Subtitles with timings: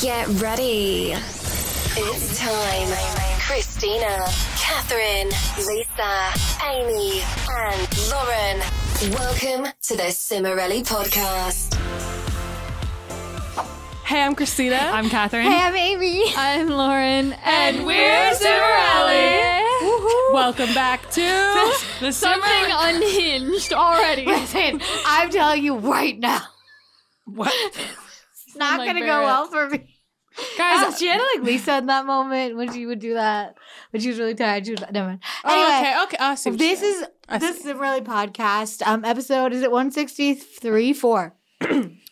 [0.00, 1.12] Get ready.
[1.12, 2.88] It's time.
[3.40, 4.24] Christina,
[4.56, 5.28] Catherine,
[5.66, 6.32] Lisa,
[6.64, 8.60] Amy, and Lauren.
[9.12, 11.74] Welcome to the Cimorelli podcast.
[14.04, 14.76] Hey, I'm Christina.
[14.76, 15.44] I'm Catherine.
[15.50, 16.22] Hey, I'm Amy.
[16.36, 17.32] I'm Lauren.
[17.44, 19.64] And we're Cimorelli.
[20.32, 21.20] Welcome back to
[22.00, 22.94] the Something Cimorelli.
[22.96, 24.26] unhinged already.
[24.26, 26.42] Listen, I'm telling you right now,
[27.24, 27.52] What?
[28.58, 29.94] not like gonna go well for me.
[30.56, 33.56] Guys, Oh, she had like Lisa in that moment when she would do that,
[33.90, 34.66] when she was really tired.
[34.66, 35.22] She was never mind.
[35.44, 36.16] oh, Anyway, okay, okay.
[36.20, 37.60] I see this is I this see.
[37.62, 38.86] is a really podcast.
[38.86, 41.34] Um, episode is it 163 4.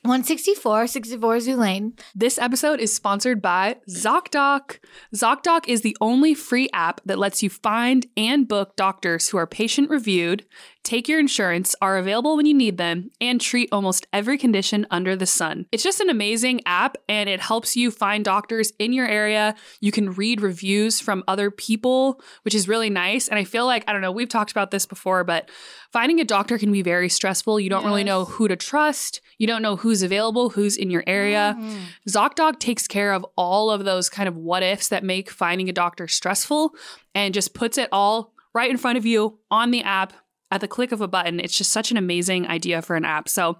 [0.06, 1.92] 164, 64 Zoo Lane.
[2.14, 4.78] This episode is sponsored by ZocDoc.
[5.14, 9.46] ZocDoc is the only free app that lets you find and book doctors who are
[9.46, 10.44] patient reviewed,
[10.86, 15.16] take your insurance, are available when you need them, and treat almost every condition under
[15.16, 15.66] the sun.
[15.72, 19.56] It's just an amazing app and it helps you find doctors in your area.
[19.80, 23.26] You can read reviews from other people, which is really nice.
[23.26, 25.50] And I feel like, I don't know, we've talked about this before, but
[25.92, 27.58] finding a doctor can be very stressful.
[27.58, 31.02] You don't really know who to trust, you don't know who's available, who's in your
[31.06, 31.56] area.
[31.58, 31.78] Mm-hmm.
[32.08, 35.72] ZocDoc takes care of all of those kind of what ifs that make finding a
[35.72, 36.74] doctor stressful
[37.12, 40.12] and just puts it all right in front of you on the app
[40.50, 41.40] at the click of a button.
[41.40, 43.28] It's just such an amazing idea for an app.
[43.28, 43.58] So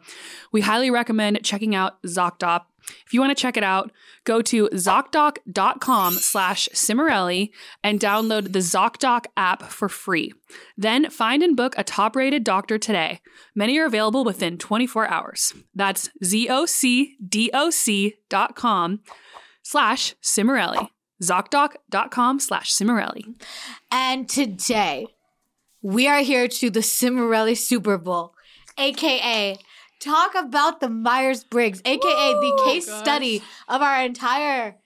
[0.52, 2.62] we highly recommend checking out ZocDoc.
[3.04, 3.90] If you want to check it out,
[4.24, 7.50] go to ZocDoc.com slash Cimorelli
[7.82, 10.32] and download the ZocDoc app for free.
[10.76, 13.20] Then find and book a top rated doctor today.
[13.56, 15.52] Many are available within 24 hours.
[15.74, 16.70] That's Z-O-C-D-O-C.com
[19.62, 20.88] slash Cimorelli.
[21.22, 23.34] ZocDoc.com slash Cimorelli.
[23.90, 25.06] And today,
[25.86, 28.34] we are here to the Cimorelli Super Bowl,
[28.76, 29.56] aka
[30.00, 34.78] talk about the Myers Briggs, aka the case study of our entire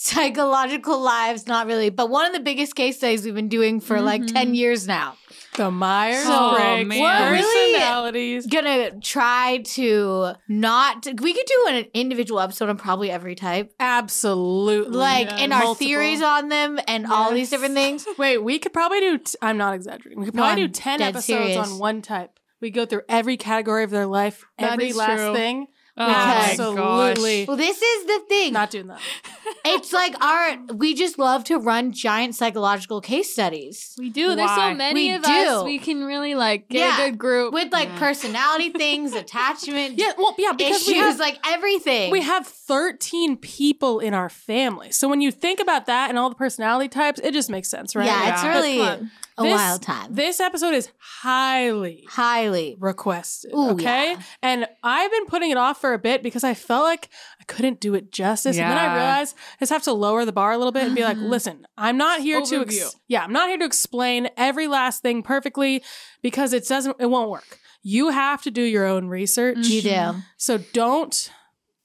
[0.00, 1.46] psychological lives.
[1.46, 4.46] Not really, but one of the biggest case studies we've been doing for like 10
[4.46, 4.54] mm-hmm.
[4.54, 5.16] years now.
[5.56, 7.00] the Myers Oh, Briggs man.
[7.00, 8.46] We're really- personalities.
[8.46, 13.74] Gonna try to not, we could do an individual episode on probably every type.
[13.78, 14.96] Absolutely.
[14.96, 15.36] Like, Yeah.
[15.36, 18.06] and our theories on them and all these different things.
[18.18, 19.18] Wait, we could probably do.
[19.18, 20.18] T- I'm not exaggerating.
[20.20, 21.56] We could probably I'm do ten episodes serious.
[21.58, 22.30] on one type.
[22.60, 25.34] We go through every category of their life, That every last true.
[25.34, 25.66] thing.
[26.00, 27.44] Oh my Absolutely.
[27.46, 28.54] Well, this is the thing.
[28.54, 29.00] Not doing that.
[29.64, 34.34] it's like our we just love to run giant psychological case studies We do.
[34.34, 35.64] There's so many We of us.
[35.64, 37.04] We can really like get Yeah.
[37.04, 37.52] a good group.
[37.52, 42.10] with like personality things, attachment Yeah, well, yeah, because issues, we have like everything.
[42.10, 44.90] We have 13 people in our family.
[44.92, 47.94] So when you think about that and all the personality types, it just makes sense,
[47.94, 48.06] right?
[48.06, 49.02] yeah, it's really But
[49.40, 50.14] a This- wild time.
[50.14, 52.76] This episode is highly Highly.
[52.78, 53.52] requested.
[53.54, 54.12] Ooh, okay.
[54.12, 54.22] yeah.
[54.42, 57.08] And I've been putting it off for a bit because I felt like
[57.40, 58.56] I couldn't do it justice.
[58.58, 58.94] And then I Yeah.
[58.94, 61.26] realized I just have to lower the bar a little bit and be like, mm-hmm.
[61.30, 65.22] listen, I'm not here to ex- yeah, I'm not here to explain every last thing
[65.22, 65.82] perfectly
[66.22, 67.58] because it doesn't it won't work.
[67.82, 69.66] You have to do your own research.
[69.66, 69.88] You do.
[69.88, 70.18] Mm-hmm.
[70.36, 71.30] So don't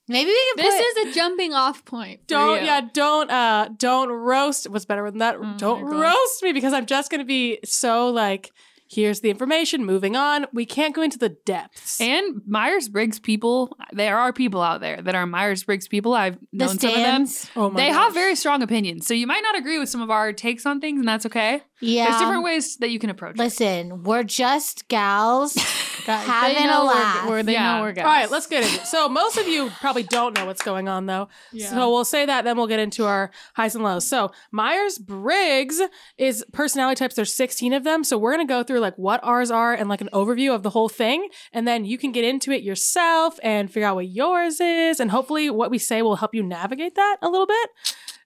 [0.07, 2.27] Maybe we can this put is a jumping off point.
[2.27, 2.65] don't you.
[2.67, 6.85] yeah don't uh don't roast what's better than that Oh don't roast me because i'm
[6.85, 8.51] just gonna be so like
[8.87, 13.75] here's the information moving on we can't go into the depths And Myers Briggs people,
[13.93, 16.13] there are people out there that are Myers Briggs people.
[16.13, 17.25] I've the known some of them.
[17.55, 17.95] oh my They gosh.
[18.03, 19.07] have very strong opinions.
[19.07, 21.63] So you might not agree with some of our takes on things, and that's okay.
[21.81, 22.05] Yeah.
[22.09, 23.39] There's different ways that you can approach it.
[23.39, 25.53] Listen, we're just gals
[26.05, 27.29] having they a know we're- laugh.
[27.29, 27.75] We're, they Yeah.
[27.77, 28.05] know we're guys.
[28.05, 30.87] all right let's get into it so most of you probably don't know what's going
[30.87, 31.69] on though Yeah.
[31.71, 35.81] so we'll say that then we'll get into our highs and lows so myers-briggs
[36.17, 39.19] is personality types there's 16 of them so we're going to go through like what
[39.23, 42.23] ours are and like an overview of the whole thing and then you can get
[42.23, 46.17] into it yourself and figure out what yours is and hopefully what we say will
[46.17, 47.69] help you navigate that a little bit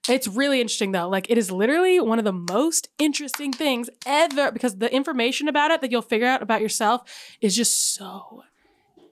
[0.08, 1.08] it's really interesting though.
[1.08, 5.70] Like it is literally one of the most interesting things ever because the information about
[5.70, 7.02] it that you'll figure out about yourself
[7.40, 8.42] is just so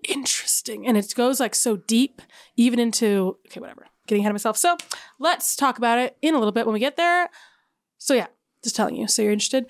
[0.09, 2.23] interesting and it goes like so deep
[2.57, 4.57] even into okay whatever getting ahead of myself.
[4.57, 4.77] So
[5.19, 7.29] let's talk about it in a little bit when we get there.
[7.99, 8.29] So yeah
[8.63, 9.67] just telling you so you're interested?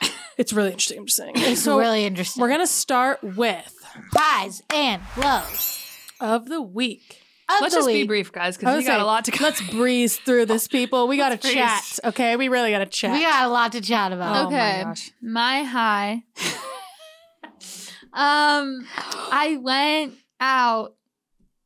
[0.38, 1.36] It's really interesting i'm just saying.
[1.36, 2.40] And It's so really interesting.
[2.40, 3.76] we're gonna start with
[4.14, 5.78] highs and lows
[6.18, 7.20] of the week
[7.56, 9.44] of Let's just be brief, guys, because we was got saying, a lot to go.
[9.44, 13.44] let's breeze through this people we gotta chat okay we really gotta chat We got
[13.46, 14.46] a lot to chat about.
[14.46, 14.82] Oh my okay.
[14.84, 15.10] gosh.
[15.22, 16.22] My high.
[18.12, 18.86] um,
[19.32, 20.94] I went out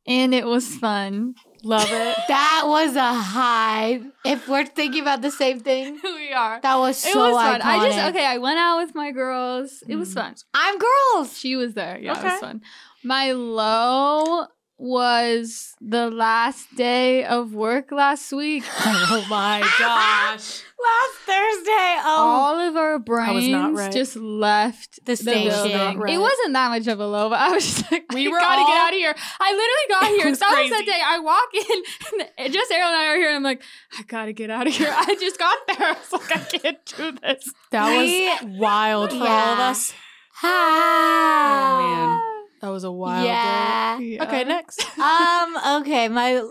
[0.07, 1.35] and it was fun.
[1.63, 4.01] love it That was a high.
[4.23, 6.59] If we're thinking about the same thing, we are.
[6.61, 7.61] that was so it was fun.
[7.61, 7.65] iconic.
[7.65, 8.25] I just okay.
[8.25, 9.83] I went out with my girls.
[9.87, 10.13] It was Mm.
[10.15, 10.35] fun.
[10.53, 11.37] I'm girls.
[11.37, 11.97] She was there.
[11.99, 12.61] Yeah, it was fun.
[13.03, 18.63] My low was the last day of work last week.
[18.85, 20.61] oh my gosh.
[20.85, 21.95] Last Thursday.
[22.05, 23.91] Oh, All of our brains right.
[23.91, 25.49] just left The building.
[25.51, 25.97] station.
[25.97, 26.13] Right.
[26.13, 28.37] It wasn't that much of a low, but I was just like, We we were
[28.37, 29.15] gotta all- get out of here.
[29.39, 30.29] I literally got It here.
[30.29, 30.69] was That was crazy.
[30.75, 31.01] that day.
[31.03, 33.27] I walk in, and just Ariel and I are here.
[33.29, 33.63] And I'm like,
[33.97, 34.93] I gotta get out of here.
[34.95, 35.77] I just got there.
[35.87, 37.51] I was like, I can't do this.
[37.71, 39.69] That We- was wild for all of Yeah.
[39.69, 39.93] us.
[40.33, 42.17] Hi.
[42.19, 42.34] Oh,
[42.65, 43.97] That was a wild Yeah.
[43.99, 44.03] day.
[44.05, 44.23] Yeah.
[44.23, 44.83] Okay, next.
[44.99, 45.55] um.
[45.81, 46.07] Okay.
[46.07, 46.41] My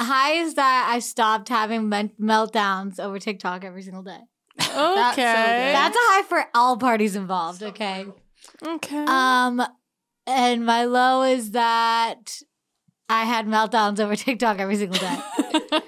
[0.00, 4.20] high is that I stopped having men- meltdowns over TikTok every single day.
[4.60, 4.68] Okay.
[4.70, 5.16] so.
[5.16, 7.64] That's a high for all parties involved.
[7.64, 8.06] Okay.
[8.64, 9.04] okay.
[9.08, 9.60] Um.
[10.28, 12.38] And my low is that
[13.08, 15.06] I had meltdowns over TikTok every single day.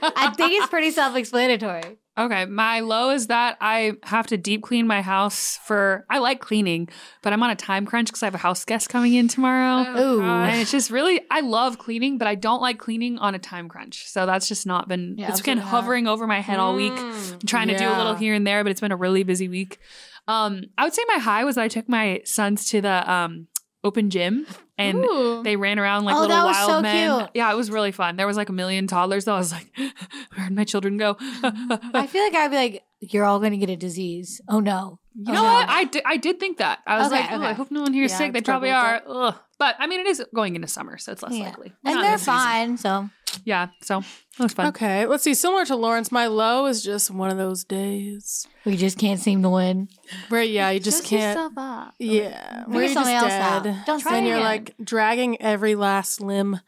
[0.03, 1.97] I think it's pretty self-explanatory.
[2.19, 6.07] Okay, my low is that I have to deep clean my house for.
[6.09, 6.89] I like cleaning,
[7.23, 9.83] but I'm on a time crunch because I have a house guest coming in tomorrow.
[9.99, 10.23] Ooh.
[10.23, 13.69] And it's just really, I love cleaning, but I don't like cleaning on a time
[13.69, 14.07] crunch.
[14.09, 15.69] So that's just not been, Yeah, it's been absolutely not.
[15.83, 16.93] hovering over my head all week.
[16.95, 19.23] Mm, I'm trying to do a little here and there, but it's been a really
[19.23, 19.79] busy week.
[20.27, 23.47] Um, I would say my high was that I took my sons to the um,
[23.85, 24.47] open gym
[24.79, 25.43] and Ooh.
[25.43, 27.19] they ran around like Oh, little that was wild so men.
[27.21, 27.31] cute.
[27.35, 28.17] Yeah, it was really fun.
[28.17, 29.35] There was like a million toddlers though.
[29.35, 29.71] I was like,
[30.37, 31.17] where'd my children go?
[31.21, 34.99] I feel like I'd be like, "You're all going to get a disease." Oh no.
[35.15, 35.53] You Oh, know no.
[35.55, 35.69] what?
[35.71, 36.81] I did, I did think that.
[36.87, 37.47] I was Okay, like, oh, okay.
[37.47, 38.33] I hope no one here is Yeah, sick.
[38.35, 39.01] They probably are.
[39.07, 39.35] Ugh.
[39.59, 41.45] But I mean, it is going into summer, so it's less Yeah.
[41.45, 41.73] likely.
[41.87, 42.77] And they're fine.
[42.77, 43.09] So
[43.45, 44.01] Yeah, so
[44.39, 44.67] that was fun.
[44.69, 45.35] Okay, let's see.
[45.35, 49.43] Similar to Lauren's, my low is just one of those days we just can't seem
[49.43, 49.89] to win.
[50.31, 51.37] where, yeah, you just Dust can't.
[51.37, 51.95] yourself up.
[51.99, 53.29] Yeah, Figure where you're just something else
[53.65, 53.83] dead.
[53.87, 54.41] Don't and try you're again.
[54.43, 56.61] like dragging every last limb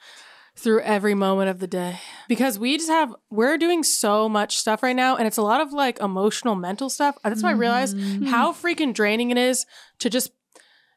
[0.57, 4.83] through every moment of the day because we just have we're doing so much stuff
[4.83, 7.97] right now and it's a lot of like emotional mental stuff that's why i realized
[7.97, 8.27] Mm-hmm.
[8.27, 9.65] how freaking draining it is
[10.01, 10.33] to just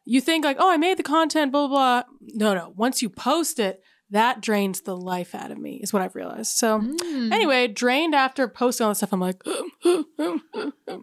[0.03, 3.09] you think like oh i made the content blah blah blah no no once you
[3.11, 7.31] post it that drains the life out of me is what i've realized so Mm.
[7.33, 9.41] anyway drained after posting all this stuff i'm like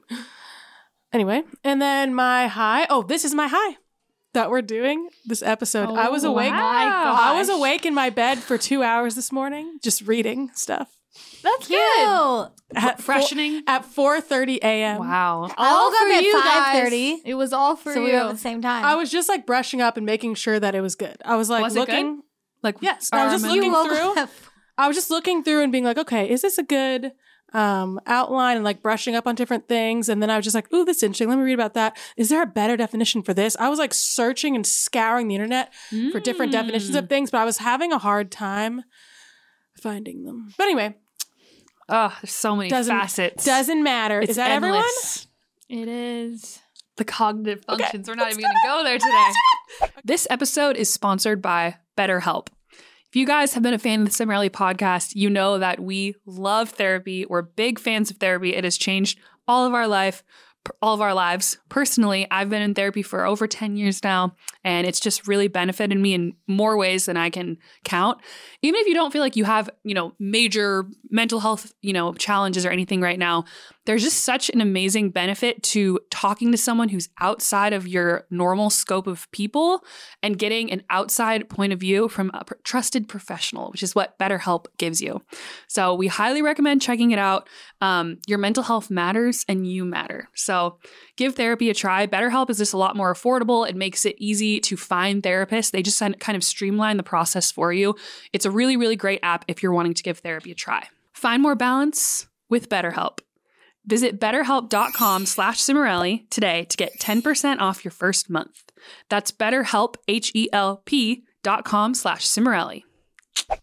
[1.12, 3.76] anyway and then my high oh this is my high
[4.34, 8.10] that we're doing this episode i was Oh awake my I was awake in my
[8.10, 10.96] bed for two hours this morning, just reading stuff
[11.42, 11.80] That's Cute.
[11.80, 12.48] good.
[12.76, 13.60] at Freshening.
[13.64, 14.98] four, at four thirty a.m.
[14.98, 15.48] Wow.
[15.56, 16.90] I All woke for you guys.
[16.90, 17.16] 5:30.
[17.24, 18.06] It was all for so you.
[18.06, 18.84] we were at the same time.
[18.84, 21.16] I was just like brushing up and making sure that it was good.
[21.24, 21.88] I was like Was it good?
[21.92, 22.22] looking.
[22.62, 24.26] Like Yes, I was just looking through.
[24.78, 27.12] I was just looking through and being like, okay, is this a good
[27.52, 30.08] um, outline and like brushing up on different things?
[30.08, 31.28] And then I was just like, ooh, this is interesting.
[31.28, 31.96] Let me read about that.
[32.16, 33.56] Is there a better definition for this?
[33.58, 35.72] I was like searching and scouring the internet
[36.12, 36.98] for different definitions Mm.
[37.00, 38.84] of things, but I was having a hard time
[39.80, 40.52] finding them.
[40.56, 40.94] But anyway,
[41.90, 43.44] Oh, there's so many Doesn't- facets.
[43.46, 44.20] doesn't matter.
[44.20, 44.76] It's is that everyone?
[44.78, 45.26] endless.
[45.70, 46.60] It is.
[46.96, 48.06] The cognitive functions.
[48.08, 49.90] We're not even going to go there today.
[50.04, 52.48] This episode is sponsored by BetterHelp.
[53.08, 56.14] If you guys have been a fan of the Cimorelli podcast, you know that we
[56.26, 57.26] love therapy.
[57.26, 58.54] We're big fans of therapy.
[58.54, 59.18] It has changed
[59.48, 60.22] all of our life,
[60.82, 61.56] all of our lives.
[61.70, 65.98] Personally, I've been in therapy for over 10 years now, and it's just really benefited
[65.98, 68.20] me in more ways than I can count.
[68.60, 72.12] Even if you don't feel like you have, you know, major mental health, you know,
[72.12, 73.46] challenges or anything right now,
[73.88, 78.68] there's just such an amazing benefit to talking to someone who's outside of your normal
[78.68, 79.82] scope of people
[80.22, 84.66] and getting an outside point of view from a trusted professional, which is what BetterHelp
[84.76, 85.22] gives you.
[85.68, 87.48] So we highly recommend checking it out.
[87.80, 90.28] Um, your mental health matters and you matter.
[90.34, 90.78] So
[91.16, 92.06] give therapy a try.
[92.06, 93.66] BetterHelp is just a lot more affordable.
[93.66, 95.70] It makes it easy to find therapists.
[95.70, 97.94] They just kind of streamline the process for you.
[98.34, 100.88] It's a really, really great app if you're wanting to give therapy a try.
[101.14, 103.20] Find more balance with BetterHelp.
[103.88, 108.70] Visit betterhelp.com slash Cimorelli today to get 10% off your first month.
[109.08, 112.82] That's betterhelp, H-E-L-P dot com slash Cimorelli.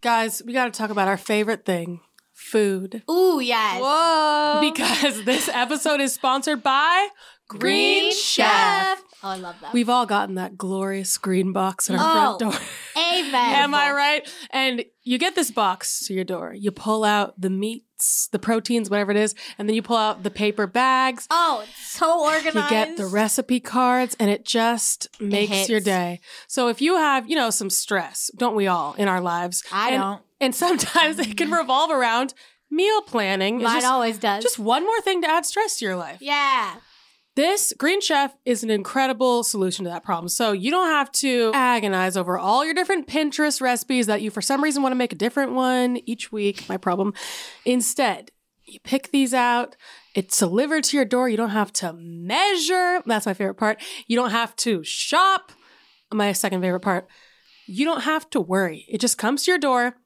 [0.01, 2.00] Guys, we got to talk about our favorite thing
[2.34, 3.03] food.
[3.10, 3.79] Ooh, yes.
[3.82, 4.60] Whoa.
[4.62, 7.08] Because this episode is sponsored by
[7.48, 9.02] Green, Chef.
[9.24, 9.74] Oh, I love that.
[9.74, 12.38] We've all gotten that glorious green box at our Oh.
[12.38, 12.62] front door.
[12.98, 13.34] Amen.
[13.56, 14.30] Am I right?
[14.52, 16.54] And you get this box to your door.
[16.54, 20.24] You pull out the meats, the proteins, whatever it is, and then you pull out
[20.24, 21.28] the paper bags.
[21.32, 22.56] Oh, it's so organized.
[22.56, 25.70] You get the recipe cards, and it just makes hits.
[25.70, 26.20] your day.
[26.48, 29.64] So if you have, you know, some stress, don't we all in our lives?
[29.72, 30.22] I And- don't.
[30.42, 32.34] And sometimes it can revolve around
[32.70, 33.62] meal planning.
[33.62, 34.44] Mine just, always does.
[34.44, 36.18] just one more thing to add stress to your life.
[36.22, 36.75] yeah.
[37.36, 40.30] This Green Chef is an incredible solution to that problem.
[40.30, 44.42] So you don't have to agonize over all your different Pinterest recipes that you, for
[44.42, 46.68] some reason, want to make a different one each week.
[46.70, 47.13] My problem.
[47.65, 48.32] Instead,
[48.63, 49.75] you pick these out.
[50.13, 51.27] It's delivered to your door.
[51.27, 53.01] You don't have to measure.
[53.06, 53.82] That's my favorite part.
[54.08, 55.51] You don't have to shop.
[56.13, 57.08] My second favorite part.
[57.68, 58.86] you don't have to worry.
[58.88, 59.98] It just comes to your door,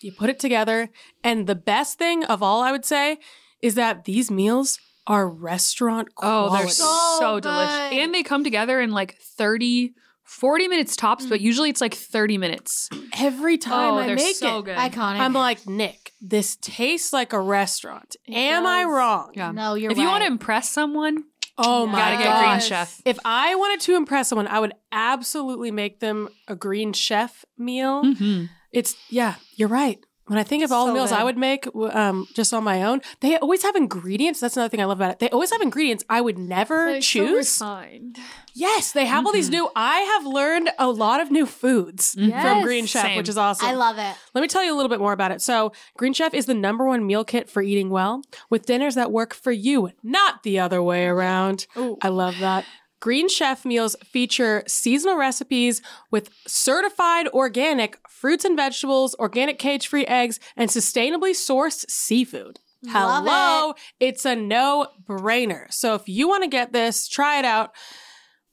[0.00, 0.88] you put it together.
[1.22, 3.18] And the best thing of all, I would say,
[3.60, 4.78] is that these meals
[5.08, 6.54] are restaurant quality.
[6.54, 7.98] Oh, they're so, So delicious.
[7.98, 12.38] And they come together in like 30, 40 minutes tops, but usually it's like 30
[12.38, 12.88] minutes.
[13.18, 14.76] Every time oh, I they're make so it, good.
[14.76, 15.18] Iconic.
[15.18, 18.14] I'm like, Nick, this tastes like a restaurant.
[18.28, 18.92] Am I does.
[18.92, 19.30] wrong?
[19.34, 19.50] Yeah.
[19.50, 21.24] no, you're if you want to impress someone,
[21.60, 21.90] Oh Yeah.
[21.92, 22.44] my gotta get god.
[22.46, 23.02] Green Chef.
[23.04, 28.04] If I wanted to impress someone, I would absolutely make them a green chef meal.
[28.04, 28.44] Mm-hmm.
[28.70, 29.98] It's yeah, you're right.
[30.28, 32.82] When I think of all the So meals I would make um, just on my
[32.84, 34.40] own, they always have ingredients.
[34.40, 35.18] That's another thing I love about it.
[35.18, 37.60] They always have ingredients I would never Like, so choose.
[37.60, 38.18] refined.
[38.54, 39.68] yes, they have all these new.
[39.74, 42.64] I have learned a lot of new foods from Yes.
[42.64, 43.16] Green Chef, Same.
[43.16, 43.66] which is awesome.
[43.68, 44.14] I love it.
[44.34, 45.40] Let me tell you a little bit more about it.
[45.42, 49.10] So, Green Chef is the number one meal kit for eating well with dinners that
[49.10, 51.66] work for you, not the other way around.
[52.02, 52.64] I love that.
[53.00, 60.06] Green Chef meals feature seasonal recipes with certified organic fruits and vegetables, organic cage free
[60.06, 62.60] eggs, and sustainably sourced seafood.
[62.84, 65.72] Love Hello, it's a no brainer.
[65.72, 67.72] So, if you want to get this, try it out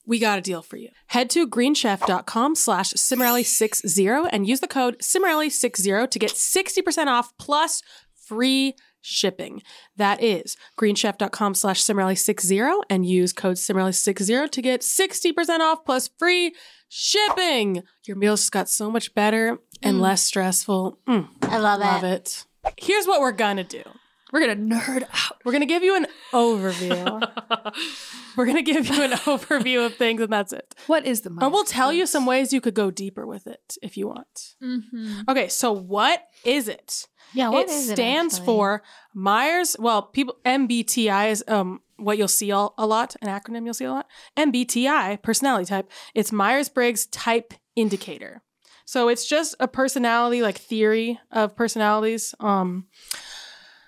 [0.06, 0.90] we got a deal for you.
[1.08, 7.82] Head to greenchef.com slash Cimorelli60 and use the code Cimorelli60 to get 60% off plus
[8.16, 8.76] free
[9.06, 9.62] shipping.
[9.96, 16.54] That is greenchef.com slash Cimorelli60 and use code Cimorelli60 to get 60% off plus free
[16.90, 17.84] shipping.
[18.06, 21.00] Your meals just got so much better and less stressful.
[21.08, 22.46] Mm, I love, love it.
[22.66, 22.74] it.
[22.78, 23.84] Here's what we're gonna do.
[24.36, 25.42] We're to nerd out.
[25.46, 27.32] We're gonna give you an overview.
[28.36, 30.76] we're gonna give you an overview of things and that's it.
[30.88, 33.78] What is the And we'll tell you some ways you could go deeper with it
[33.82, 34.56] if you want.
[34.62, 35.22] Mm-hmm.
[35.30, 37.08] Okay, so what is it?
[37.34, 38.46] Yeah, what it is stands actually?
[38.46, 39.78] for Myers.
[39.80, 43.16] Well, people MBTI is um what you'll see all, a lot.
[43.22, 44.08] An acronym you'll see a lot.
[44.36, 45.90] MBTI personality type.
[46.14, 48.42] It's Myers Briggs Type Indicator.
[48.86, 52.36] So it's just a personality like theory of personalities.
[52.42, 52.88] Um,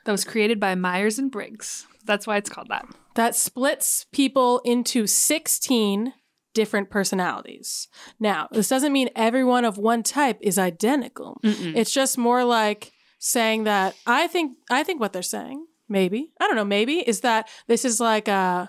[0.07, 1.85] That was created by Myers and Briggs.
[2.05, 2.85] That's why it's called that.
[3.15, 6.13] that splits people into 16
[6.53, 7.89] different personalities.
[8.17, 11.41] Now, this doesn't mean everyone of one type is identical.
[11.43, 16.31] It's just more like saying that I think I think what they're saying, maybe.
[16.39, 18.67] I don't know, maybe is that this is like uh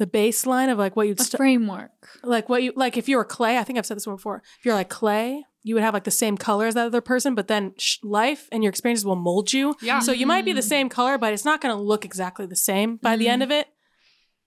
[0.00, 1.90] the baseline of like what you'd A st- framework.
[2.24, 4.42] like what you like if you were clay, I think I've said this one before.
[4.58, 7.34] If you're like clay, you would have like the same color as that other person,
[7.34, 9.76] but then sh- life and your experiences will mold you.
[9.82, 9.98] Yeah.
[9.98, 10.68] So you might be the mm.
[10.68, 13.44] same color, but it's not going to look exactly the same by the end mm.
[13.44, 13.66] of it.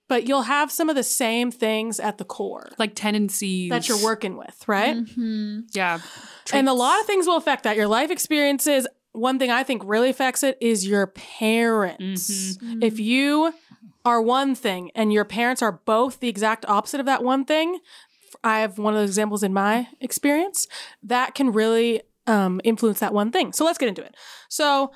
[0.10, 3.70] But you'll have some of the same things at the core Like tendencies.
[3.70, 4.98] that you're working with, right?
[4.98, 5.60] Mm-hmm.
[5.72, 6.00] Yeah.
[6.52, 7.78] And a lot of things will affect that.
[7.78, 12.58] Your life experiences, one thing I think really affects it is your parents.
[12.58, 12.84] Mm-hmm.
[12.84, 13.54] If you
[14.06, 17.80] are one thing and your parents are both the exact opposite of that one thing,
[18.44, 20.68] I have one of those examples in my experience
[21.04, 23.54] that can really um, influence that one thing.
[23.54, 24.16] So let's get into it.
[24.50, 24.92] So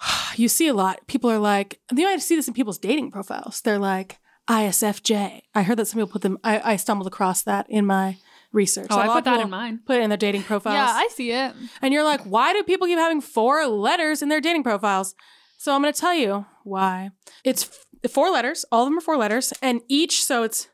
[0.36, 1.06] you see a lot.
[1.06, 3.60] People are like, you might see this in people's dating profiles.
[3.60, 4.18] They're like
[4.48, 5.42] ISFJ.
[5.54, 6.38] I heard that some people put them.
[6.44, 8.18] I, I stumbled across that in my
[8.52, 8.88] research.
[8.90, 9.80] Oh, a I put that in mine.
[9.84, 10.74] Put it in their dating profiles.
[10.74, 11.54] Yeah, I see it.
[11.82, 15.14] and you're like, why do people keep having four letters in their dating profiles?
[15.58, 17.10] So I'm going to tell you why.
[17.44, 18.64] It's f- four letters.
[18.72, 20.24] All of them are four letters, and each.
[20.24, 20.68] So it's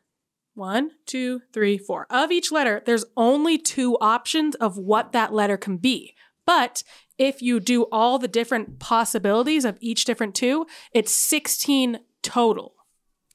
[0.55, 2.07] one, two, three, four.
[2.11, 6.15] Of each letter, there's only two options of what that letter can be.
[6.47, 6.83] But
[7.19, 12.75] if you do all the different possibilities of each different two, it's 16 total.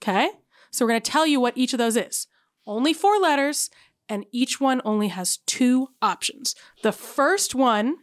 [0.02, 0.30] Okay?
[0.72, 2.28] So we're going to tell you what each of those is.
[2.66, 3.70] Only four letters,
[4.10, 6.56] and each one only has two options.
[6.84, 7.98] The first one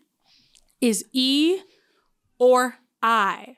[0.81, 1.61] is E
[2.39, 3.57] or I,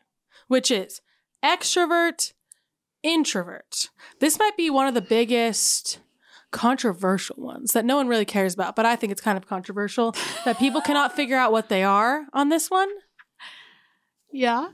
[0.49, 1.01] which is
[1.45, 2.33] extrovert,
[3.03, 3.91] introvert.
[4.21, 6.01] This might be one of the biggest
[6.51, 10.15] controversial ones that no one really cares about, but I think it's kind of controversial
[10.45, 12.89] that people cannot figure out what they are on this one.
[14.33, 14.69] Yeah.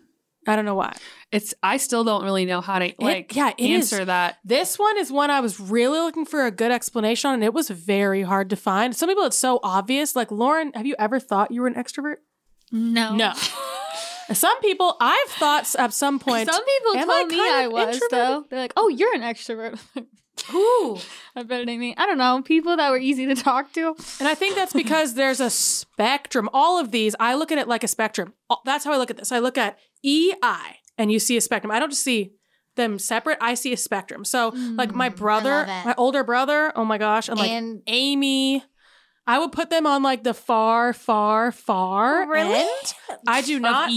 [0.46, 0.96] I don't know why.
[1.30, 3.92] It's I still don't really know how to like yeah, it is.
[3.92, 4.38] answer that.
[4.44, 7.54] This one is one I was really looking for a good explanation on, and it
[7.54, 8.94] was very hard to find.
[8.94, 10.16] Some people, it's so obvious.
[10.16, 12.16] Like, Lauren, have you ever thought you were an extrovert?
[12.72, 13.14] No.
[13.14, 13.34] No.
[14.34, 16.50] Some people, I've thought at some point.
[16.50, 18.44] Some people Am I told me I was though.
[18.48, 19.78] They're like, "Oh, you're an extrovert."
[20.52, 20.98] Ooh.
[21.36, 21.94] I bet it me.
[21.96, 22.42] I don't know.
[22.42, 23.94] People that were easy to talk to.
[24.18, 26.48] And I think that's because there's a spectrum.
[26.52, 28.32] All of these, I look at it like a spectrum.
[28.64, 29.30] That's how I look at this.
[29.30, 31.70] I look at EI and you see a spectrum.
[31.70, 32.32] I don't just see
[32.74, 34.24] them separate, I see a spectrum.
[34.24, 38.64] So, like my hmm, brother, my older brother, oh my gosh, and like And- Amy,
[39.26, 42.54] I would put them on like the far, far, far oh, Really?
[42.54, 42.94] end.
[43.26, 43.88] I do not.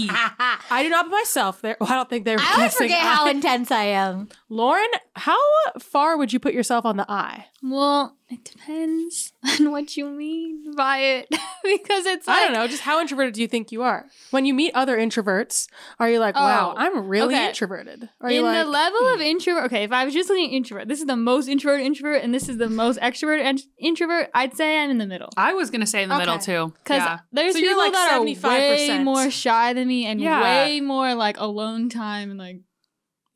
[0.70, 1.76] I do not put myself there.
[1.80, 2.42] Well, I don't think they were.
[2.42, 4.28] I guessing forget how intense I am.
[4.48, 4.86] Lauren,
[5.16, 5.38] how
[5.80, 7.46] far would you put yourself on the I?
[7.62, 11.28] Well, it depends on what you mean by it.
[11.64, 12.68] because it's like I don't know.
[12.68, 14.06] Just how introverted do you think you are?
[14.30, 15.66] When you meet other introverts,
[15.98, 17.48] are you like, wow, Oh, I'm really okay.
[17.48, 18.08] introverted?
[18.20, 19.22] Or are you in like, the level of hmm.
[19.22, 22.22] introvert, okay, if I was just looking at introvert, this is the most introvert introvert,
[22.22, 24.30] and this is the most extrovert and introvert.
[24.32, 25.30] I'd say I'm in the middle.
[25.36, 26.72] I was gonna say in the middle too.
[26.84, 27.18] Because Yeah.
[27.32, 28.44] there's So you're people like that are 75%.
[28.52, 30.40] way more shy than me and Yeah.
[30.42, 32.60] way more like alone time and like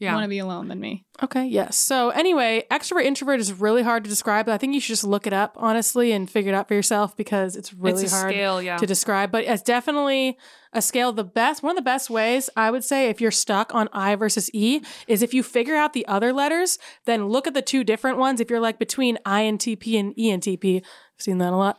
[0.00, 0.14] Yeah.
[0.14, 1.04] want to be alone than me.
[1.23, 1.76] Okay, yes.
[1.76, 4.49] So anyway, extrovert introvert is really hard to describe.
[4.49, 7.14] I think you should just look it up honestly and figure it out for yourself
[7.14, 8.78] because it's really it's hard scale, yeah.
[8.78, 9.30] to describe.
[9.30, 10.38] But it's definitely
[10.73, 11.12] a scale.
[11.12, 14.14] The best, one of the best ways I would say if you're stuck on I
[14.14, 17.85] versus E is if you figure out the other letters, then look at the two
[17.85, 18.40] different ones.
[18.40, 21.78] If you're like between INTP and ENTP, I've seen that a lot.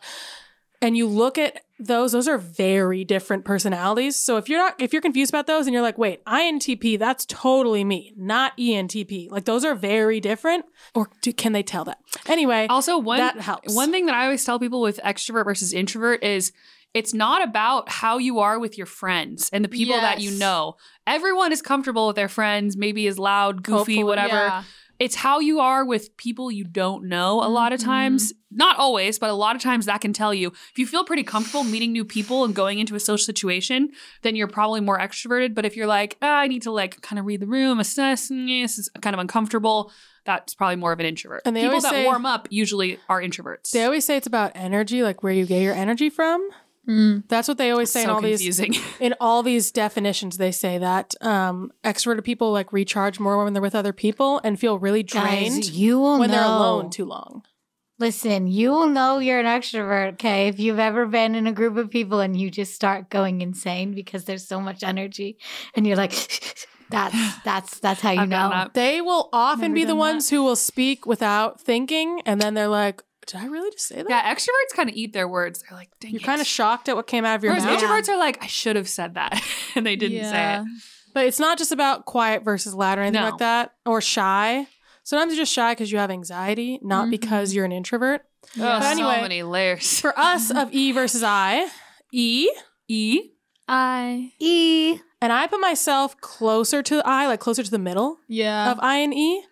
[0.82, 4.16] And you look at those, those are very different personalities.
[4.16, 7.24] So if you're not, if you're confused about those and you're like, wait, INTP, that's
[7.26, 9.30] totally me, not ENTP.
[9.30, 10.64] Like those are very different.
[10.94, 11.98] Or do, can they tell that?
[12.28, 13.74] Anyway, Also, one That helps.
[13.74, 16.52] One thing that I always tell people with extrovert versus introvert is
[16.94, 20.76] it's not about how you are with your friends and the people that you know.
[21.06, 24.34] Everyone is comfortable with their friends, maybe is loud, goofy, whatever.
[24.34, 24.64] Yeah.
[25.02, 27.84] It's how you are with people you don't know a lot of Mhm.
[27.84, 28.32] times.
[28.52, 30.48] Not always, but a lot of times that can tell you.
[30.70, 33.90] If you feel pretty comfortable meeting new people and going into a social situation,
[34.22, 35.56] then you're probably more extroverted.
[35.56, 38.28] But if you're like, ah, I need to like kind of read the room, assess,
[38.28, 39.90] this is kind of uncomfortable,
[40.24, 41.42] that's probably more of an introvert.
[41.44, 43.72] And they people that say- warm up usually are introverts.
[43.72, 46.48] they always say it's about energy, like where you get your energy from.
[46.88, 47.24] Mm.
[47.28, 48.60] That's what they always say in so all these
[49.00, 50.36] in all these definitions.
[50.36, 54.58] They say that um, extroverted people like recharge more when they're with other people and
[54.58, 56.36] feel really drained Guys, you will when know.
[56.36, 57.44] they're alone too long.
[57.98, 60.48] Listen, you will know you're an extrovert, okay?
[60.48, 63.94] If you've ever been in a group of people and you just start going insane
[63.94, 65.38] because there's so much energy
[65.76, 66.12] and you're like
[66.90, 68.68] that's that's that's how you I've know.
[68.74, 72.54] They will often Never be the done ones who will speak without thinking, and then
[72.54, 75.62] they're like, "Did I really just say that?" yeah, extroverts kind of eat their words.
[75.68, 76.12] They're like, dang it.
[76.14, 76.24] You're it.
[76.26, 77.80] kind of shocked at what came out of your Whereas mouth.
[77.82, 79.42] introverts are like, I should have said that,
[79.74, 80.64] and they didn't say it.
[81.14, 83.28] But it's not just about quiet versus loud or anything No.
[83.30, 84.66] like that, or shy.
[85.04, 87.10] Sometimes you're just shy because you have anxiety, not Mhm.
[87.10, 88.22] because you're an introvert.
[88.56, 90.00] Oh, But anyway, so many layers.
[90.00, 91.68] For us of E versus I,
[92.12, 92.48] E,
[92.88, 93.30] E,
[93.68, 94.98] I E.
[95.20, 98.70] and I put myself closer to I, like closer to the middle yeah.
[98.72, 99.42] of I and E.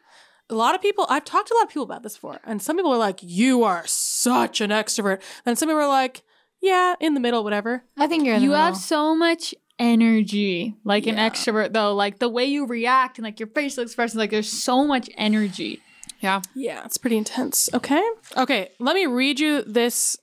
[0.51, 2.61] A lot of people, I've talked to a lot of people about this before, and
[2.61, 6.23] some people are like, "You are such an extrovert," and some people are like,
[6.61, 10.75] "Yeah, in the middle, whatever." I think you're in you the have so much energy
[10.85, 14.31] like an extrovert though like the way you react and like your facial expression like
[14.31, 15.81] there's so much energy
[16.21, 16.43] yeah.
[16.55, 17.69] Yeah, it's pretty intense.
[17.73, 18.03] Okay,
[18.37, 18.69] okay.
[18.79, 20.19] Let me read you this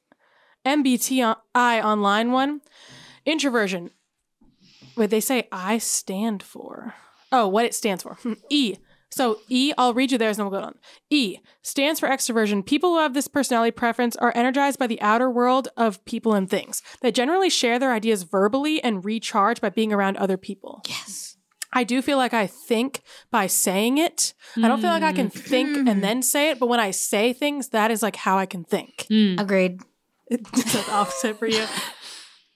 [0.65, 2.61] MBTI online one.
[3.25, 3.89] Introversion.
[4.95, 6.93] Wait, they say I stand for.
[7.31, 8.17] Oh, what it stands for.
[8.49, 8.77] E.
[9.09, 10.75] So E, I'll read you theirs and we'll go on.
[11.09, 12.65] E stands for extroversion.
[12.65, 16.49] People who have this personality preference are energized by the outer world of people and
[16.49, 16.81] things.
[17.01, 20.81] They generally share their ideas verbally and recharge by being around other people.
[20.87, 21.37] Yes.
[21.73, 24.33] I do feel like I think by saying it.
[24.55, 27.33] I don't feel like I can think and then say it, but when I say
[27.33, 29.05] things, that is like how I can think.
[29.09, 29.39] Mm.
[29.39, 29.81] Agreed.
[30.29, 31.65] It's the opposite for you.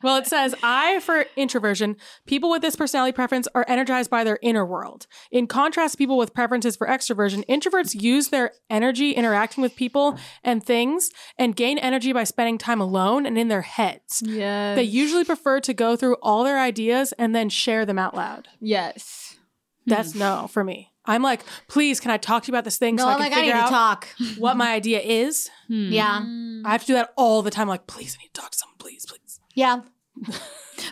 [0.04, 1.98] Well, it says I for introversion.
[2.26, 5.08] People with this personality preference are energized by their inner world.
[5.32, 10.64] In contrast, people with preferences for extroversion, introverts use their energy interacting with people and
[10.64, 14.24] things and gain energy by spending time alone and in their heads.
[14.26, 18.16] yes They usually prefer to go through all their ideas and then share them out
[18.16, 18.48] loud.
[18.60, 19.38] yes
[19.86, 20.88] That's no for me.
[21.04, 23.18] I'm like, please, can I talk to you about this thing No, so I I'm
[23.18, 24.08] can like, I need figure to out talk.
[24.38, 25.50] what my idea is?
[25.68, 25.90] Hmm.
[25.92, 26.22] Yeah.
[26.64, 27.68] I have to do that all the time.
[27.68, 28.76] Like, please, I need to talk to someone.
[28.78, 29.31] Please, please.
[29.56, 29.82] Yeah.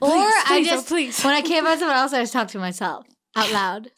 [0.02, 1.24] or I please, oh, just please.
[1.24, 3.92] when I care about someone else, I just talk to myself out loud.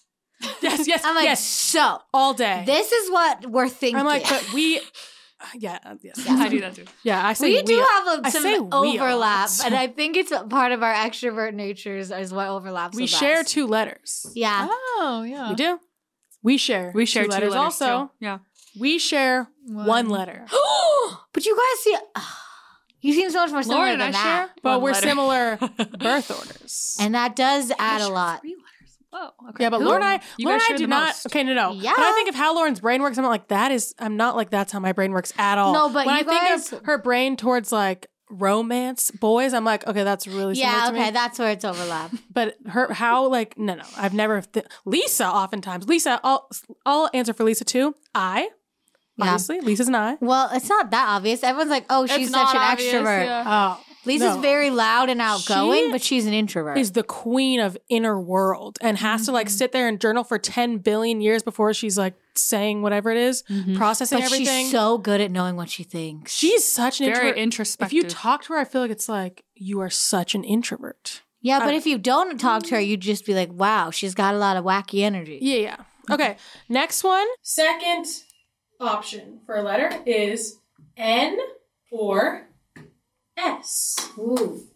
[0.61, 1.45] Yes, yes, I'm like, yes.
[1.45, 2.63] so All day.
[2.65, 3.97] this is what we're thinking.
[3.99, 4.81] I'm like, but we,
[5.59, 6.33] yeah, uh, yes, Yeah.
[6.33, 6.85] I do that too.
[7.03, 7.25] yeah.
[7.25, 8.67] I say we do have I a, some say we
[8.99, 12.95] overlap, and I think it's a part of our extrovert natures is what overlaps.
[12.95, 13.51] we with share us.
[13.51, 14.25] two letters.
[14.33, 14.67] Yeah.
[14.71, 15.79] oh yeah We do.
[16.41, 16.91] We share.
[16.95, 17.51] We share two two letters.
[17.51, 18.11] letters also, too.
[18.19, 18.39] Yeah.
[18.79, 20.47] we share one, letter,
[21.33, 21.97] but you guys see,
[23.01, 24.45] you seem so much more similar Lauren and than I that.
[24.47, 25.07] share, but one we're letter.
[25.07, 25.57] similar
[25.99, 26.97] birth orders.
[26.99, 28.41] and that does add a lot.
[28.41, 28.97] Three letters.
[29.11, 29.49] Whoa.
[29.49, 29.63] Okay.
[29.65, 29.85] yeah, but Who?
[29.85, 31.07] Lauren and I, You Lauren guys and I share do the not.
[31.07, 31.25] most.
[31.27, 31.71] Okay, no, no.
[31.73, 31.91] Yeah.
[31.91, 33.93] When I think of how Lauren's brain works, I'm not like that is.
[33.99, 35.73] I'm not like that's how my brain works at all.
[35.73, 36.23] No, but when you I
[36.59, 40.85] think of her brain towards like romance boys, I'm like, okay, that's really similar Yeah,
[40.85, 40.99] to me.
[41.01, 42.11] okay, that's where it's overlap.
[42.33, 46.49] But her how like no no I've never th- Lisa oftentimes Lisa I'll
[46.85, 47.93] I'll answer for Lisa too.
[48.15, 48.49] I
[49.17, 49.25] Yeah.
[49.25, 50.21] Obviously, Lisa's not.
[50.21, 51.43] Well, it's not that obvious.
[51.43, 53.43] Everyone's like, "Oh, she's It's such an obvious, extrovert." yeah.
[53.77, 54.41] Oh, Lisa's No.
[54.41, 56.77] very loud and outgoing, She but she's an introvert.
[56.77, 59.57] is the queen of inner world and has to like Mm-hmm.
[59.57, 63.43] sit there and journal for 10 billion years before she's like saying whatever it is,
[63.75, 64.63] processing but everything.
[64.63, 66.33] she's so good at knowing what she thinks.
[66.33, 67.75] She's such an Very introvert.
[67.81, 71.21] If you talk to her, I feel like it's like you are such an introvert.
[71.41, 74.33] yeah, but if you don't talk to her, you'd just be like, "Wow, she's got
[74.33, 75.75] a lot of wacky energy." Yeah, yeah.
[76.09, 76.37] Okay,
[76.69, 77.27] next one.
[77.43, 78.05] Second
[78.81, 80.57] option for a letter is
[80.97, 81.37] N
[81.91, 82.47] or
[83.37, 84.11] S.
[84.17, 84.67] Ooh.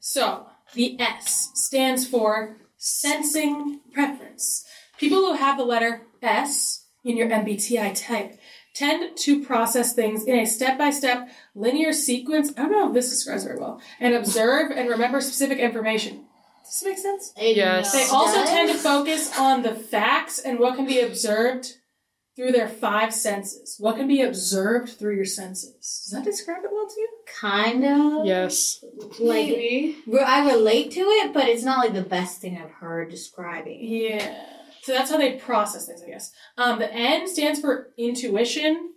[0.00, 4.64] So the S stands for sensing preference.
[4.98, 8.38] People who have the letter S in your MBTI type
[8.74, 12.52] tend to process things in a step by step linear sequence.
[12.56, 13.80] I don't know if this describes very well.
[14.00, 16.24] And observe and remember specific information.
[16.64, 17.32] Does this make sense?
[17.38, 17.92] Yes.
[17.92, 21.76] They also tend to focus on the facts and what can be observed
[22.36, 23.76] through their five senses.
[23.78, 26.02] What can be observed through your senses?
[26.04, 27.08] Does that describe it well to you?
[27.40, 28.26] Kind of.
[28.26, 28.84] yes.
[29.20, 33.10] Like, re- I relate to it, but it's not like the best thing I've heard
[33.10, 33.78] describing.
[33.82, 34.46] Yeah.
[34.82, 36.32] So that's how they process things, I guess.
[36.58, 38.92] Um, the N stands for intuition.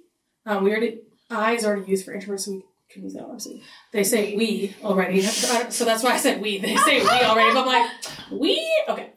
[0.45, 3.31] Um, we already I is already used for introverts, so we can use that one.
[3.31, 3.61] obviously.
[3.91, 5.21] They say we already,
[5.69, 6.57] so that's why I said we.
[6.57, 7.91] They say we already, but I'm like
[8.31, 8.83] we.
[8.89, 9.11] Okay.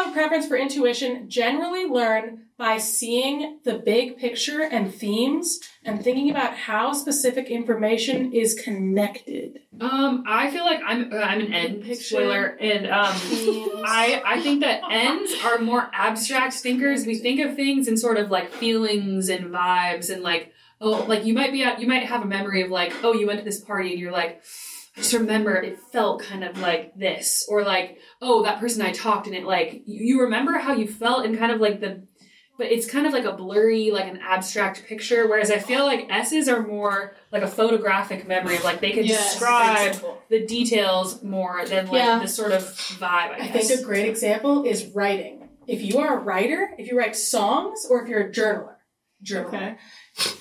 [0.00, 4.94] People who have a preference for intuition generally learn by seeing the big picture and
[4.94, 9.60] themes and thinking about how specific information is connected.
[9.78, 12.02] Um, I feel like I'm I'm an end Picture.
[12.02, 13.14] spoiler, and um,
[13.84, 17.04] I I think that ends are more abstract thinkers.
[17.04, 21.26] We think of things in sort of like feelings and vibes, and like oh, like
[21.26, 23.44] you might be at, you might have a memory of like oh, you went to
[23.44, 24.42] this party and you're like.
[24.96, 29.26] Just remember it felt kind of like this, or like, oh, that person I talked
[29.28, 32.02] and it like you, remember how you felt and kind of like the,
[32.58, 35.28] but it's kind of like a blurry, like an abstract picture.
[35.28, 39.06] Whereas I feel like S's are more like a photographic memory of like they can
[39.06, 39.96] describe
[40.28, 42.18] the details more than like Yeah.
[42.18, 43.00] the sort of vibe.
[43.30, 45.48] I, I think a great example is writing.
[45.68, 48.74] If you are a writer, if you write songs, or if you're a journaler,
[49.24, 49.76] journaler,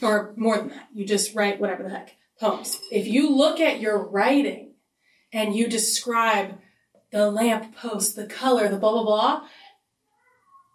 [0.01, 2.80] or more than that, you just write whatever the heck poems.
[2.91, 4.73] If you look at your writing
[5.32, 6.58] and you describe
[7.12, 9.47] the lamp post, the color, the blah blah blah.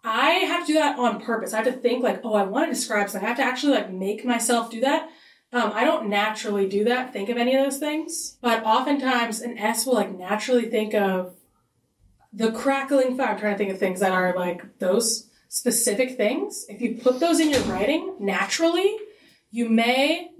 [0.03, 1.53] I have to do that on purpose.
[1.53, 3.25] I have to think like, oh, I want to describe something.
[3.25, 5.09] I have to actually like make myself do that.
[5.51, 8.37] Um, I don't naturally do that, think of any of those things.
[8.41, 11.35] But oftentimes an S will like naturally think of
[12.33, 13.29] the crackling fire.
[13.29, 16.65] I'm trying to think of things that are like those specific things.
[16.67, 18.97] If you put those in your writing naturally,
[19.49, 20.31] you may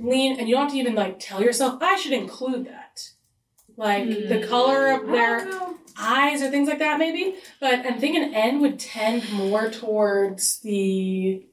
[0.00, 3.10] lean, and you don't have to even like tell yourself, I should include that.
[3.76, 5.48] Like the color of their
[5.96, 7.36] eyes or things like that, maybe.
[7.60, 11.44] But I'm thinking N would tend more towards the.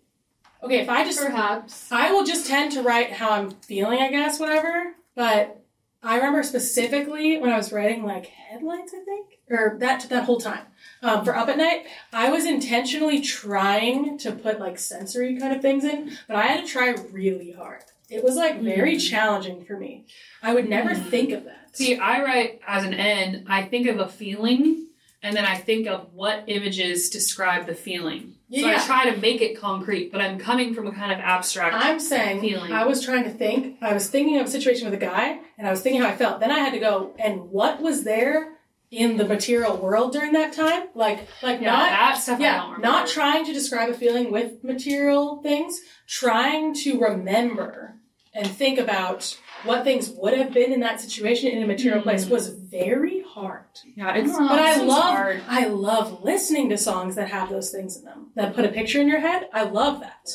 [0.63, 1.91] Okay, if I just Perhaps.
[1.91, 4.95] I will just tend to write how I'm feeling, I guess, whatever.
[5.13, 5.62] But
[6.01, 10.39] I remember specifically when I was writing like headlines, I think, or that that whole
[10.39, 10.65] time
[11.03, 15.62] um, for Up at Night, I was intentionally trying to put like sensory kind of
[15.62, 17.84] things in, but I had to try really hard.
[18.09, 19.09] It was like very mm.
[19.09, 20.05] challenging for me.
[20.41, 21.09] I would never mm.
[21.09, 21.75] think of that.
[21.75, 23.45] See, I write as an N.
[23.47, 24.87] I think of a feeling,
[25.21, 28.35] and then I think of what images describe the feeling.
[28.51, 28.77] So Yeah.
[28.79, 31.75] I try to make it concrete, but I'm coming from a kind of abstract.
[31.75, 32.71] I'm saying feeling.
[32.71, 33.77] I was trying to think.
[33.81, 36.15] I was thinking of a situation with a guy, and I was thinking how I
[36.15, 36.39] felt.
[36.39, 38.54] Then I had to go and what was there
[38.95, 40.88] in the material world during that time?
[40.95, 42.39] Like, like yeah, not that stuff.
[42.39, 42.88] I yeah, don't remember.
[42.88, 45.79] not trying to describe a feeling with material things.
[46.08, 47.95] Trying to remember
[48.34, 52.27] and think about what things would have been in that situation in a material place
[52.27, 53.65] was very hard.
[53.95, 55.41] Yeah, it's But I love hard.
[55.47, 59.01] I love listening to songs that have those things in them that put a picture
[59.01, 59.49] in your head.
[59.53, 60.29] I love that.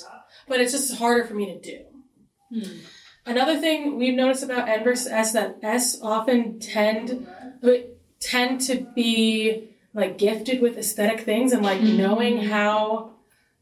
[0.48, 1.84] But it's just harder for me to do.
[2.52, 2.78] Hmm.
[3.26, 7.28] Another thing we've noticed about N versus S that S often tend
[8.20, 11.96] tend to be like gifted with aesthetic things and like mm-hmm.
[11.96, 13.10] knowing how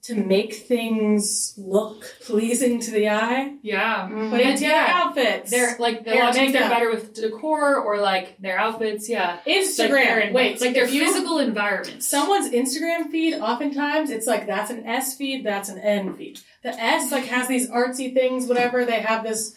[0.00, 3.54] to make things look pleasing to the eye.
[3.62, 4.06] Yeah.
[4.30, 5.50] Put into your outfits.
[5.50, 6.76] They're like a Hair lot of times they're makeup.
[6.76, 9.08] better with decor or like their outfits.
[9.08, 9.40] Yeah.
[9.44, 9.92] It's like Instagram.
[9.92, 12.02] their- Wait, like their if you- physical environment.
[12.02, 16.40] someone's Instagram feed, oftentimes it's like that's an S feed, that's an N feed.
[16.62, 18.84] The S like has these artsy things, whatever.
[18.84, 19.56] They have this,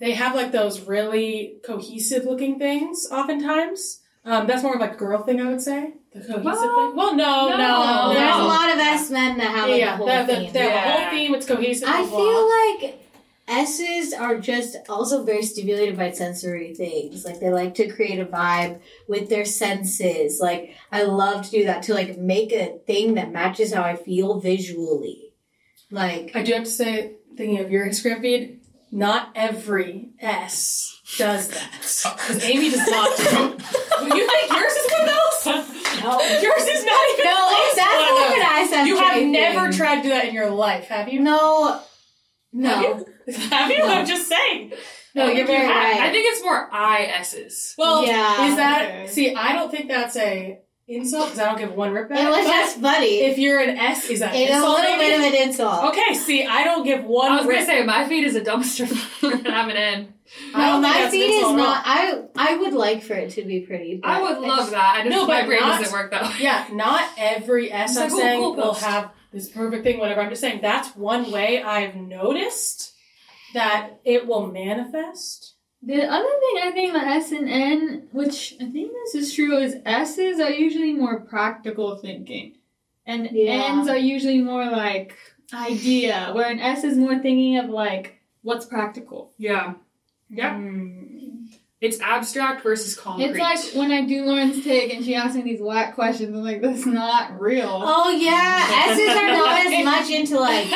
[0.00, 3.06] they have like those really cohesive looking things.
[3.10, 5.94] Oftentimes, um, that's more of like a girl thing, I would say.
[6.12, 6.96] The cohesive Well, thing.
[6.96, 8.14] Well, no, no, no, no.
[8.14, 10.52] There's a lot of S men that have like, yeah, a whole the, the, theme.
[10.52, 10.92] they have a Yeah.
[11.00, 11.34] whole theme.
[11.34, 11.88] It's cohesive.
[11.88, 12.18] I blah, blah.
[12.18, 13.02] feel like
[13.48, 17.24] S's are just also very stimulated by sensory things.
[17.24, 20.40] Like they like to create a vibe with their senses.
[20.40, 23.94] Like I love to do that to like make a thing that matches how I
[23.96, 25.22] feel visually.
[25.92, 28.60] Like, I do have to say, thinking of your Instagram feed,
[28.90, 31.70] not every S does that.
[31.80, 33.62] Because Amy does not do it.
[34.00, 35.46] Well, you think yours is one of those?
[36.02, 38.72] no, Yours is not even no, close that's to one of more those.
[38.72, 39.32] an ISFJ You have thing.
[39.32, 41.20] never tried to do that in your life, have you?
[41.20, 41.80] No,
[42.52, 42.68] no.
[42.68, 43.34] Have you?
[43.50, 43.82] Have you?
[43.82, 44.72] I'm just saying.
[45.14, 46.00] No, I you're think you very right.
[46.00, 47.74] I think it's more ISs.
[47.78, 49.06] Well, Yeah, is that okay.
[49.08, 49.34] see?
[49.34, 52.18] I don't think that's a insult because I don't give one rip back.
[52.20, 53.20] It was but just funny.
[53.20, 54.78] if you're an S, is that it's a insult?
[54.80, 55.84] little bit of an insult.
[55.90, 57.32] Okay, see, I don't give one.
[57.32, 60.12] I was gonna say my feet is a dumpster fire and I'm an N.
[60.54, 61.66] I No, don't my that's an is insult at all.
[61.66, 61.82] not.
[61.86, 64.00] I I would like for it to be pretty.
[64.04, 64.96] I would it's- love that.
[65.00, 66.34] I just, No, my brain not- doesn't work that way.
[66.40, 68.82] Yeah, not every S It's I'm like, saying cool will post.
[68.84, 70.20] have this perfect thing, whatever.
[70.20, 72.92] I'm just saying that's one way I've noticed
[73.54, 75.54] that it will manifest.
[75.86, 79.56] The other thing I think about S and N, which I think this is true,
[79.56, 82.54] is S's are usually more practical thinking,
[83.06, 83.68] and Yeah.
[83.78, 85.16] N's are usually more like
[85.54, 89.32] idea, where an S is more thinking of like what's practical.
[89.38, 89.74] Yeah.
[90.28, 90.56] Yeah.
[90.56, 91.44] Hmm.
[91.80, 93.26] It's abstract versus concrete.
[93.26, 96.42] It's like when I do Lauren's take and she asks me these whack questions, I'm
[96.42, 97.68] like, that's not real.
[97.70, 100.66] Oh yeah, S's are not as much into like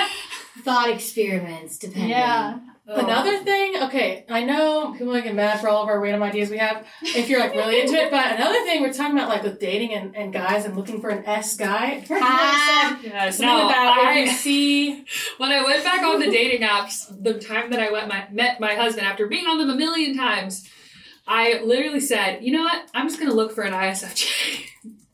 [0.62, 2.11] thought experiments, depending.
[2.11, 2.61] yeah.
[2.92, 2.96] Oh.
[2.96, 6.50] Another thing, okay, I know people are getting mad for all of our random ideas
[6.50, 9.44] we have if you're like really into it, but another thing we're talking about like
[9.44, 12.05] with dating and, and guys and looking for an S guy.
[12.11, 12.98] Ah.
[13.03, 15.05] Yes, Something no, about I, if you see
[15.38, 18.59] when I went back on the dating apps, the time that I went my, met
[18.59, 20.68] my husband after being on them a million times,
[21.29, 22.88] I literally said, you know what?
[22.92, 24.64] I'm just gonna look for an ISFJ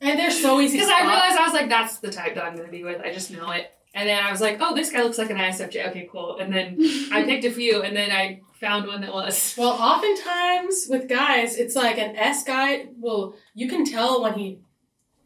[0.01, 2.57] and they're so easy because I realized I was like, that's the type that I'm
[2.57, 3.01] gonna be with.
[3.03, 3.71] I just know it.
[3.97, 5.89] And then I was like, oh, this guy looks like an ISFJ.
[5.89, 6.37] Okay, cool.
[6.39, 6.77] And then
[7.11, 9.55] I picked a few, and then I found one that was.
[9.57, 12.89] Well, oftentimes with guys, it's like an S guy.
[12.99, 14.59] Well, you can tell when he,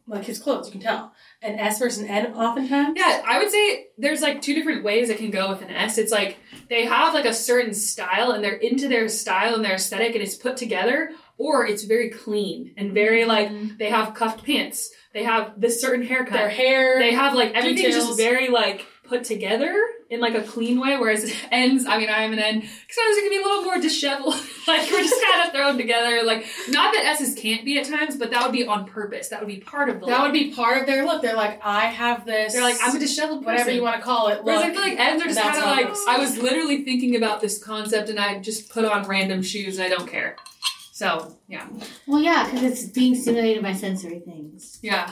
[0.07, 1.11] like his clothes, you can tell.
[1.41, 2.93] An S versus an N, oftentimes.
[2.97, 5.97] Yeah, I would say there's like two different ways it can go with an S.
[5.97, 6.37] It's like
[6.69, 10.23] they have like a certain style and they're into their style and their aesthetic and
[10.23, 13.75] it's put together, or it's very clean and very like mm-hmm.
[13.77, 16.99] they have cuffed pants, they have this certain haircut, Their hair.
[16.99, 18.07] they have like everything details.
[18.07, 19.75] just very like put together
[20.09, 20.95] in like a clean way.
[20.95, 22.61] Whereas ends, I mean, I am an N.
[22.61, 24.35] Sometimes it can be a little more disheveled.
[24.67, 26.23] like we're just kind of thrown together.
[26.23, 29.27] Like not that S's can't be at times, but that would be on purpose.
[29.27, 30.05] That would be part of the.
[30.05, 30.31] that look.
[30.31, 31.21] would be part of their look.
[31.21, 32.53] They're like, I have this.
[32.53, 33.53] They're like I'm a disheveled person.
[33.53, 34.43] whatever you want to call it.
[34.43, 35.97] Whereas I feel like ends are just kind of like.
[36.07, 39.85] I was literally thinking about this concept and I just put on random shoes and
[39.85, 40.37] I don't care.
[41.01, 41.65] So yeah,
[42.05, 44.77] Well, yeah, because it's being stimulated by sensory things.
[44.83, 45.11] yeah,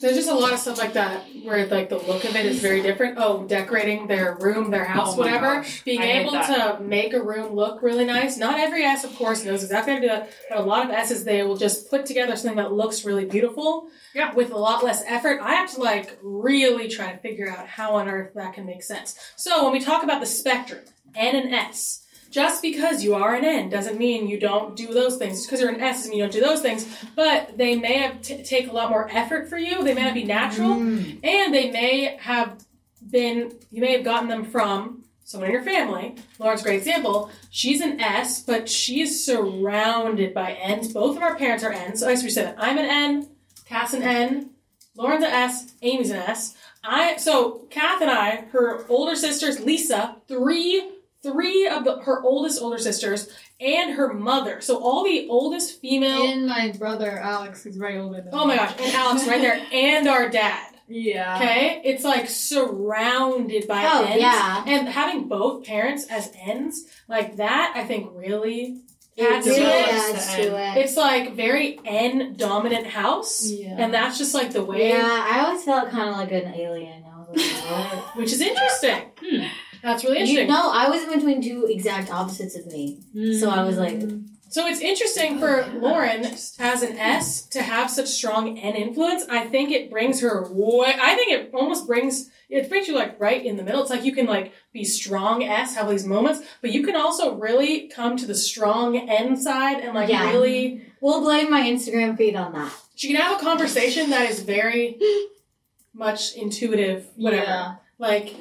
[0.00, 2.60] There's just a lot of stuff like that where like the look of it is
[2.60, 3.18] very different.
[3.18, 5.56] Oh, decorating their room, their house, Oh whatever.
[5.56, 5.82] gosh.
[5.82, 8.36] Being I able to make a room look really nice.
[8.36, 10.92] Not every S, of course, knows exactly how to do that, but a lot of
[10.92, 13.88] S's they will just put together something that looks really beautiful.
[14.14, 14.32] Yeah.
[14.34, 15.40] With a lot less effort.
[15.42, 18.84] I have to like really try to figure out how on earth that can make
[18.84, 19.18] sense.
[19.34, 20.82] So when we talk about the spectrum,
[21.16, 22.04] N and S.
[22.30, 25.36] Just because you are an N doesn't mean you don't do those things.
[25.38, 26.86] Just because you're an S doesn't mean you don't do those things.
[27.16, 29.82] But they may have t- take a lot more effort for you.
[29.82, 31.24] They may not be natural, Mm.
[31.24, 32.64] and they may have
[33.10, 33.52] been.
[33.70, 36.14] You may have gotten them from someone in your family.
[36.38, 37.30] Lauren's great example.
[37.50, 40.92] She's an S, but she is surrounded by N's.
[40.92, 42.00] Both of our parents are N's.
[42.00, 43.28] So I say that I'm an N.
[43.66, 44.50] Cass an N.
[44.96, 45.72] Lauren's an S.
[45.82, 46.54] Amy's an S.
[46.84, 50.82] I so Kath and I, her older sisters, Lisa, three
[51.22, 53.28] three of the, her oldest older sisters,
[53.60, 54.60] and her mother.
[54.60, 56.22] So all the oldest female.
[56.22, 59.60] And my brother Alex is right older than oh my gosh, and Alex right there,
[59.72, 60.74] and our dad.
[60.90, 61.36] Yeah.
[61.36, 64.64] Okay, it's like surrounded by Oh, N's, yeah.
[64.66, 68.80] and having both parents as N's like that, I think really
[69.20, 69.88] adds It to really it.
[69.88, 70.76] adds to it.
[70.78, 73.76] It's like very N dominant house, Yeah.
[73.78, 77.04] and that's just like the way, yeah, I always felt kind of like an alien.
[77.04, 78.16] I was like, what?
[78.16, 79.10] which is interesting.
[79.22, 79.46] Hmm.
[79.82, 80.48] That's really you interesting.
[80.48, 83.00] know, I was in between two exact opposites of me.
[83.38, 84.24] So I was like, mm.
[84.50, 89.24] So it's interesting for oh, Lauren as an S to have such strong N influence.
[89.28, 90.94] I think it brings her way.
[91.00, 93.82] I think it almost brings it brings you like right in the middle.
[93.82, 97.34] It's like you can like be strong S, have these moments, but you can also
[97.34, 100.30] really come to the strong N side and like Yeah.
[100.30, 100.82] really.
[101.02, 102.72] we'll blame my Instagram feed on that.
[102.96, 104.98] She can have a conversation that is very
[105.92, 107.44] much intuitive, whatever.
[107.44, 107.74] Yeah.
[107.98, 108.34] Like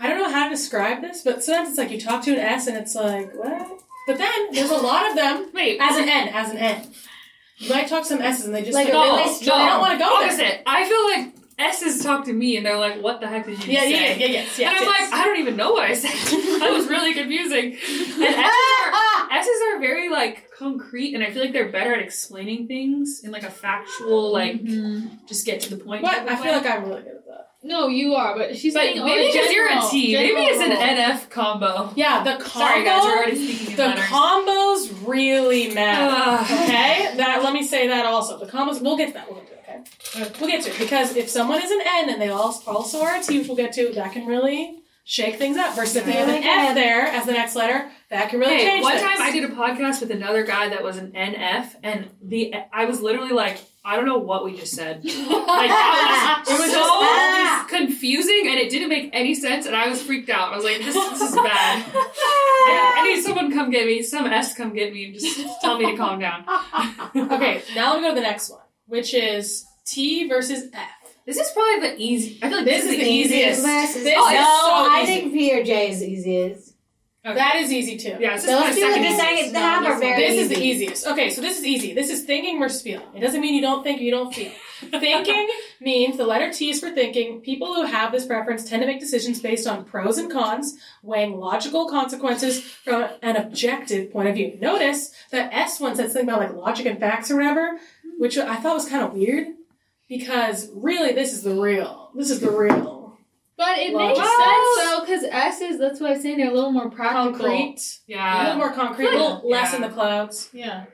[0.00, 2.38] I don't know how to describe this, but sometimes it's like you talk to an
[2.38, 3.68] S and it's like what.
[4.06, 5.78] But then there's a lot of them wait.
[5.80, 6.86] as an N, as an N.
[7.58, 9.80] You might talk some S's and they just Like a no, really no, they don't
[9.80, 10.28] want to go there.
[10.28, 10.62] opposite.
[10.66, 13.72] I feel like S's talk to me and they're like, "What the heck did you
[13.72, 14.68] Yeah, say?" yeah, yeah, yeah, yes, yes.
[14.70, 15.10] and I'm yes.
[15.10, 16.12] like, I don't even know what I said.
[16.60, 17.72] that was really confusing.
[17.72, 18.52] And S's
[18.94, 23.22] are, S's are very like concrete, and I feel like they're better at explaining things
[23.24, 25.26] in like a factual, like Mhm.
[25.26, 26.04] just get to the point.
[26.04, 26.16] what?
[26.28, 27.47] I feel like I'm really good at that.
[27.62, 30.62] No, you are, but she's But saying oh, maybe because you're a general- Maybe it's
[30.62, 30.70] an.
[30.70, 31.92] NF combo.
[31.96, 32.68] Yeah, the combo.
[32.68, 34.04] Sorry, guys, we're already speaking in the letters.
[34.04, 36.44] combos really matter.
[36.54, 38.38] Okay, that let me say that also.
[38.38, 38.80] The combos.
[38.80, 39.28] We'll get to that.
[39.30, 39.88] We'll get to it.
[40.26, 43.02] Okay, we'll get to it because if someone is an N and they all also
[43.02, 45.74] are a T, which we'll get to, that can really shake things up.
[45.74, 48.64] Versus if they have an F there as the next letter, that can really Hey,
[48.66, 49.08] change one things.
[49.08, 52.84] time I did a podcast with another guy that was an NF, and the I
[52.84, 55.02] was literally like, I don't know what we just said.
[55.48, 59.88] Like that was, it was so confusing, and it didn't make any sense, and I
[59.88, 60.52] was freaked out.
[60.52, 61.84] I was like, this, this is bad.
[62.68, 65.78] Yeah, I need someone come get me, some S come get me, and just tell
[65.78, 66.44] me to calm down.
[67.16, 70.88] okay, now we go to the next one, which is T versus F.
[71.28, 72.38] This is probably the easy.
[72.42, 73.62] I feel like This this, is the easiest.
[73.62, 75.12] Versus- This oh, is no, so I easy.
[75.12, 76.74] think P or J is easiest.
[77.22, 78.16] That is easy too.
[78.18, 79.38] Yeah, this is Those my two second with the easiest.
[79.52, 81.06] second half are very This is the easiest.
[81.06, 81.92] Okay, so this is easy.
[81.92, 83.04] This is thinking versus feeling.
[83.14, 84.50] It doesn't mean you don't think or you don't feel.
[84.80, 85.48] thinking
[85.82, 87.42] means the letter T is for thinking.
[87.42, 91.38] People who have this preference tend to make decisions based on pros and cons, weighing
[91.38, 94.56] logical consequences from an objective point of view.
[94.62, 97.78] Notice that S one said something about like logic and facts or whatever,
[98.18, 99.48] which I thought was kind of weird
[100.08, 102.10] because really this is the real.
[102.14, 103.16] This is the real.
[103.56, 104.18] But it Logic.
[104.18, 107.32] makes sense though, because S is that's why I'm saying they're a little more practical.
[107.32, 107.98] Concrete.
[108.06, 108.36] Yeah.
[108.36, 110.48] A little more concrete, a little less in the clouds.
[110.52, 110.84] Yeah.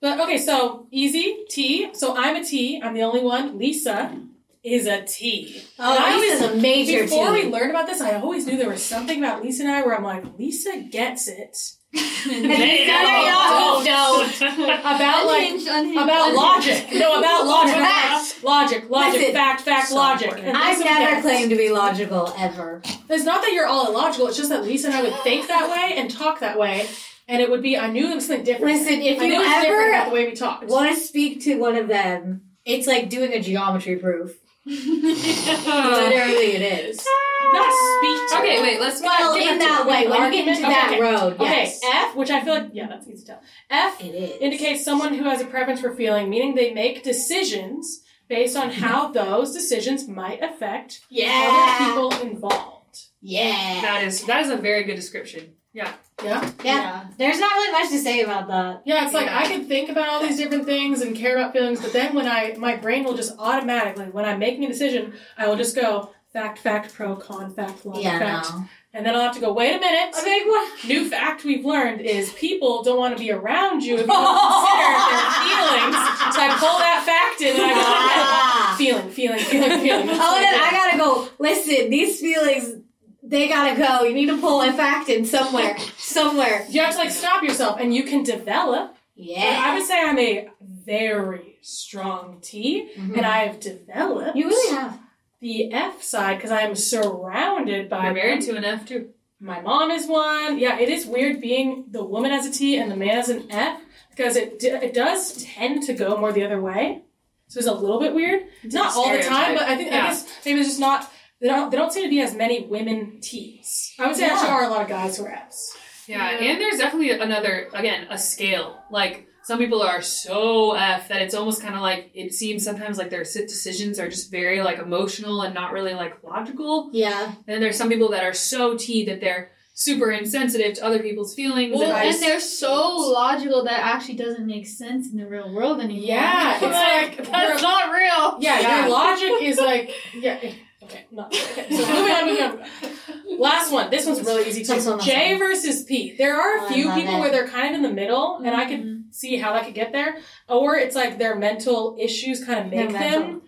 [0.00, 1.90] But okay, so easy T.
[1.94, 2.80] So I'm a T.
[2.82, 3.58] I'm the only one.
[3.58, 4.18] Lisa
[4.62, 5.62] is a T.
[5.78, 7.44] Oh, and I Oh, Lisa's a major Before T.
[7.44, 9.94] we learned about this, I always knew there was something about Lisa and I where
[9.94, 11.58] I'm like, Lisa gets it
[11.94, 13.84] They don't.
[13.84, 14.36] don't.
[14.80, 16.36] about like Unhinged, unhinged, about unhinged.
[16.36, 16.88] logic.
[17.00, 17.74] No, about logic.
[17.74, 18.42] Facts.
[18.42, 19.34] logic, logic, Listen.
[19.34, 20.32] fact, fact, So logic.
[20.32, 21.22] I've never gets it.
[21.22, 22.82] claimed to be logical ever.
[23.08, 24.26] It's not that you're all illogical.
[24.28, 26.88] It's just that Lisa and I would think that way and talk that way,
[27.28, 28.74] and it would be I knew there was something different.
[28.78, 30.64] Listen, if you knew it was different about ever the way we talked.
[30.68, 34.32] want to speak to one of them, it's like doing a geometry proof.
[34.66, 37.06] Literally, it is.
[37.52, 38.38] Not speak to.
[38.38, 38.80] Okay, wait.
[38.80, 41.00] Let's Well, get in that way, when you get into that Okay.
[41.00, 41.72] road, Okay.
[41.92, 43.40] F, which I feel like yeah, that's easy to tell.
[43.70, 44.36] F It is.
[44.40, 49.08] indicates someone who has a preference for feeling, meaning they make decisions based on how
[49.08, 51.28] those decisions might affect Yeah.
[51.50, 52.98] other people involved.
[53.20, 53.80] Yeah.
[53.82, 55.54] That is that is a very good description.
[55.72, 55.90] Yeah.
[56.24, 56.48] yeah.
[56.62, 57.04] Yeah.
[57.18, 58.82] There's not really much to say about that.
[58.84, 59.38] Yeah, it's like Yeah.
[59.40, 62.28] I could think about all these different things and care about feelings, but then when
[62.28, 66.10] I my brain will just automatically when I'm making a decision, I will just go
[66.34, 68.50] fact, fact, pro, con, fact, logic, Yeah, fact.
[68.52, 68.64] no.
[68.92, 70.14] And then I'll have to go, wait a minute.
[70.14, 70.84] I mean, what?
[70.86, 74.16] New fact we've learned is people don't want to be around you if you don't
[74.36, 75.96] consider their feelings.
[76.34, 78.74] So I pull that fact in and I go, Ah.
[78.78, 80.08] feeling, feeling, feeling, feeling.
[80.12, 81.28] Oh, then I gotta go.
[81.38, 82.82] Listen, these feelings,
[83.22, 84.02] they gotta go.
[84.04, 86.66] You need to pull a fact in somewhere, somewhere.
[86.68, 88.90] You have to like stop yourself and you can develop.
[89.16, 89.62] But Yeah.
[89.64, 93.16] I would say I'm a very strong T Mhm.
[93.16, 94.98] and I have developed You really have.
[95.44, 99.10] The F side because I am surrounded by I'm married to an F too.
[99.40, 100.58] My mom is one.
[100.58, 103.46] Yeah, it is weird being the woman as a T and the man as an
[103.50, 103.80] F
[104.10, 107.02] because it d- it does tend to go more the other way.
[107.48, 108.44] So it's a little bit weird.
[108.64, 111.10] Not all the time, but I think I guess maybe it's just not.
[111.40, 111.70] They don't.
[111.70, 113.92] They don't seem to be as many women T's.
[113.98, 114.32] I would say Yeah.
[114.32, 115.76] actually are a lot of guys who are Fs.
[116.08, 118.78] Yeah, and there's definitely another again a scale.
[118.90, 122.64] Like some people are so uh, f that it's almost kind of like it seems
[122.64, 126.90] sometimes like their decisions are just very like emotional and not really like logical.
[126.92, 127.34] Yeah.
[127.46, 131.34] And there's some people that are so t that they're super insensitive to other people's
[131.34, 131.74] feelings.
[131.74, 135.80] Well, and and they're so logical that actually doesn't make sense in the real world
[135.80, 136.04] anymore.
[136.04, 138.38] Yeah, it's like that's not real.
[138.40, 138.80] Yeah, Yeah.
[138.80, 140.38] your logic is like yeah.
[140.42, 140.54] Eh,
[140.84, 141.66] okay, not okay.
[141.70, 143.38] So moving on, moving on.
[143.38, 143.90] Last one.
[143.90, 144.90] This one's really easy too.
[144.90, 146.16] one, J versus P.
[146.16, 147.20] There are a oh, few people it.
[147.20, 149.03] where they're kind of in the middle, and I could mm-hmm.
[149.14, 150.18] See how that could get there.
[150.48, 153.42] Or it's like their mental issues kind of make them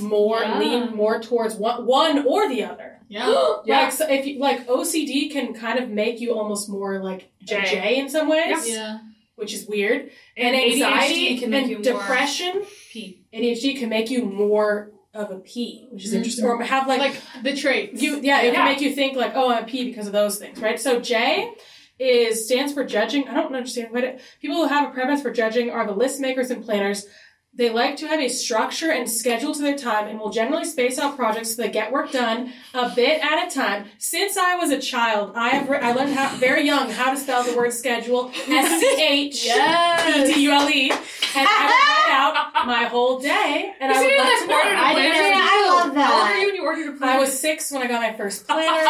[0.00, 0.58] more Yeah.
[0.58, 2.88] lean more towards one, one or the other.
[3.12, 3.56] Yeah.
[3.66, 3.80] Yeah.
[3.82, 7.44] Like so if you like OCD can kind of make you almost more like a
[7.44, 7.64] J.
[7.66, 9.00] J in some ways, Yeah.
[9.36, 10.10] which is weird.
[10.34, 13.22] and And anxiety ADHD can make and you more depression, p.
[13.34, 16.18] ADHD can make you more of a P, which is mm-hmm.
[16.18, 16.46] interesting.
[16.46, 18.00] Or have like, Like the traits.
[18.00, 18.54] you, yeah, it Yeah.
[18.54, 20.80] can make you think like, oh, I'm a P because of those things, right?
[20.80, 21.52] So J
[21.98, 23.28] is stands for judging.
[23.28, 24.20] I don't understand what it.
[24.40, 27.06] People who have a preference for judging are the list makers and planners.
[27.54, 30.98] They like to have a structure and schedule to their time and will generally space
[30.98, 33.84] out projects so they get work done a bit at a time.
[33.98, 37.16] Since I was a child, I have re- I learned how, very young how to
[37.18, 41.74] spell the word schedule S C H E D U L E, and I would
[41.92, 42.10] write
[42.56, 44.54] out my whole day, and I Isn't would it like like to know.
[44.56, 45.12] ordered planner?
[45.12, 46.32] didn't- I love How old that.
[46.32, 47.12] were you when you ordered a planner?
[47.12, 48.82] I was six when I got my first planner.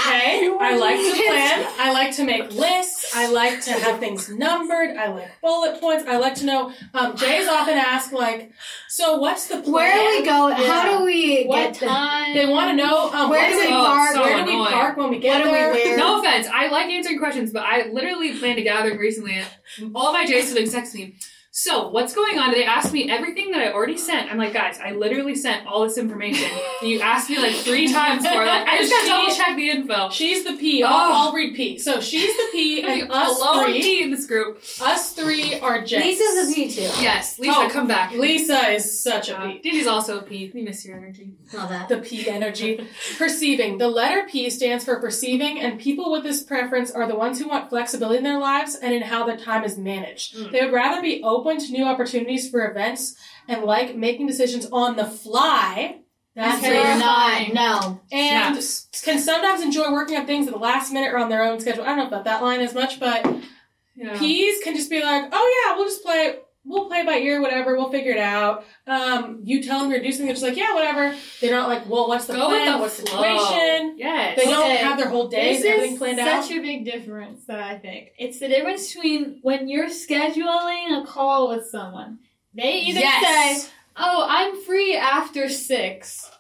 [0.09, 1.66] Okay, I like to plan.
[1.80, 2.95] I like to make lists.
[3.15, 4.97] I like to have things numbered.
[4.97, 6.05] I like bullet points.
[6.09, 6.73] I like to know.
[6.95, 8.53] Um, J's often asked, like,
[8.89, 9.73] so what's the plan?
[9.73, 10.49] Where do we go?
[10.49, 10.55] Yeah.
[10.67, 12.35] How do we What get the time?
[12.35, 14.13] They want to know um, Where what do we it- park?
[14.15, 15.73] so Where do we park when we get What do we there?
[15.73, 15.97] wear?
[15.97, 20.13] No offense, I like answering questions, but I literally planned a gathering recently, and all
[20.13, 21.15] my J siblings text me.
[21.59, 22.51] So, what's going on?
[22.51, 24.31] They asked me everything that I already sent.
[24.31, 26.51] I'm like, guys, I literally sent all this information.
[26.83, 28.47] You asked me like three times for it.
[28.47, 30.11] Like, I just gotta double check the info.
[30.11, 30.83] She's the P.
[30.83, 31.13] I'll, Oh.
[31.29, 31.79] I'll read P.
[31.79, 33.81] So she's the P, and us three.
[33.81, 34.59] P in this group.
[34.83, 35.99] Us three are J.
[36.05, 36.83] Lisa's a P too.
[37.01, 38.13] Yes, Lisa, Oh, come back.
[38.13, 39.59] Lisa is such a Uh, P.
[39.61, 40.51] Diddy's also a P.
[40.53, 41.33] We miss your energy.
[41.55, 41.89] Love that.
[41.89, 42.87] The P energy.
[43.17, 43.79] Perceiving.
[43.79, 47.49] The letter P stands for perceiving, and people with this preference are the ones who
[47.49, 50.37] want flexibility in their lives and in how their time is managed.
[50.37, 50.53] Mm.
[50.53, 53.16] They would rather be open to new opportunities for events
[53.49, 56.01] and like making decisions on the fly.
[56.34, 56.74] That's Okay.
[56.74, 57.55] you're not.
[57.55, 58.01] No.
[58.12, 58.88] And Snaps.
[59.05, 61.84] can sometimes enjoy working on things at the last minute or on their own schedule.
[61.84, 63.24] I don't know about that line as much, but
[63.94, 64.18] Yeah.
[64.18, 66.36] P's can just be like, oh yeah, we'll just play,
[66.67, 68.64] we'll play by ear, whatever, we'll figure it out.
[68.87, 71.14] Um, you tell them you're doing something, they're just like, yeah, whatever.
[71.41, 72.73] They're not like, well, what's the Go with plan?
[72.73, 73.95] the what's the situation?
[73.99, 74.37] Yes.
[74.39, 76.59] They don't have their whole day This and everything is planned such out.
[76.59, 78.11] a big difference that I think.
[78.19, 82.19] It's the difference between when you're scheduling a call with someone.
[82.55, 83.62] They either Yes.
[83.64, 86.31] say, "Oh, I'm free after 6."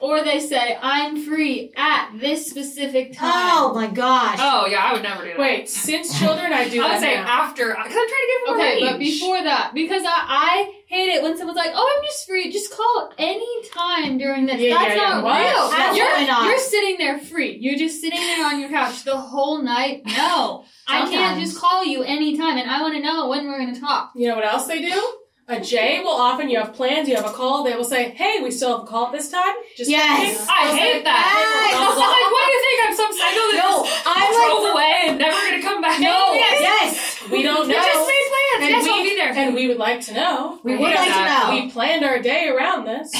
[0.00, 4.38] Or they say, "I'm free at this specific time." Oh my gosh.
[4.40, 5.38] Oh yeah, I would never do that.
[5.38, 7.26] Wait, since children, I do I would that say now.
[7.26, 8.90] after because I'm trying to give them Okay, range.
[8.90, 12.50] but before that, because I, I hate it when someone's like, "Oh, I'm just free.
[12.50, 15.08] Just call any time during this." Yeah, That's yeah, yeah.
[15.16, 15.38] not What?
[15.40, 15.80] real.
[15.80, 16.44] Absolutely You're, not.
[16.46, 17.58] you're sitting there free.
[17.60, 20.02] You're just sitting there on your couch the whole night.
[20.06, 21.42] No, I can't Sometimes.
[21.44, 24.12] just call you anytime, and I want to know when we're going to talk.
[24.16, 25.12] You know what else they do?
[25.50, 28.40] A J will often, you have plans, you have a call, they will say, hey,
[28.40, 29.54] we still have a call at this time.
[29.76, 30.46] Just Yes.
[30.48, 31.24] I They'll hate say, that.
[31.26, 32.78] "Hey, I'm like, what do you think?
[32.86, 35.98] I'm some psycho that No, just I'm drove like, away and never gonna come back.
[36.00, 36.60] no, yes.
[36.60, 37.30] yes.
[37.32, 37.82] We don't We know.
[37.82, 38.62] just made plans.
[38.62, 39.32] And yes, we, I'll be there.
[39.34, 40.58] and we would like to know.
[40.62, 41.50] We would like to uh, know.
[41.64, 43.10] We planned our day around this.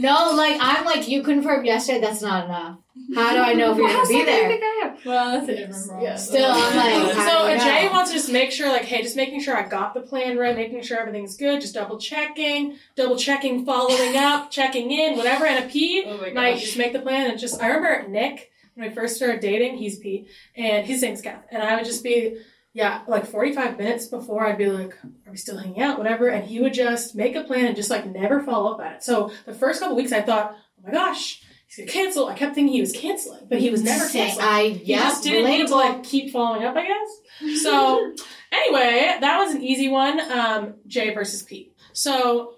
[0.00, 2.00] No, like I'm like you confirmed yesterday.
[2.00, 2.78] That's not enough.
[3.14, 4.48] How do I know if you're gonna else be do you there?
[4.48, 4.96] think I am?
[5.04, 6.02] Well, that's a different problem.
[6.04, 6.28] Yes.
[6.28, 6.76] Still, I'm
[7.06, 7.92] like, how so do a J know?
[7.92, 10.54] wants to just make sure, like, hey, just making sure I got the plan right,
[10.56, 15.46] making sure everything's good, just double checking, double checking, following up, checking in, whatever.
[15.46, 16.62] And a P Oh my might gosh.
[16.64, 17.60] just make the plan and just.
[17.62, 19.78] I remember Nick when we first started dating.
[19.78, 20.26] He's P,
[20.56, 22.38] and his name's Kath, and I would just be.
[22.72, 24.94] Yeah, like 45 minutes before, I'd be like,
[25.26, 25.98] Are we still hanging out?
[25.98, 26.28] Whatever.
[26.28, 29.02] And he would just make a plan and just like never follow up at it.
[29.02, 32.26] So the first couple weeks, I thought, Oh my gosh, he's gonna cancel.
[32.28, 34.46] I kept thinking he was canceling, but he was never canceling.
[34.46, 37.62] I He just didn't need to like keep following up, I guess.
[37.62, 38.14] So
[38.52, 40.20] anyway, that was an easy one.
[40.30, 41.72] Um, J versus P.
[41.92, 42.54] So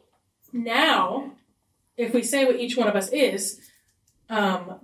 [0.53, 1.33] now,
[1.97, 3.61] if we say what each one of us is,
[4.29, 4.81] um,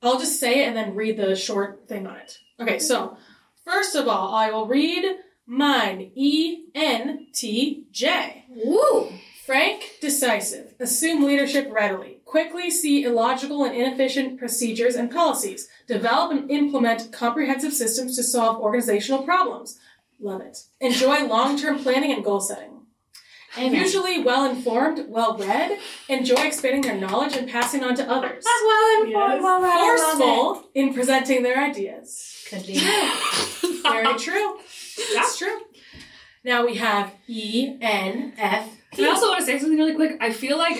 [0.00, 2.38] I'll just say it and then read the short thing on it.
[2.60, 3.16] Okay, so
[3.64, 6.10] first of all, I will read mine.
[6.14, 8.44] E N T J.
[8.48, 9.10] Woo!
[9.44, 10.74] Frank, decisive.
[10.80, 12.18] Assume leadership readily.
[12.24, 15.68] Quickly see illogical and inefficient procedures and policies.
[15.86, 19.78] Develop and implement comprehensive systems to solve organizational problems.
[20.18, 20.64] Love it.
[20.80, 22.70] Enjoy long term planning and goal setting.
[23.58, 23.74] Amen.
[23.74, 25.78] Usually well informed, well read.
[26.08, 28.44] Enjoy expanding their knowledge and passing on to others.
[28.66, 32.33] well informed, well read, Forceful in presenting their ideas.
[32.54, 32.78] Could be.
[33.82, 34.58] Very true.
[35.14, 35.60] That's true.
[36.44, 40.16] Now we have E N F And I also want to say something really quick.
[40.20, 40.76] I feel like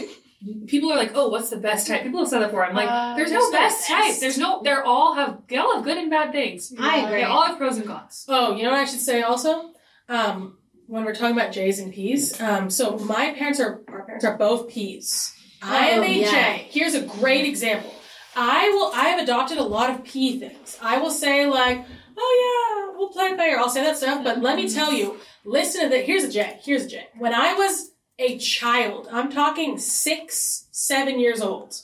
[0.67, 2.67] people are like, "Oh, what's the best type?" People have said that before.
[2.67, 4.15] I'm like, Uh, "There's, there's no no best type.
[4.21, 4.61] There's no.
[4.63, 5.39] They're all have.
[5.49, 6.73] They all have good and bad things.
[6.79, 7.17] I agree.
[7.19, 9.71] They all have pros and cons." Oh, you know what I should say also?
[10.09, 14.25] Um, when we're talking about J's and P's, um, so my parents are our parents
[14.25, 15.33] are both P's.
[15.63, 16.21] I am Oh, a J.
[16.21, 16.53] yeah.
[16.57, 17.94] Here's a great example.
[18.37, 18.93] I will.
[18.93, 20.79] I have adopted a lot of P things.
[20.83, 21.85] I will say like,
[22.17, 25.19] "Oh yeah, we'll play by ear." I'll say that stuff, but let me tell you.
[25.45, 26.05] Listen to that.
[26.05, 26.59] Here's a J.
[26.63, 27.09] Here's a J.
[27.19, 31.83] When I was a child, I'm talking six, seven years old.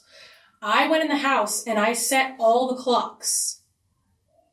[0.62, 3.60] I went in the house and I set all the clocks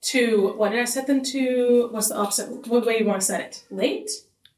[0.01, 1.89] to what did I set them to?
[1.91, 2.67] What's the opposite?
[2.67, 3.63] What way do you want to set it?
[3.69, 4.09] Late?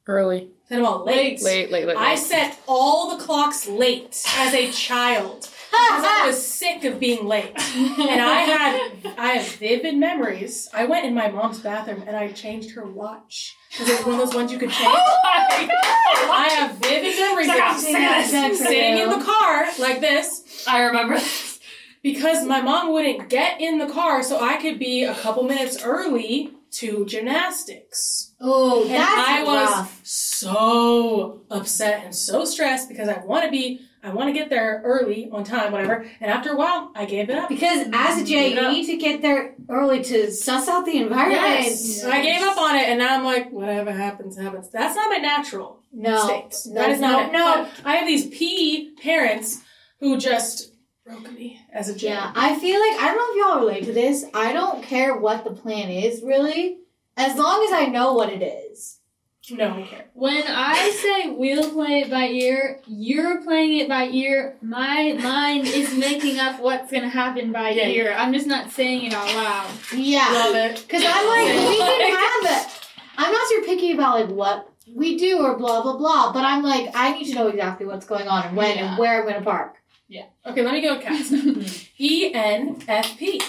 [0.06, 0.52] Early.
[0.68, 1.42] Set them all late.
[1.42, 1.98] Late, late, late.
[1.98, 7.52] I set all the clocks late as a child I was sick of being late,
[7.56, 10.70] and I had I have vivid memories.
[10.74, 14.20] I went in my mom's bathroom and I changed her watch because it was one
[14.20, 14.88] of those ones you could change.
[14.88, 18.60] I have vivid memories like, I'm of sick of this.
[18.60, 21.60] sitting in the car like this I remember this.
[22.04, 25.84] because my mom wouldn't get in the car so I could be a couple minutes
[25.84, 28.34] early to gymnastics.
[28.40, 30.02] Oh, And that's I was rough.
[30.04, 34.82] so upset and so stressed because I want to be, I want to get there
[34.86, 36.06] early on time, whatever.
[36.22, 37.50] And after a while, I gave it up.
[37.50, 41.42] Because as a J, you need to get there early to suss out the environment.
[41.42, 42.04] Yes.
[42.06, 44.70] I gave up on it, and now I'm like, whatever happens, happens.
[44.70, 46.66] That's not my natural No, states.
[46.68, 47.32] no, that is not no, it.
[47.34, 47.68] no.
[47.84, 49.62] But I have these P parents
[50.00, 50.72] who just
[51.10, 52.10] broke me as a J.
[52.10, 54.26] Yeah, I feel like I don't know if y'all relate to this.
[54.34, 56.78] I don't care what the plan is really,
[57.18, 58.98] as long as I know what it is.
[59.52, 60.04] No one cares.
[60.14, 64.56] When I say we'll play it by ear, you're playing it by ear.
[64.62, 67.88] My mind is making up what's gonna happen by Yeah.
[67.88, 68.16] ear.
[68.16, 69.72] I'm just not saying it out loud.
[69.96, 70.84] Yeah, Love it.
[70.88, 72.72] because I'm like we can have it.
[73.18, 76.62] I'm not super picky about like what we do or blah blah blah, but I'm
[76.62, 78.90] like I need to know exactly what's going on and when Yeah.
[78.92, 79.78] and where I'm gonna park.
[80.46, 81.32] Okay, let me go with cats.
[81.98, 83.42] E ENFP.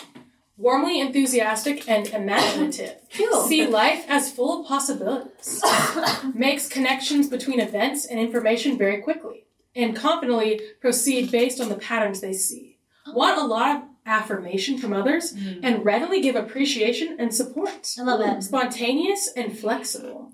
[0.56, 2.96] Warmly enthusiastic and imaginative.
[3.16, 3.40] Cool.
[3.44, 5.62] See life as full of possibilities.
[6.34, 9.46] Makes connections between events and information very quickly.
[9.74, 12.78] And confidently proceed based on the patterns they see.
[13.06, 13.14] Oh.
[13.14, 15.60] Want a lot of affirmation from others mm.
[15.62, 17.94] and readily give appreciation and support.
[17.98, 18.42] I love that.
[18.42, 20.32] Spontaneous and flexible.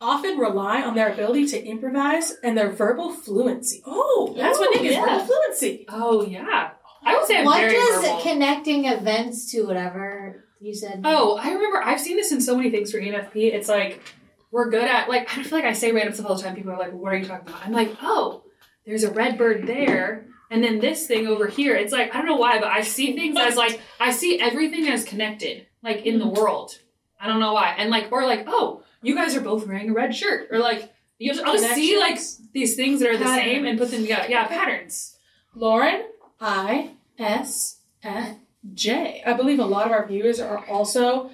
[0.00, 3.82] Often rely on their ability to improvise and their verbal fluency.
[3.86, 5.04] Oh, that's what Ooh, Nick is yeah.
[5.06, 5.86] verbal fluency.
[5.88, 6.72] Oh yeah.
[7.02, 8.20] I would say I'm what very does verbal.
[8.20, 11.02] connecting events to whatever you said?
[11.04, 13.54] Oh, I remember I've seen this in so many things for ENFP.
[13.54, 14.02] It's like
[14.50, 16.54] we're good at like I feel like I say random stuff all the time.
[16.54, 18.44] People are like, "What are you talking about?" I'm like, "Oh,
[18.84, 22.26] there's a red bird there, and then this thing over here." It's like I don't
[22.26, 26.18] know why, but I see things as like I see everything as connected, like in
[26.18, 26.40] the mm-hmm.
[26.40, 26.78] world.
[27.20, 29.92] I don't know why, and like or like, oh, you guys are both wearing a
[29.92, 32.18] red shirt, or like you just, I'll just see like
[32.52, 34.26] these things that are the same and put them together.
[34.28, 35.16] Yeah, patterns.
[35.54, 36.04] Lauren,
[36.40, 38.36] I S F
[38.74, 39.22] J.
[39.24, 41.30] I believe a lot of our viewers are also.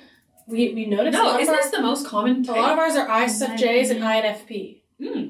[0.46, 2.44] We we noticed a No, isn't our, this the most common?
[2.48, 4.80] a lot of ours are ISFJs and INFP.
[5.00, 5.24] Hmm.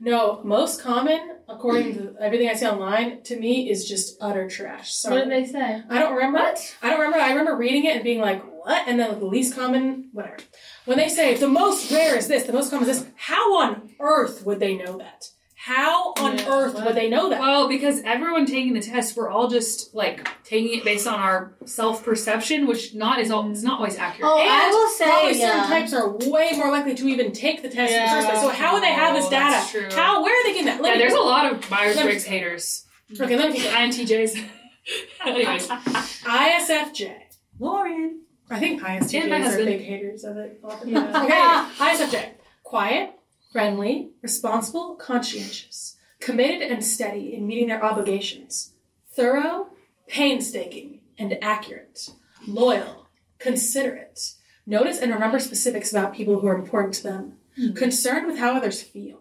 [0.00, 4.92] No, most common, according to everything I see online, to me is just utter trash.
[4.92, 5.14] Sorry.
[5.16, 5.82] What did they say?
[5.88, 6.38] I don't remember.
[6.38, 6.93] I don't remember.
[7.24, 10.36] I remember reading it and being like, "What?" And then like, the least common, whatever.
[10.84, 13.10] When they say the most rare is this, the most common is this.
[13.16, 15.28] How on earth would they know that?
[15.56, 17.40] How on Yeah, earth would they know that?
[17.40, 21.54] Well, because everyone taking the test, we're all just like taking it based on our
[21.64, 24.30] self perception, which not is all, it's not always accurate.
[24.30, 27.62] Oh, And I will say, probably certain types are way more likely to even take
[27.62, 28.40] the test in the first place.
[28.42, 29.50] So how would they have this data?
[29.52, 29.88] that's true.
[29.90, 30.22] How?
[30.22, 30.82] Where are they getting that?
[30.82, 32.84] Let yeah, me- there's a lot of Myers Let Briggs haters.
[33.18, 33.70] Okay, let me keep.
[33.70, 34.44] INTJs.
[35.26, 37.14] Anyways, ISFJ.
[37.58, 38.20] Lauren.
[38.50, 39.66] I think And my ISTJs are husband.
[39.66, 40.60] big haters of it.
[40.84, 41.22] Yeah.
[41.24, 42.30] Okay, ISFJ.
[42.62, 43.12] Quiet,
[43.52, 48.72] friendly, responsible, conscientious, committed and steady in meeting their obligations,
[49.08, 49.68] thorough,
[50.08, 52.10] painstaking, and accurate,
[52.46, 53.06] loyal,
[53.38, 54.34] considerate,
[54.66, 57.72] notice and remember specifics about people who are important to them, hmm.
[57.72, 59.20] concerned with how others feel,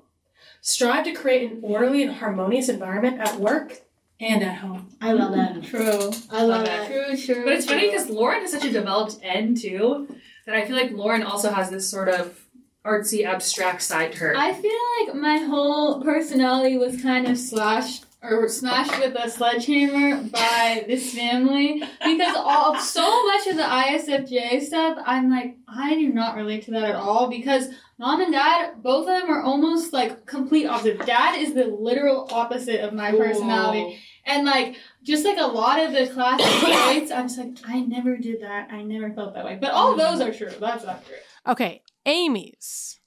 [0.62, 3.83] strive to create an orderly and harmonious environment at work
[4.24, 4.90] and at home.
[5.02, 5.64] I love that.
[5.64, 6.12] True.
[6.32, 6.90] I love that.
[6.90, 6.92] that.
[6.92, 7.44] True, true.
[7.44, 10.08] But it's funny because Lauren has such a developed end too
[10.46, 12.40] that I feel like Lauren also has this sort of
[12.86, 14.36] artsy, abstract side to her.
[14.36, 14.72] I feel
[15.06, 21.14] like my whole personality was kind of slashed or smashed with a sledgehammer by this
[21.14, 26.64] family because all so much of the ISFJ stuff, I'm like, I do not relate
[26.66, 30.66] to that at all because mom and dad, both of them are almost like complete
[30.66, 31.06] opposite.
[31.06, 34.00] Dad is the literal opposite of my personality.
[34.26, 38.18] And like just like a lot of the classic traits, I'm just like, I never
[38.18, 38.70] did that.
[38.72, 39.58] I never felt that way.
[39.60, 40.52] But all those are true.
[40.60, 41.24] That's accurate.
[41.48, 43.00] Okay, Amy's.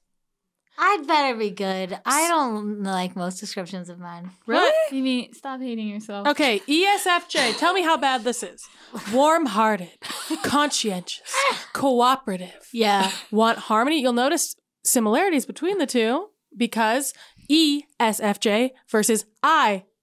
[0.79, 1.99] I'd better be good.
[2.05, 4.31] I don't like most descriptions of mine.
[4.47, 4.73] Really?
[4.93, 6.29] Amy, stop hating yourself.
[6.29, 7.57] Okay, ESFJ.
[7.57, 8.69] Tell me how bad this is.
[9.11, 9.99] Warm-hearted,
[10.43, 11.67] conscientious, ah!
[11.73, 12.69] cooperative.
[12.73, 13.11] Yeah.
[13.31, 14.03] Want harmony?
[14.03, 14.55] You'll notice
[14.85, 17.15] similarities between the two because
[17.49, 19.25] E ESFJ versus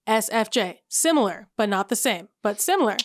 [0.06, 0.78] ISFJ.
[0.88, 2.96] Similar, but not the same, but similar.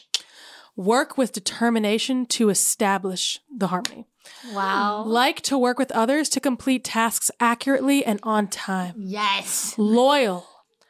[0.76, 4.06] Work with determination to establish the harmony.
[4.54, 5.04] Wow.
[5.06, 8.95] Like to work with others to complete tasks accurately and on time.
[8.97, 9.76] Yes.
[9.78, 10.45] Loyal.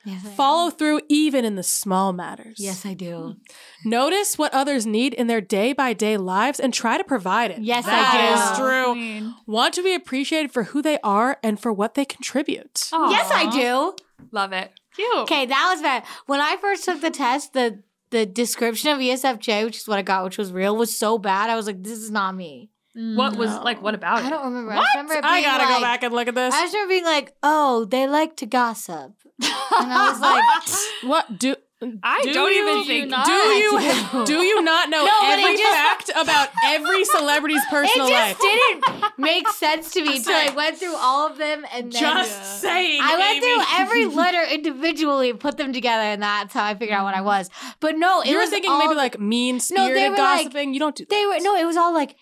[0.05, 0.35] Yes, I am.
[0.35, 2.57] Follow through even in the small matters.
[2.57, 3.35] Yes, I do.
[3.83, 7.59] Notice what others need in their day by day lives and try to provide it.
[7.61, 8.41] Yes, I do.
[8.41, 8.93] is true.
[8.93, 9.35] Queen.
[9.45, 12.89] Want to be appreciated for who they are and for what they contribute.
[12.91, 13.95] Yes, I do.
[14.31, 14.71] Love it.
[14.95, 15.17] Cute.
[15.19, 16.03] Okay, that was bad.
[16.25, 17.81] When I first took the test, the
[18.11, 21.49] the description of ESFJ, which is what I got, which was real, was so bad.
[21.49, 22.71] I was like, this is not me.
[22.95, 23.81] What was like?
[23.81, 24.71] What about I don't remember.
[24.73, 24.83] I What?
[24.83, 26.53] just remember it I gotta like, go back and look at this.
[26.53, 29.13] I just remember being like, oh, they like to gossip.
[29.41, 30.19] And I was
[31.03, 31.55] like, what do
[32.03, 33.09] I Do don't even think.
[33.09, 33.25] not?
[33.25, 33.79] Do you
[34.25, 34.37] do.
[34.43, 38.35] you not know No, every it just- fact about every celebrity's personal life?
[38.37, 38.81] it life?
[38.83, 42.01] just didn't make sense to me until I went through all of them and then
[42.01, 42.99] Just saying.
[43.01, 43.39] I went Amy.
[43.41, 47.15] through every letter individually, and put them together, and that's how I figured out what
[47.15, 47.49] I was.
[47.79, 50.73] But no, it You were thinking maybe like mean spirited like- gossiping.
[50.73, 51.09] you don't do that.
[51.09, 52.15] they were no, it was all like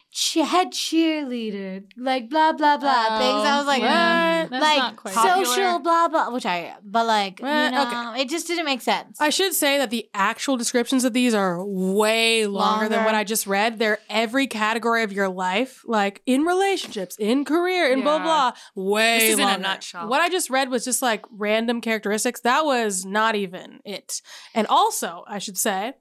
[0.46, 3.46] head cheerleader, like blah blah blah things.
[3.46, 4.48] I was like, yeah.
[4.50, 5.46] Like not quite Popular.
[5.46, 9.20] social blah blah, which I but like Eh, you know, it just didn't make sense.
[9.22, 13.24] I should say that the actual descriptions of these are way longer, than what I
[13.24, 13.80] just read.
[13.80, 18.24] They're every category of your life, like in relationships, in career, in blah Yeah.
[18.24, 18.52] blah.
[18.76, 20.08] Way This is in a nutshell.
[20.08, 22.42] What I just read was just like random characteristics.
[22.42, 24.22] That was not even it.
[24.56, 25.94] And also, I should say,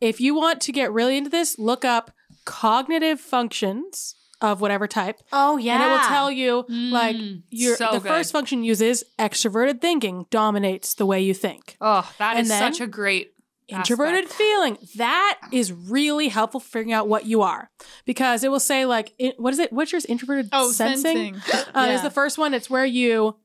[0.00, 2.10] if you want to get really into this, look up
[2.44, 5.20] cognitive functions of whatever type.
[5.32, 8.08] oh yeah, And it will tell you like Mm, your so the good.
[8.08, 11.76] first function uses extroverted thinking dominates the way you think.
[11.80, 13.30] Oh, that And is such a great
[13.68, 14.34] Introverted aspect.
[14.34, 17.70] feeling that is really helpful for figuring out what you are
[18.04, 19.72] because it will say like in, what is it?
[19.72, 20.04] What's yours?
[20.04, 21.72] Introverted Oh, sensing, sensing.
[21.74, 22.52] Uh, is the first one.
[22.52, 23.36] It's where you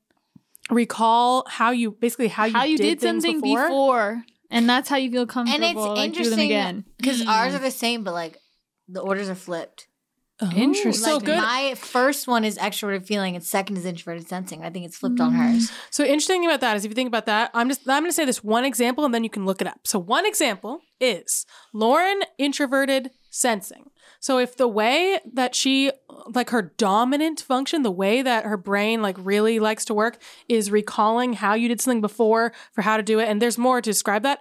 [0.70, 3.66] recall how you basically how you how you did, did, something before.
[3.66, 4.24] before.
[4.50, 5.64] and that's how you feel comfortable.
[5.66, 5.84] and comfortable.
[5.84, 6.84] it's like, them interesting again.
[6.98, 7.28] because Mm.
[7.28, 8.36] ours are the same, but like
[8.90, 9.86] the orders are flipped.
[10.42, 10.92] Oh, Interesting.
[11.04, 11.36] So good.
[11.36, 14.64] my first one is extroverted feeling, and second is introverted sensing.
[14.64, 15.70] I think it's flipped on hers.
[15.70, 15.72] Mm.
[15.90, 18.14] So interesting about that is if you think about that, I'm just I'm going to
[18.14, 19.80] say this one example and then you can look it up.
[19.84, 23.90] So one example is Lauren introverted sensing.
[24.18, 25.92] So if the way that she
[26.28, 30.18] like her dominant function, the way that her brain like really likes to work
[30.48, 33.82] is recalling how you did something before for how to do it and there's more
[33.82, 34.40] to describe that.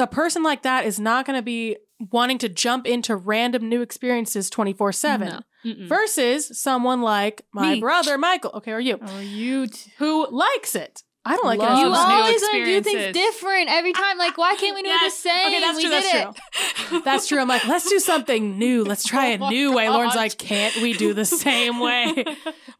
[0.00, 1.76] A person like that is not going to be
[2.10, 5.20] wanting to jump into random new experiences 24/7
[5.64, 5.74] No.
[5.86, 7.80] Versus someone like my Me.
[7.80, 9.66] brother Michael, okay, or you, Oh, you.
[9.66, 11.02] T- who likes it.
[11.22, 11.84] I don't like Loves it.
[11.84, 14.16] you always want to do things different every time.
[14.16, 15.48] Like, why can't we do it the same?
[15.48, 15.90] Okay, that's we true.
[15.90, 16.42] did That's it.
[16.88, 17.00] true.
[17.04, 17.38] That's true.
[17.40, 18.84] I'm like, let's do something new.
[18.84, 19.86] Let's try a Oh new way.
[19.88, 22.24] my Lauren's like, can't we do the same way?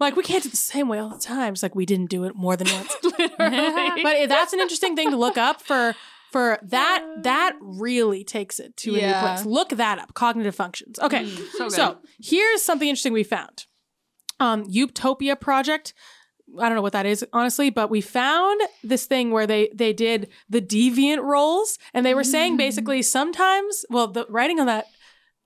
[0.00, 1.52] like, we can't do the same way all the time.
[1.52, 2.96] It's like we didn't do it more than once.
[3.02, 4.02] Literally.
[4.02, 5.94] but that's an interesting thing to look up for.
[6.32, 9.44] For that, that really takes it to a new place.
[9.44, 10.14] Look that up.
[10.14, 10.98] Cognitive functions.
[11.00, 13.66] Okay, Mm, so so here's something interesting we found.
[14.38, 15.92] Um, Utopia project.
[16.58, 19.92] I don't know what that is honestly, but we found this thing where they they
[19.92, 23.84] did the deviant roles, and they were saying basically sometimes.
[23.90, 24.86] Well, the writing on that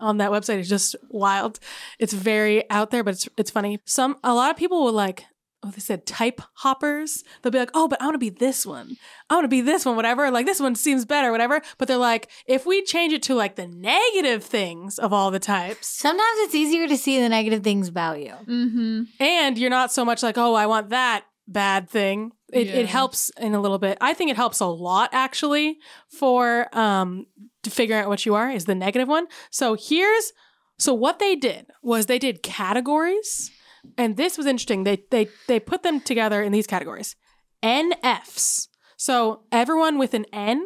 [0.00, 1.60] on that website is just wild.
[1.98, 3.80] It's very out there, but it's it's funny.
[3.84, 5.24] Some a lot of people will like.
[5.64, 7.24] Oh, they said type hoppers.
[7.42, 8.96] They'll be like, oh, but I want to be this one.
[9.30, 10.30] I want to be this one, whatever.
[10.30, 11.62] Like this one seems better, whatever.
[11.78, 15.38] But they're like, if we change it to like the negative things of all the
[15.38, 18.34] types, Sometimes it's easier to see the negative things about you.
[18.46, 19.02] mm-hmm.
[19.20, 22.32] and you're not so much like, oh, I want that bad thing.
[22.52, 22.74] It, Yeah.
[22.74, 23.96] it helps in a little bit.
[24.00, 27.26] I think it helps a lot actually for um
[27.62, 29.26] to figure out what you are is the negative one.
[29.50, 30.32] So here's
[30.78, 33.50] so what they did was they did categories,
[33.96, 34.84] and this was interesting.
[34.84, 37.16] They they they put them together in these categories.
[37.62, 38.68] NFs.
[38.96, 40.64] So everyone with an N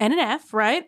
[0.00, 0.86] and an F, right?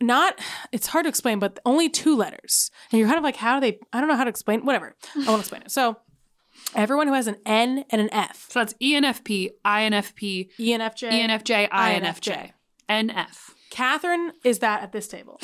[0.00, 0.40] Not,
[0.72, 2.70] it's hard to explain, but only two letters.
[2.90, 4.94] And you're kind of like, how do they, I don't know how to explain, whatever.
[5.14, 5.70] I won't explain it.
[5.70, 5.98] So
[6.74, 11.70] everyone who has an N and an F, So that's ENFP, INFP, ENFJ, ENFJ, INFJ,
[11.70, 12.52] INFJ.
[12.88, 13.50] NF.
[13.70, 15.40] Catherine is that at this table.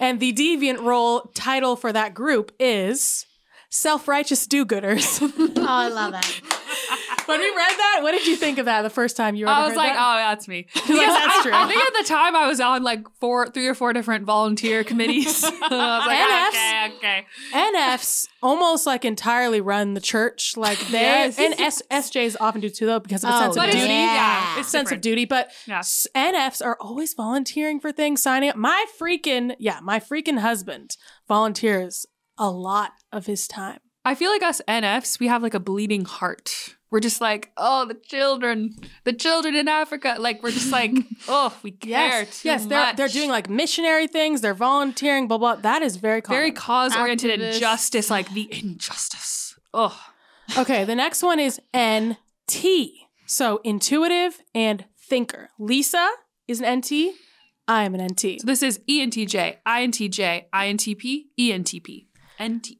[0.00, 3.26] And the deviant role title for that group is
[3.74, 5.20] self righteous do gooders.
[5.56, 6.26] Oh, I love that.
[7.26, 9.54] when we read that, what did you think of that the first time you ever
[9.54, 9.98] I was heard like, that?
[9.98, 10.66] oh, that's me.
[10.76, 11.52] Like, that's true.
[11.54, 14.84] I think at the time I was on like four, three or four different volunteer
[14.84, 15.42] committees.
[15.42, 16.96] I was like, NFs.
[16.98, 17.70] okay, okay.
[17.78, 20.54] NFs almost like entirely run the church.
[20.58, 21.38] Like they Yes.
[21.38, 23.86] and S, SJs often do too though because of a Oh, sense of duty.
[23.94, 25.80] yeah, it's sense of duty, but Yeah.
[25.80, 28.56] NFs are always volunteering for things, signing up.
[28.56, 32.04] My freaking yeah, my freaking husband volunteers
[32.38, 33.78] a lot of his time.
[34.04, 36.76] I feel like us NFs, we have like a bleeding heart.
[36.90, 40.16] We're just like, oh, the children, the children in Africa.
[40.18, 40.92] Like we're just like,
[41.28, 42.96] oh, we care Yes, too yes, they're much.
[42.96, 44.42] they're doing like missionary things.
[44.42, 45.56] They're volunteering, blah blah.
[45.56, 46.38] That is very common.
[46.38, 49.58] very cause oriented and justice, like the injustice.
[49.72, 49.98] Oh,
[50.58, 52.66] Okay, the next one is NT.
[53.26, 55.48] So intuitive and thinker.
[55.58, 56.06] Lisa
[56.46, 57.14] is an NT.
[57.66, 58.40] I am an NT.
[58.40, 62.06] so this is E ENTJ, INTJ, INTP, ENTP,
[62.42, 62.78] NT.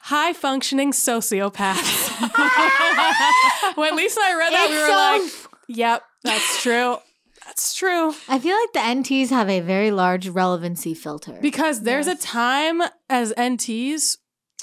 [0.00, 2.10] High functioning sociopaths.
[3.76, 5.32] when Lisa and I read that, we were so- like,
[5.68, 6.98] yep, that's true.
[7.46, 8.14] That's true.
[8.28, 11.38] I feel like the NTs have a very large relevancy filter.
[11.42, 14.18] Because there's a time as NTs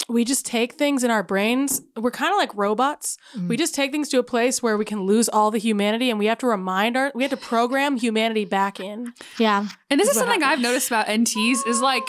[0.08, 1.82] we just take things in our brains.
[1.96, 3.16] We're kind of like robots.
[3.34, 3.48] Mm.
[3.48, 6.18] We just take things to a place where we can lose all the humanity and
[6.18, 9.12] we have to remind our we have to program humanity back in.
[9.38, 9.68] Yeah.
[9.88, 12.02] And this is What something I've noticed about NTs is like,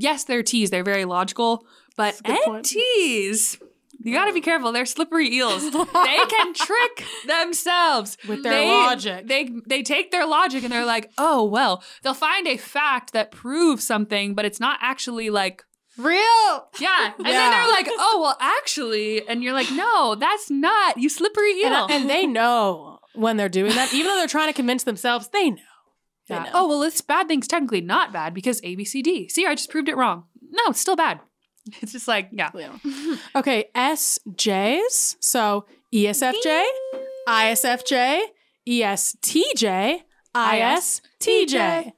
[0.00, 2.66] yes, they're T's, they're very logical, but That's a good point.
[2.66, 3.62] NTs,
[4.00, 4.70] you gotta be careful.
[4.72, 5.64] They're slippery eels.
[5.70, 5.78] they
[6.30, 9.26] can trick themselves With their They- logic.
[9.26, 13.30] They they take their logic and they're like, oh well, they'll find a fact that
[13.30, 15.64] proves something, but it's not actually like
[15.96, 16.68] Real.
[16.78, 17.12] yeah.
[17.16, 21.54] And then they're like, oh well, actually, and you're like, no, that's not you slippery
[21.60, 21.66] eel.
[21.74, 25.28] And, and they know when they're doing that, even though they're trying to convince themselves,
[25.32, 25.58] they know.
[26.28, 26.50] Yeah.
[26.52, 29.28] Oh well, this bad thing's technically not bad because A B C D.
[29.28, 30.24] See, I just proved it wrong.
[30.50, 31.20] No, it's still bad.
[31.82, 32.50] It's just like yeah.
[33.36, 35.16] Okay, SJs.
[35.20, 36.64] So E ESFJ,
[37.28, 38.20] ISFJ,
[38.66, 40.00] ESTJ,
[40.34, 41.92] ISTJ.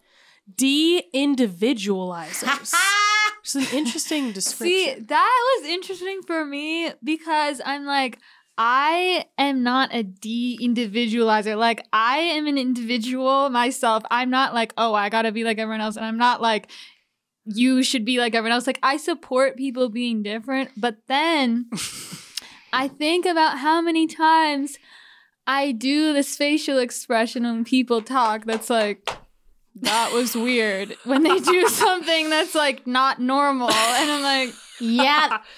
[0.57, 2.74] De individualizers.
[3.43, 4.66] It's an interesting description.
[4.66, 8.18] See, that was interesting for me because I'm like,
[8.62, 11.56] I am not a de individualizer.
[11.56, 14.02] Like, I am an individual myself.
[14.11, 15.96] I'm not like, oh, I gotta be like everyone else.
[15.96, 16.70] And I'm not like,
[17.46, 18.66] you should be like everyone else.
[18.66, 20.72] Like, I support people being different.
[20.76, 21.70] But then
[22.72, 24.76] I think about how many times
[25.46, 29.11] I do this facial expression when people talk that's like,
[29.76, 33.70] that was weird when they do something that's like not normal.
[33.70, 35.38] And I'm like, Yeah.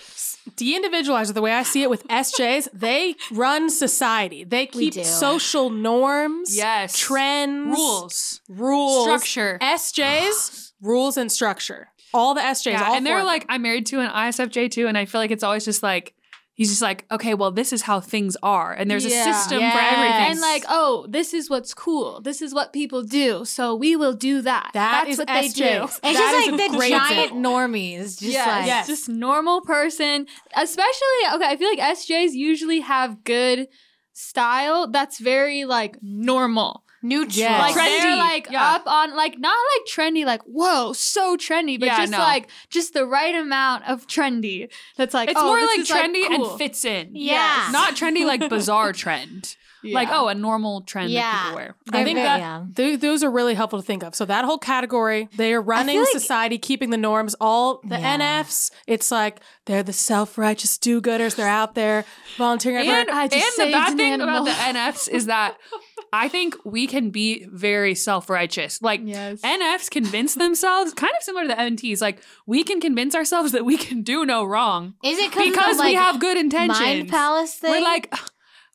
[0.62, 4.44] De individualizer, the way I see it with SJs, they run society.
[4.44, 5.02] They keep do.
[5.04, 6.96] social norms, Yes.
[6.96, 8.40] trends, Rules.
[8.48, 9.58] rules, Structure.
[9.60, 11.88] SJs, rules and structure.
[12.14, 14.86] All the SJs, Yeah, all and they're of like, I'm married to an ISFJ too,
[14.86, 16.14] and I feel like it's always just like
[16.62, 19.20] he's just like, okay, well, this is how things are, and there's Yeah.
[19.28, 20.30] a system for everything.
[20.30, 22.20] and like, oh, this is what's cool.
[22.20, 23.44] This is what people do.
[23.44, 24.70] So we will do that.
[24.74, 25.62] That That's is what they do.
[25.64, 25.82] SJs.
[25.84, 27.50] It's That just like the great giant example.
[27.50, 28.20] normies.
[28.20, 28.86] Just yeah, like Yes.
[28.86, 30.26] just normal person.
[30.56, 33.68] Especially okay, I feel like SJs usually have good
[34.12, 36.84] style that's very like normal.
[37.03, 37.36] Neutral.
[37.36, 37.61] Yes.
[37.61, 38.18] Like they're Trendy.
[38.18, 38.72] like Yeah.
[38.74, 42.18] up on like not like trendy, like whoa, so trendy, but Yeah, just no.
[42.18, 44.68] like just the right amount of trendy.
[44.96, 46.50] That's like it's oh, more this like is, trendy cool.
[46.50, 47.11] and fits in.
[47.14, 47.68] Yeah.
[47.72, 49.57] Not trendy like bizarre trend.
[49.84, 51.74] Like, oh, a normal trend that people wear.
[51.88, 52.62] I They're think very- that yeah.
[52.76, 54.14] th- those are really helpful to think of.
[54.14, 57.34] So that whole category, they are running like- society, keeping the norms.
[57.40, 58.16] All the Yeah.
[58.18, 61.34] NFs, it's like they're the self-righteous do-gooders.
[61.34, 62.05] They're out there
[62.38, 62.86] volunteering.
[62.88, 63.14] And, everywhere.
[63.16, 65.57] I and the bad an thing about the NFs is that
[66.14, 68.82] I think we can be very self righteous.
[68.82, 69.40] Like, Yes.
[69.40, 73.64] NFs convince themselves, kind of similar to the NTs, like, we can convince ourselves that
[73.64, 76.78] we can do no wrong Is it because of, we like, have good intentions.
[76.78, 77.70] Mind Palace thing?
[77.70, 78.14] We're like,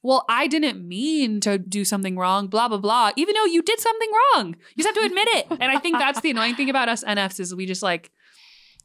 [0.01, 3.79] well, I didn't mean to do something wrong, blah, blah, blah, even though you did
[3.79, 4.55] something wrong.
[4.75, 5.47] You just have to admit it.
[5.51, 8.09] And I think that's the annoying thing about us NFs is we just like,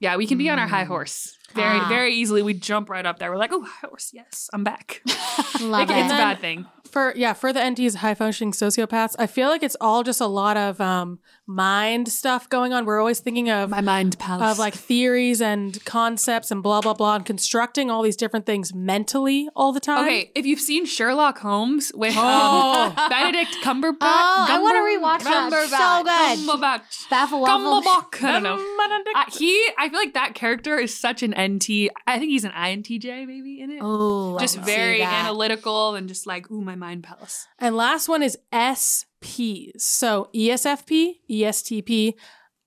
[0.00, 1.88] yeah, we can be on our high horse very, Ah.
[1.88, 2.42] very easily.
[2.42, 3.30] We jump right up there.
[3.30, 5.00] We're like, oh, high horse, yes, I'm back.
[5.61, 5.96] love Like, it.
[5.96, 6.66] it's a bad thing.
[6.93, 10.26] For yeah for the NTs high functioning sociopaths I feel like it's all just a
[10.26, 14.53] lot of um mind stuff going on we're always thinking of My mind palace.
[14.53, 18.72] of like theories and concepts and blah blah blah and constructing all these different things
[18.74, 22.95] mentally all the time Okay, if you've seen Sherlock Holmes with Oh.
[22.97, 25.51] um, Benedict Cumberbatch, Oh, I wanna Cumber- rewatch that.
[25.70, 26.61] So good.
[26.61, 27.47] Cumberbatch, Baffle.
[27.47, 28.22] Cumberbatch.
[28.24, 29.12] I don't know.
[29.14, 31.88] Uh, he, I feel like that character is such an NT.
[32.07, 33.78] I think he's an INTJ maybe in it.
[33.80, 37.47] Oh, just very analytical and just like, ooh, my mind palace.
[37.59, 40.93] and last one is SPs so ESFP
[41.30, 42.14] ESTP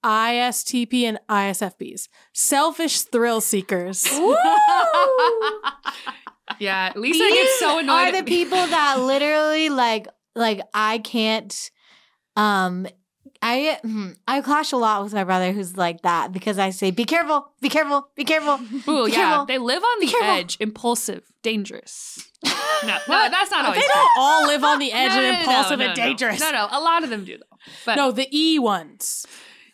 [0.04, 4.08] ISTP and ISFPs selfish thrill seekers
[6.60, 7.90] Yeah, Lisa These gets so annoyed.
[7.94, 11.72] are the people that literally like like I can't
[12.36, 12.88] um
[13.48, 16.90] I hmm, I clash a lot with my brother who's like that because I say
[16.90, 18.56] be careful, be careful, be careful.
[18.92, 19.46] Ooh, Be yeah, careful.
[19.46, 22.28] they live on the edge, impulsive, dangerous.
[22.84, 23.94] No, no, that's not always they true.
[23.96, 26.04] don't all live on the edge No, no, and no, no, impulsive no, and no.
[26.06, 27.58] dangerous No, no, a lot of them do though.
[27.86, 29.26] But no the E ones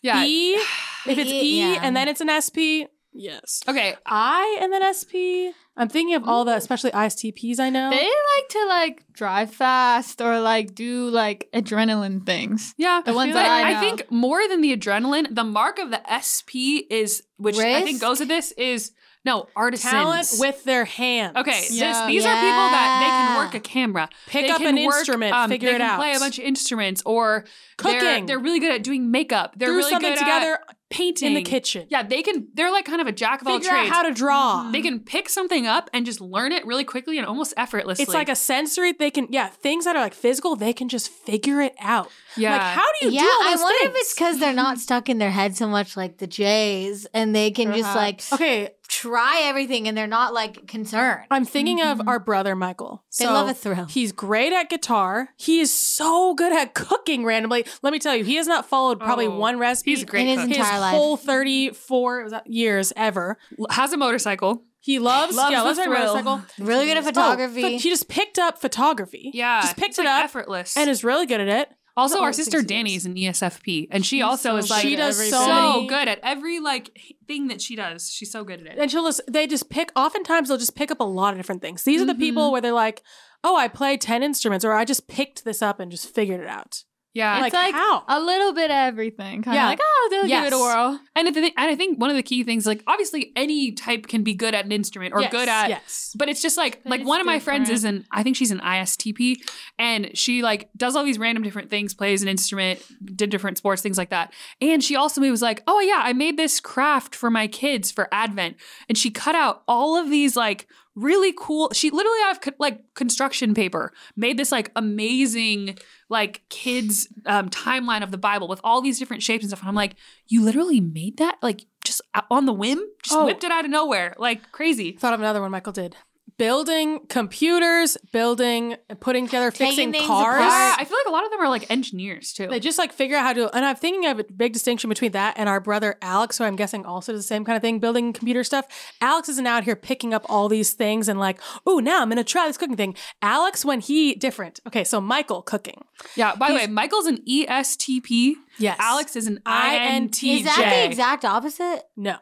[0.02, 1.80] yeah, E if it's E, E yeah.
[1.84, 3.96] and then it's an SP yes okay.
[4.06, 5.52] I and then SP.
[5.78, 7.90] I'm thinking of all the, especially ISTPs I know.
[7.90, 12.74] They like to like drive fast or like do like adrenaline things.
[12.78, 13.80] Yeah, The ones that I I, know.
[13.80, 18.20] think more than the adrenaline, the mark of the SP is, which I think goes
[18.20, 18.92] with this, is
[19.24, 19.92] no artisans.
[19.92, 21.38] Talent with their hands.
[21.38, 22.06] Okay, this, Yeah.
[22.08, 25.34] these are people that they can work a camera, Pick they up an work, instrument,
[25.34, 25.98] um, figure they it can out.
[26.00, 27.46] Play a bunch of instruments, or
[27.82, 28.26] They're, Cooking.
[28.26, 29.54] they're really good at doing makeup.
[29.56, 31.88] They're Threw really something good together at painting in the kitchen.
[31.90, 32.48] Yeah, they can.
[32.54, 33.94] They're like kind of a jack of all Figure out trades.
[33.96, 34.70] how to draw.
[34.72, 38.04] they can pick something up and just learn it really quickly and almost effortlessly.
[38.04, 38.92] It's like a sensory.
[38.94, 40.56] They can, yeah, things that are like physical.
[40.56, 42.12] They can just figure it out.
[42.38, 42.52] yeah.
[42.52, 43.90] Like, how do you yeah, do all I wonder things?
[43.96, 47.36] if it's because they're not stuck in their head so much like the J's, and
[47.36, 51.26] they can just like okay, try everything and they're not like concerned.
[51.32, 52.10] I'm thinking of mm-hmm.
[52.10, 53.04] our brother Michael.
[53.18, 53.86] They So love a thrill.
[53.86, 55.30] He's great at guitar.
[55.38, 57.66] He is so good at cooking randomly.
[57.82, 60.28] Let me tell you, he has not followed probably Oh, one recipe he's great In
[60.28, 60.48] his cook.
[60.50, 60.94] his entire life.
[60.94, 63.38] whole 34 years ever.
[63.70, 64.64] Has a motorcycle.
[64.84, 66.14] He loves, Loves yeah, loves riding thrill.
[66.16, 66.66] motorcycle.
[66.66, 67.62] Really good at Oh, photography.
[67.62, 69.30] pho- he just picked up photography.
[69.34, 70.76] Yeah, Just picked it's, it like, up effortless.
[70.76, 71.70] and is really good at it.
[71.98, 72.66] Also, Oh, our sister she.
[72.66, 75.40] Dani is an ESFP, and she also so is like she does everything.
[75.40, 78.10] so good at every like thing that she does.
[78.10, 78.78] She's so good at it.
[78.78, 81.62] And she'll just, they just pick, oftentimes they'll just pick up a lot of different
[81.62, 81.84] things.
[81.84, 82.52] These are the people mm-hmm.
[82.54, 83.04] where they're like,
[83.44, 86.48] oh, I play 10 instruments or I just picked this up and just figured it
[86.48, 86.84] out.
[87.14, 88.04] Yeah, like, like how?
[88.08, 89.42] a little bit of everything.
[89.42, 90.54] Kind of like, oh, they'll give it Yes.
[90.54, 91.00] a whirl.
[91.16, 94.08] and I think and I think one of the key things, like obviously any type
[94.08, 96.16] can be good at an instrument or Yes, good at yes.
[96.18, 98.52] But it's just like But like one of my friends is an I think she's
[98.52, 99.38] an ISTP
[99.78, 103.82] and she like does all these random different things, plays an instrument, did different sports,
[103.82, 104.34] things like that.
[104.62, 108.08] And she also was like, "Oh yeah, I made this craft for my kids for
[108.14, 108.56] Advent."
[108.88, 110.68] And she cut out all of these like
[111.02, 115.78] really cool she literally out of co- like construction paper made this like amazing
[116.10, 119.70] like kids um, timeline of the bible with all these different shapes and stuff and
[119.70, 119.96] i'm like
[120.28, 123.26] you literally made that like just on the whim just Oh.
[123.26, 125.96] whipped it out of nowhere like crazy Thought of another one Michael did.
[126.38, 130.38] Building computers, building, putting together, Taking fixing things cars.
[130.44, 130.80] apart.
[130.80, 132.48] I feel like a lot of them are like engineers too.
[132.48, 133.56] They just like figure out how to.
[133.56, 136.56] And I'm thinking of a big distinction between that and our brother Alex, who I'm
[136.56, 138.66] guessing also does the same kind of thing, building computer stuff.
[139.02, 142.24] Alex isn't out here picking up all these things and like, oh, now I'm gonna
[142.24, 142.96] try this cooking thing.
[143.22, 144.60] Alex, when he different.
[144.68, 145.84] Okay, so Michael cooking.
[146.16, 146.36] yeah.
[146.36, 148.34] By the way, Michael's an E ESTP.
[148.58, 148.78] Yes.
[148.80, 150.38] Alex is an INTJ.
[150.40, 151.84] Is that the exact opposite?
[151.96, 152.18] No.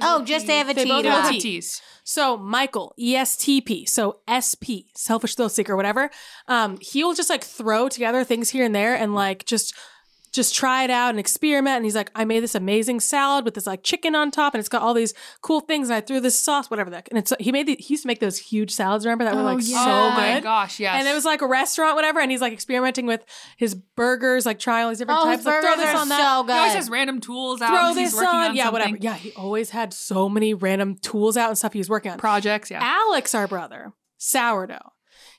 [0.00, 1.82] Oh, just they have a They T both to have a Both T's.
[2.04, 6.10] So Michael, E ESTP, so SP, selfish thrill seeker, whatever.
[6.48, 9.74] Um, he'll just like throw together things here and there and like just
[10.36, 11.76] just try it out and experiment.
[11.76, 14.60] And he's like, I made this amazing salad with this like chicken on top, and
[14.60, 15.88] it's got all these cool things.
[15.88, 17.08] And I threw this sauce, whatever that.
[17.10, 19.04] And it's he made the, he used to make those huge salads.
[19.04, 19.80] Remember that were oh, like so good.
[19.88, 20.94] oh my gosh, yes.
[20.98, 22.20] And it was like a restaurant, whatever.
[22.20, 23.24] And he's like experimenting with
[23.56, 25.38] his burgers, like trying all these different Oh, types.
[25.38, 27.70] his Like, throw burgers this are on that so he always has random tools out.
[27.70, 28.50] throw as he's this working on.
[28.50, 28.80] on yeah, something.
[28.80, 28.96] whatever.
[29.00, 32.18] Yeah, he always had so many random tools out and stuff he was working on.
[32.18, 32.70] Projects.
[32.70, 32.80] Yeah.
[32.82, 34.92] Alex, our brother, sourdough.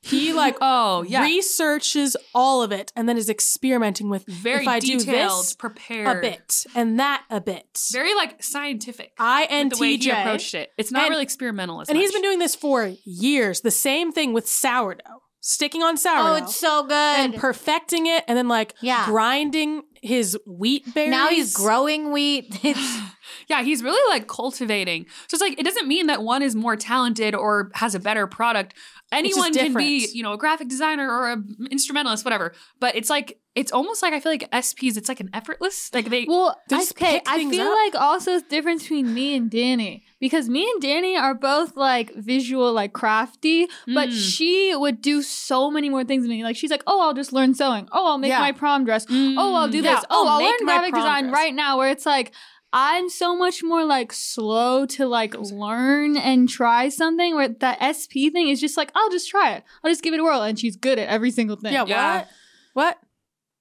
[0.08, 1.22] He like Oh yeah.
[1.24, 5.54] researches all of it and then is experimenting with Very if I detailed, do this
[5.54, 6.18] prepared.
[6.18, 7.80] a bit and that a bit.
[7.92, 9.14] Very like scientific.
[9.20, 10.22] I with the way he INTJ.
[10.22, 10.72] approached it.
[10.78, 13.62] It's not And- really experimental as And he's been doing this for years.
[13.62, 15.24] The same thing with sourdough.
[15.40, 16.32] Sticking on sourdough.
[16.32, 16.92] Oh, it's so good.
[16.94, 19.06] and perfecting it and then like Yeah.
[19.06, 21.10] grinding his wheat berries.
[21.12, 22.60] now he's growing wheat.
[22.64, 23.00] It's
[23.48, 25.06] Yeah, he's really like cultivating.
[25.28, 28.28] So it's like it doesn't mean that one is more talented or has a better
[28.28, 28.74] product.
[29.12, 31.38] Anyone can be, you know, a graphic designer or a
[31.72, 32.54] instrumentalist, whatever.
[32.82, 34.98] But it's like it's almost like I feel like SPs.
[34.98, 35.90] It's like an effortless.
[35.94, 36.26] Like they.
[36.28, 37.76] Well, I, just okay, pick I feel up.
[37.76, 42.14] like also the difference between me and Dani because me and Dani are both like
[42.16, 44.14] visual, like crafty, but Mm.
[44.36, 46.44] she would do so many more things than me.
[46.44, 47.88] Like she's like, oh, I'll just learn sewing.
[47.94, 48.40] Oh, I'll make Yeah.
[48.40, 49.06] my prom dress.
[49.10, 50.06] Oh, I'll do Yeah, this.
[50.10, 51.34] Oh, I'll I'll learn graphic design dress.
[51.36, 51.78] right now.
[51.78, 52.34] Where it's like.
[52.80, 58.30] I'm so much more like slow to like learn and try something where that SP
[58.32, 59.64] thing is just like, I'll just try it.
[59.84, 60.44] I'll just give it a whirl.
[60.44, 61.74] And she's good at every single thing.
[61.74, 62.26] Yeah, Yeah.
[62.74, 63.00] what?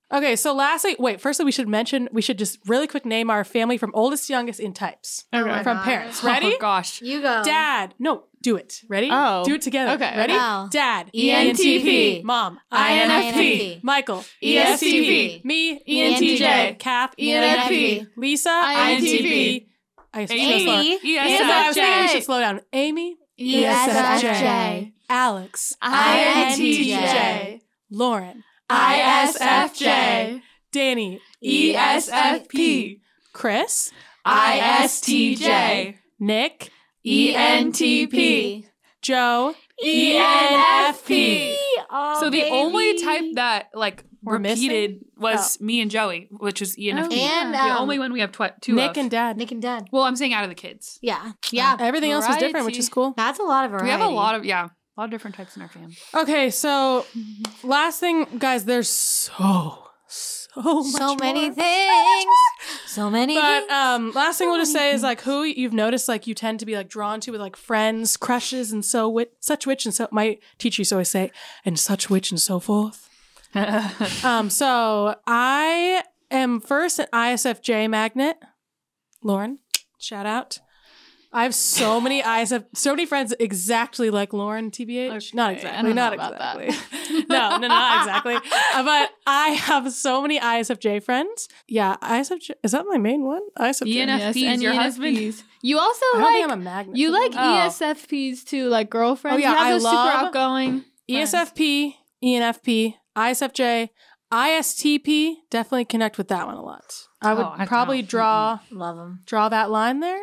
[0.09, 0.19] What?
[0.19, 3.43] Okay, so lastly, wait, firstly, we should mention, we should just really quick name our
[3.45, 5.25] family from oldest to youngest in types.
[5.33, 5.63] Oh okay.
[5.63, 5.85] From God.
[5.85, 6.21] parents.
[6.23, 6.55] Oh, Ready?
[6.55, 7.03] Oh gosh.
[7.03, 7.43] you go.
[7.45, 7.95] Dad.
[7.99, 8.83] No, do it.
[8.89, 9.09] Ready?
[9.11, 9.45] Oh.
[9.45, 9.93] Do it together.
[9.93, 10.33] Okay, Ready?
[10.33, 10.67] okay.
[10.71, 11.11] Dad.
[11.13, 12.23] E ENTP.
[12.23, 12.61] Mom.
[12.73, 13.83] INFP.
[13.83, 14.25] Michael.
[14.43, 15.45] ESTP.
[15.45, 15.81] Me.
[15.89, 16.79] ENTJ.
[16.79, 17.17] Kath.
[17.17, 18.07] ENFP.
[18.17, 18.49] Lisa.
[18.51, 19.67] INTP.
[20.15, 20.65] I should Amy.
[20.65, 21.19] slow- Amy.
[21.19, 22.61] I we should slow down.
[22.73, 23.17] Amy.
[23.39, 24.93] E ESFJ.
[25.11, 25.77] Alex.
[25.83, 27.61] INTJ.
[27.91, 28.43] Lauren.
[28.71, 30.43] ISFJ.
[30.75, 31.21] Dani.
[31.45, 33.01] ESFP.
[33.33, 33.93] Chris.
[34.27, 35.97] ISTJ.
[36.21, 36.71] Nick.
[37.07, 38.65] ENTP.
[39.03, 39.55] Joe.
[39.83, 41.55] E ENFP.
[42.21, 44.69] So the only type that like We're missing?
[44.69, 47.09] repeated was me and Joey, which was E ENFP.
[47.13, 48.97] Oh, And the um, only one we have tw- two Nick of.
[48.97, 49.37] and Dad.
[49.37, 49.89] Nick and Dad.
[49.93, 50.99] well, I'm saying out of the kids.
[51.03, 51.33] Yeah.
[51.53, 51.77] Yeah.
[51.79, 53.13] Everything else was different, which is cool.
[53.17, 53.87] That's a lot of variety.
[53.87, 55.97] We have a lot of yeah, a lot of different types in our family.
[56.15, 57.05] Okay, so
[57.63, 61.55] last thing, guys, there's so so much so many more.
[61.55, 62.25] things.
[62.87, 66.09] So many But um, last thing So we'll just say is like who you've noticed
[66.09, 69.35] like you tend to be like drawn to with like friends, crushes, and so wit
[69.41, 71.31] such which and so my teacher used to always say
[71.65, 73.09] and such which and so forth.
[74.25, 78.37] Um, so I am first an ISFJ magnet.
[79.23, 79.59] Lauren,
[79.99, 80.61] shout out.
[81.33, 85.35] I have so many ISF, so many friends exactly like Lauren, TBH.
[85.35, 86.61] not Okay, I exactly, don't know not about that.
[86.61, 87.25] exactly.
[87.29, 88.35] no, no, not exactly.
[88.37, 91.49] Uh, but I have so many ISFJ friends.
[91.69, 93.43] Yeah, ISFJ, is that my main one?
[93.59, 93.95] ISFJ.
[94.07, 95.17] ENFP Yes, is your husband?
[95.17, 95.43] ENFPs.
[95.63, 96.97] You also I like I'm a magnet.
[96.97, 97.33] you like.
[97.35, 97.39] Oh.
[97.69, 99.37] ESFPs too, like girlfriends.
[99.37, 100.85] Oh, yeah, you have I love- super outgoing.
[101.09, 101.33] Friends.
[101.35, 103.89] ESFP, ENFP, ISFJ,
[104.33, 105.35] ISTP.
[105.51, 106.85] Definitely connect with that one a lot.
[107.21, 108.11] I would Oh, I probably don't.
[108.11, 109.21] draw Love them.
[109.27, 110.21] draw that line there,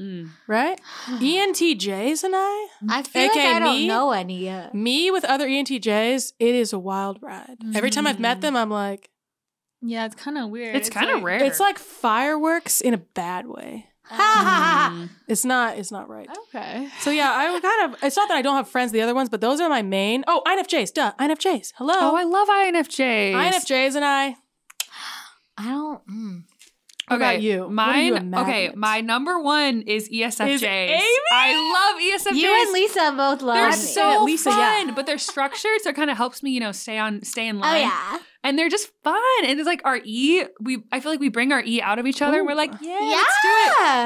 [0.00, 0.28] Mm.
[0.46, 0.78] right?
[1.06, 3.86] ENTJs and I, I feel AK like I don't me?
[3.88, 4.74] know any yet.
[4.74, 7.56] me with other ENTJs, it is a wild ride.
[7.74, 9.08] Every time I've met them, I'm like,
[9.80, 10.76] Yeah, it's kind of weird.
[10.76, 11.44] It's, kind of like- rare.
[11.44, 13.86] it's like fireworks in a bad way.
[14.10, 15.08] Mm.
[15.28, 15.78] It's not.
[15.78, 16.28] It's not right.
[16.54, 16.88] Okay.
[17.00, 18.04] So yeah, I would kind of.
[18.04, 20.22] It's not that I don't have friends, the other ones, but those are my main.
[20.28, 21.72] Oh, INFJs, duh, INFJs.
[21.76, 23.32] Hello, Oh, I love INFJs.
[23.32, 24.36] INFJs and I.
[25.58, 26.06] I don't.
[26.06, 26.42] Mm.
[27.08, 27.60] What about you?
[27.68, 28.34] What you, Mine.
[28.34, 30.48] okay, my number one is ESFJs.
[30.54, 31.02] Is Amy?
[31.32, 31.54] I
[31.94, 32.36] love ESFJs.
[32.36, 33.76] You and Lisa both love They're me.
[33.76, 34.84] so Lisa, yeah.
[34.84, 37.46] fun, but they're structured, so it kind of helps me, you know, stay on, stay
[37.46, 37.68] in line.
[37.68, 37.88] Oh line.
[37.88, 38.18] yeah.
[38.42, 39.20] and they're just fun.
[39.44, 42.06] And it's like our E, we I feel like we bring our E out of
[42.08, 42.38] each other.
[42.38, 43.06] and We're like, yeah, Yeah.
[43.16, 43.48] let's do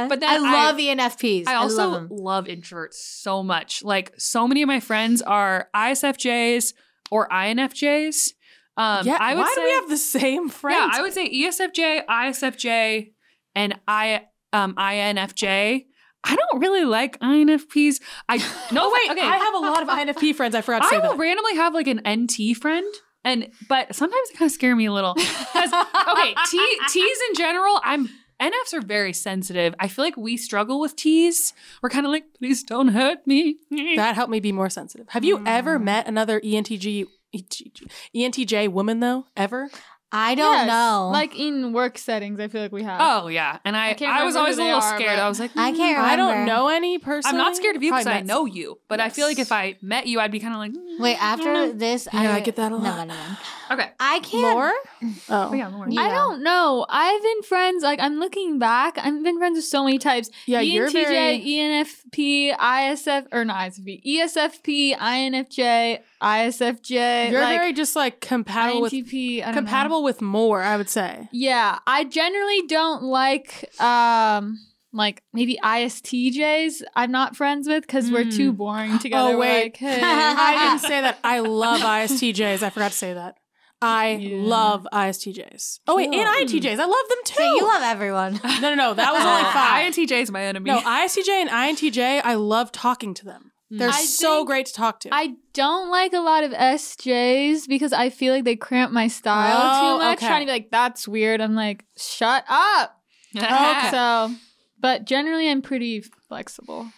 [0.04, 0.08] it.
[0.10, 1.46] But then I I- love ENFPs.
[1.48, 2.08] I also love 'em.
[2.10, 3.82] love introverts so much.
[3.82, 6.74] Like so many of my friends are ISFJs
[7.10, 8.34] or INFJs.
[8.76, 9.18] Um, yeah.
[9.20, 10.78] I would why say, do we have the same friends?
[10.92, 13.12] Yeah, I would say ESFJ, ISFJ,
[13.54, 15.86] and I um INFJ.
[16.22, 18.00] I don't really like INFPs.
[18.28, 18.36] I
[18.72, 19.26] no oh wait, okay.
[19.26, 20.54] I have a lot of INFP friends.
[20.54, 21.18] I forgot to I will that.
[21.18, 22.86] randomly have like an NT friend,
[23.24, 25.12] and but sometimes it kind of scare me a little.
[25.18, 28.08] okay, T T's in general, I'm
[28.40, 29.74] NFs are very sensitive.
[29.78, 31.52] I feel like we struggle with T's.
[31.82, 33.58] We're kind of like, please don't hurt me.
[33.96, 35.08] that helped me be more sensitive.
[35.10, 39.26] Have you ever met another ENTG, ENTJ woman though?
[39.36, 39.68] Ever?
[40.12, 41.10] I don't Yes, know.
[41.12, 42.98] Like in work settings, I feel like we have.
[43.00, 45.20] Oh yeah, and I I can't I, was always a little are, scared.
[45.20, 47.30] I was like, I can't I don't know any person.
[47.30, 48.54] I'm not scared of you because I know you.
[48.60, 50.98] you, but I feel like if I met you, I'd be kind of like, mm,
[50.98, 52.82] Wait, after this, Yeah, I get that a lot.
[52.82, 53.36] No, no, no.
[53.70, 53.90] okay.
[54.00, 54.56] I can't.
[54.56, 54.72] More?
[55.28, 55.92] Oh, Oh yeah, Lauren.
[55.92, 56.00] Yeah.
[56.02, 56.84] I don't know.
[56.88, 57.84] I've been friends.
[57.84, 60.28] Like I'm looking back, I've been friends with so many types.
[60.46, 67.30] Yeah, you're ENTJ, very- ENFP, ISF, or not ISFP, ESFP, INFJ, ISFJ.
[67.30, 69.42] You're like, very just like compatible with INTP.
[69.42, 69.60] I don't know.
[69.60, 70.62] compatible with more.
[70.62, 71.28] I would say.
[71.32, 74.58] Yeah, I generally don't like um
[74.92, 76.82] like maybe ISTJs.
[76.96, 79.34] I'm not friends with because we're too boring together.
[79.34, 79.62] Oh, wait.
[79.64, 80.00] like, hey.
[80.02, 81.18] I didn't say that.
[81.24, 82.62] I love ISTJs.
[82.62, 83.36] I forgot to say that.
[83.82, 84.42] I Yeah.
[84.42, 85.80] love ISTJs.
[85.88, 86.78] Oh wait, and INTJs.
[86.78, 87.34] I love them too.
[87.34, 88.38] So you love everyone.
[88.44, 88.94] no, no, no.
[88.94, 89.94] That was only five.
[89.94, 90.70] INTJ is my enemy.
[90.70, 92.20] No, ISTJ and INTJ.
[92.22, 93.49] I love talking to them.
[93.70, 93.94] They're hmm.
[93.94, 95.10] I so great to talk to.
[95.12, 99.60] I don't like a lot of SJs because I feel like they cramp my style
[99.62, 100.18] Oh, too much.
[100.18, 100.26] okay.
[100.26, 101.40] Trying to be like, that's weird.
[101.40, 102.96] I'm like, shut up.
[103.36, 103.90] Okay.
[103.92, 104.34] So,
[104.80, 106.90] but generally, I'm pretty flexible.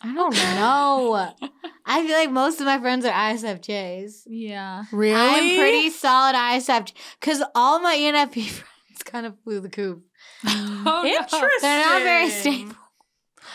[0.00, 1.50] I don't oh, know.
[1.86, 4.22] I feel like most of my friends are ISFJs.
[4.26, 4.84] Yeah.
[4.92, 5.16] really?
[5.16, 10.04] I'm pretty solid ISFJ because all my ENFP friends kind of flew the coop.
[10.46, 11.04] Oh, no.
[11.04, 11.48] interesting.
[11.60, 12.76] They're not very stable.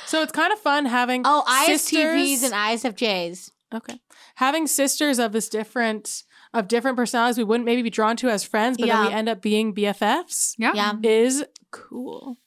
[0.06, 2.02] So it's kind of fun having Oh, sisters.
[2.02, 3.52] ISTPs and ISFJs.
[3.74, 4.00] Okay.
[4.36, 8.44] Having sisters of this different of different personalities we wouldn't maybe be drawn to as
[8.46, 8.98] friends, but Yeah.
[9.04, 10.72] then we end up being BFFs yeah.
[10.74, 12.38] Yeah, is cool.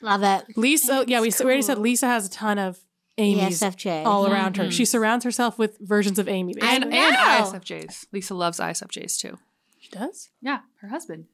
[0.00, 0.56] love it.
[0.56, 2.78] Lisa, yeah, we, we already said Lisa has a ton of
[3.16, 4.04] Amy's ESFJ.
[4.04, 4.64] all around her.
[4.64, 4.72] Mhm.
[4.72, 6.54] She surrounds herself with versions of Amy.
[6.60, 6.98] I Basically.
[6.98, 7.58] And, and know.
[7.58, 8.06] ISFJs.
[8.12, 9.38] Lisa loves ISFJs too.
[9.78, 11.26] she does, Yeah, her husband.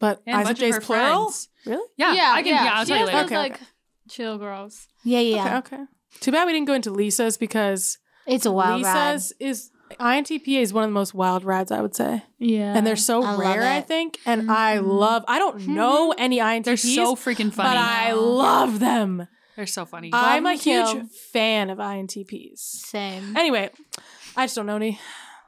[0.00, 1.22] but And a bunch of ISFJ's her plural.
[1.26, 1.48] friends.
[1.66, 1.86] Really?
[1.96, 2.52] Yeah, Yeah, I can.
[2.64, 3.18] Yeah, I'll she tell you has later.
[3.18, 3.64] those, Okay, like okay.
[4.08, 4.88] Chill girls.
[5.04, 5.58] Yeah, yeah.
[5.58, 5.84] Okay, okay.
[6.20, 10.72] Too bad we didn't go into Lisa's because It's a wild Lisa's is INTP is
[10.72, 12.74] one of the most wild rides I would say, Yeah.
[12.76, 13.62] and they're so I rare.
[13.62, 14.50] I think, and mm-hmm.
[14.50, 15.24] I love.
[15.28, 15.74] I don't mm-hmm.
[15.74, 16.64] know any INTPs.
[16.64, 17.70] They're so freaking funny.
[17.70, 19.28] but I love them.
[19.56, 20.10] They're so funny.
[20.12, 22.58] I'm a huge fan of INTPs.
[22.58, 23.36] Same.
[23.36, 23.70] Anyway,
[24.36, 24.98] I just don't know any.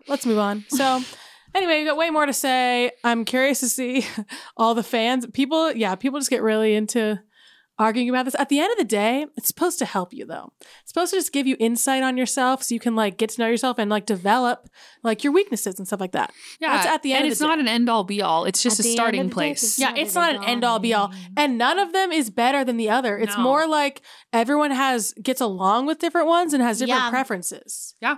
[0.06, 0.64] Let's move on.
[0.68, 1.00] So,
[1.54, 2.92] anyway, we got way more to say.
[3.02, 4.06] I'm curious to see
[4.56, 5.26] all the fans.
[5.32, 7.20] People, yeah, people just get really into
[7.78, 8.34] arguing about this.
[8.38, 10.52] At the end of the day, it's supposed to help you though.
[10.60, 13.40] It's supposed to just give you insight on yourself so you can like get to
[13.40, 14.68] know yourself and like develop
[15.02, 16.32] like your weaknesses and stuff like that.
[16.60, 17.60] yeah, that's at the end and of it's the not day.
[17.62, 18.44] an end all be all.
[18.46, 19.78] It's just At a starting of the day, place.
[19.78, 21.12] Yeah, it's not an end all be all.
[21.36, 23.18] And none of them is better than the other.
[23.18, 23.42] It's No.
[23.42, 24.02] more like
[24.32, 27.10] everyone has gets along with different ones and has different Yeah.
[27.10, 27.94] preferences.
[28.00, 28.16] Yeah.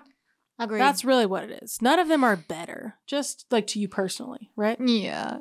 [0.61, 0.81] Agreed.
[0.81, 1.81] That's really what it is.
[1.81, 4.77] None of them are better, just like to you personally, right?
[4.81, 5.39] yeah.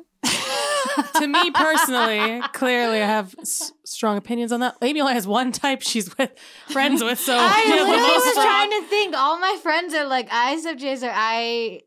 [1.16, 4.76] To me personally, clearly, I have s- strong opinions on that.
[4.82, 6.32] Amy only has one type she's with,
[6.70, 9.16] friends with, so I she has the literally most was strong- trying to think.
[9.16, 11.82] All my friends are like ISFJs or I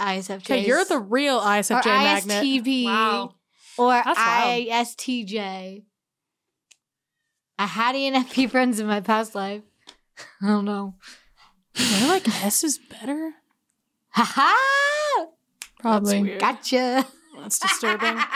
[0.00, 0.36] ISFJs.
[0.42, 2.44] Okay, you're the real or ISFJ magnet.
[2.44, 3.34] ISTP Wow.
[3.78, 4.66] or That's wild.
[4.68, 5.84] ISTJ.
[7.58, 9.62] I had ENFP friends in my past life.
[10.42, 10.94] I don't know.
[11.76, 13.32] I like S is better.
[14.10, 15.26] Ha ha!
[15.80, 16.36] Probably.
[16.38, 17.06] Gotcha.
[17.42, 18.18] That's disturbing.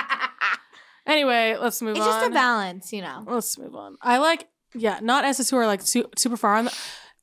[1.07, 2.13] Anyway, let's move It's on.
[2.13, 3.23] just a balance, you know.
[3.27, 3.97] Let's move on.
[4.03, 6.65] I like, yeah, not S's who are like su- super far on.
[6.65, 6.73] The,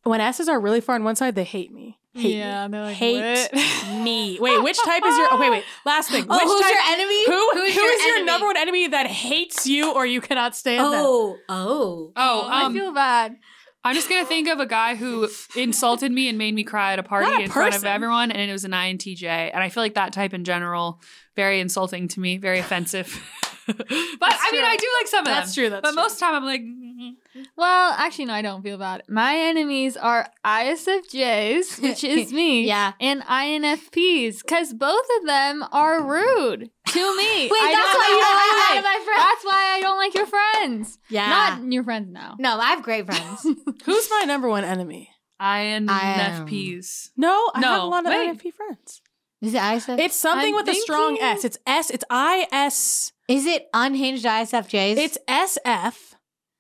[0.10, 2.00] when S's are really far on one side, they hate me.
[2.14, 2.72] Hate yeah, me.
[2.72, 4.04] they're like, hate what?
[4.04, 4.38] me.
[4.40, 5.28] Wait, which type is your?
[5.32, 5.64] Oh, wait, wait.
[5.86, 6.26] Last thing.
[6.30, 7.26] Oh, which who's type, your enemy?
[7.26, 10.56] Who, Who's who your is your number one enemy that hates you or you cannot
[10.56, 10.94] stand them?
[10.94, 12.14] Oh, oh.
[12.16, 13.36] Oh, I um, feel bad.
[13.84, 15.28] I'm just gonna think of a guy who
[15.58, 18.50] insulted me and made me cry at a party a in front of everyone, and
[18.50, 19.24] it was an INTJ.
[19.26, 21.02] And I feel like that type in general,
[21.36, 23.08] very insulting to me, very offensive.
[23.68, 24.70] but I mean, true.
[24.70, 25.34] I do like some of them.
[25.36, 25.70] That's true.
[25.70, 25.96] That's but true.
[26.02, 27.42] most of the time, I'm like, mm-hmm.
[27.56, 29.04] Well, actually, no, I don't feel bad.
[29.08, 32.94] My enemies are ISFJs, which is me, Yeah.
[33.00, 37.50] and INFPs, because both of them are rude to me.
[37.50, 39.24] Wait, I that's why you don't like any my friends.
[39.24, 41.00] That's why I don't like your friends.
[41.10, 41.30] Yeah.
[41.30, 42.36] Not your friends now.
[42.40, 43.48] no, I have great friends.
[43.86, 45.10] Who's my number one enemy?
[45.42, 47.10] INFPs.
[47.18, 48.30] No, I have a lot of wait.
[48.38, 49.02] NFP friends.
[49.44, 50.00] Is it ISF?
[50.00, 51.44] It's something I'm with a strong S.
[51.44, 51.89] It's S.
[51.89, 53.12] It's I S.
[53.28, 54.98] Is it unhinged ISFJs?
[54.98, 56.14] It's SF.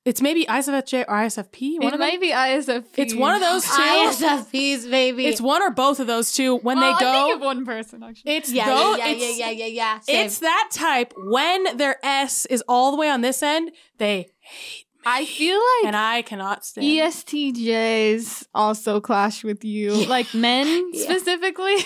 [0.05, 1.77] It's maybe ISFJ or ISFP.
[1.77, 1.99] One it of them.
[2.01, 2.83] might be ISFP.
[2.97, 3.71] It's one of those two.
[3.71, 5.27] ISFPs, baby.
[5.27, 6.57] It's one or both of those two.
[6.57, 8.33] When well, they I go, think of one person actually.
[8.33, 8.97] it's yeah, those.
[8.97, 9.99] yeah, yeah, it's, yeah, yeah, yeah, yeah.
[10.01, 10.25] Same.
[10.25, 11.13] It's that type.
[11.15, 14.27] When their S is all the way on this end, they
[15.05, 16.87] I feel like and I cannot stand.
[16.87, 21.03] ESTJs also clash with you, like men Yeah.
[21.03, 21.75] specifically.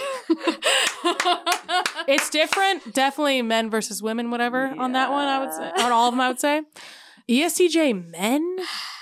[2.07, 2.93] It's different.
[2.93, 4.31] Definitely men versus women.
[4.31, 5.83] Whatever on that one, I would say.
[5.83, 6.61] On all of them, I would say.
[7.29, 8.57] ESTJ men.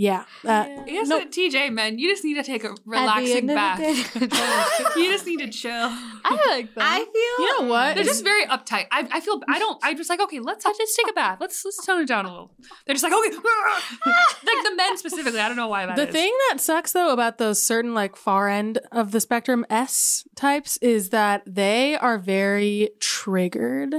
[0.00, 0.24] Yeah.
[0.44, 1.24] Uh, Yes, No.
[1.24, 4.96] TJ, man, you just need to take a relaxing end of the bath.
[4.96, 5.72] you just need to chill.
[5.72, 6.84] I like that.
[6.84, 7.44] I feel.
[7.44, 7.96] You know what?
[7.96, 8.86] They're just very uptight.
[8.92, 9.76] I, I feel I don't.
[9.82, 11.38] I'm just like okay, let's let's take a bath.
[11.40, 12.52] Let's let's tone it down a little.
[12.86, 13.36] They're just like okay,
[14.06, 15.40] like the men specifically.
[15.40, 16.14] I don't know why that the is.
[16.14, 20.76] thing that sucks though about those certain like far end of the spectrum S types
[20.76, 23.96] is that they are very triggered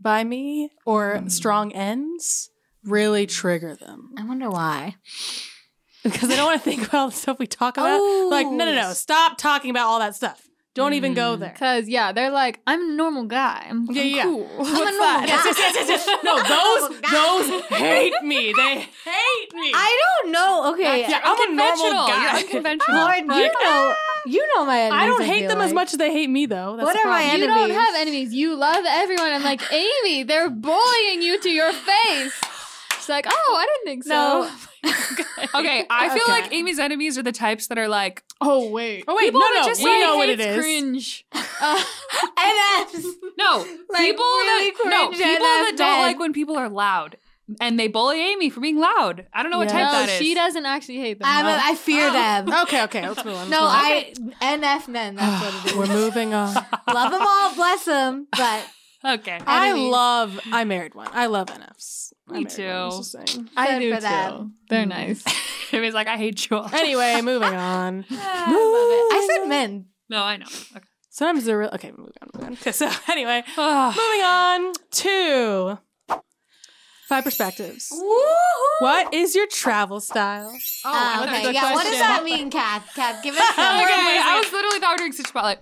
[0.00, 2.50] by me or strong ends
[2.88, 4.96] really trigger them I wonder why.
[6.02, 8.00] because I don't want to think about all the stuff we talk about.
[8.30, 8.92] Like, no, no, no, oh.
[8.92, 10.48] stop talking about all that stuff.
[10.78, 11.40] Don't even go hmm.
[11.40, 11.50] there.
[11.50, 13.66] Because yeah, they're like, I'm a normal guy.
[13.68, 14.22] I'm, Yeah, I'm yeah.
[14.22, 14.44] cool.
[14.44, 15.26] I'm a What's normal that?
[15.26, 15.50] guy.
[15.50, 16.06] Yes, yes, yes, yes.
[16.22, 18.52] No, Oh, those those hate me.
[18.56, 19.72] They hate me.
[19.74, 20.72] I don't know.
[20.74, 22.22] Okay, yeah, I'm a normal guy.
[22.22, 22.96] You're unconventional.
[22.96, 23.94] Lauren, Like, you know,
[24.26, 25.02] you know my enemies.
[25.02, 26.76] I don't hate them as much as they hate me, though.
[26.76, 27.40] That's What are my problem.
[27.40, 28.32] You don't have enemies.
[28.32, 29.32] You love everyone.
[29.32, 32.40] I'm like, Amy, they're bullying you to your face.
[33.08, 34.50] She's like, oh, I didn't think so.
[35.54, 36.32] Okay, I feel Okay.
[36.32, 39.04] like Amy's enemies are the types that are like, Oh wait.
[39.08, 40.62] Oh wait, People no, that no, just we say know what it It's is.
[40.62, 41.26] Cringe.
[41.60, 41.76] Uh,
[42.38, 43.04] NFs.
[43.38, 46.02] no, Like, people really that no cringe people that NF don't men.
[46.02, 47.16] like when people are loud,
[47.60, 49.26] and they bully Amy for being loud.
[49.32, 49.72] I don't know what Yeah.
[49.72, 50.18] type no, that is.
[50.18, 51.26] she doesn't actually hate them.
[51.28, 51.58] I'm a, no.
[51.60, 52.52] I fear them.
[52.64, 53.50] Okay, okay, let's move on.
[53.50, 55.16] No, let's I NF men.
[55.16, 55.76] That's what it is.
[55.76, 56.54] We're moving on.
[56.54, 58.28] Love them all, bless them.
[58.32, 58.66] But
[59.04, 59.38] Okay.
[59.46, 59.90] I Enemies.
[59.92, 60.40] love.
[60.52, 61.08] I married one.
[61.12, 62.12] I love NFs.
[62.30, 62.96] I Me married one, I'm too.
[62.98, 63.50] just saying.
[63.56, 64.02] I Good do for too.
[64.02, 64.54] them.
[64.68, 65.24] They're nice.
[65.72, 66.74] Amy's like, I hate you all.
[66.74, 68.04] Anyway, moving on.
[68.10, 69.86] I I said men.
[70.08, 70.46] No, I know.
[70.76, 70.84] Okay.
[71.10, 71.70] Sometimes they're real.
[71.74, 72.28] Okay, moving on.
[72.34, 72.52] Moving on.
[72.54, 73.88] Okay, so anyway, Ah.
[73.96, 75.78] moving on to
[77.08, 77.88] five perspectives.
[78.80, 80.52] What is your travel style?
[80.84, 81.32] Oh, Uh, okay.
[81.32, 81.72] okay, good yeah.
[81.74, 82.90] What does that mean, Kath?
[82.94, 83.58] Kath, give us okay.
[83.58, 85.58] I was literally thought we were doing such spotlight.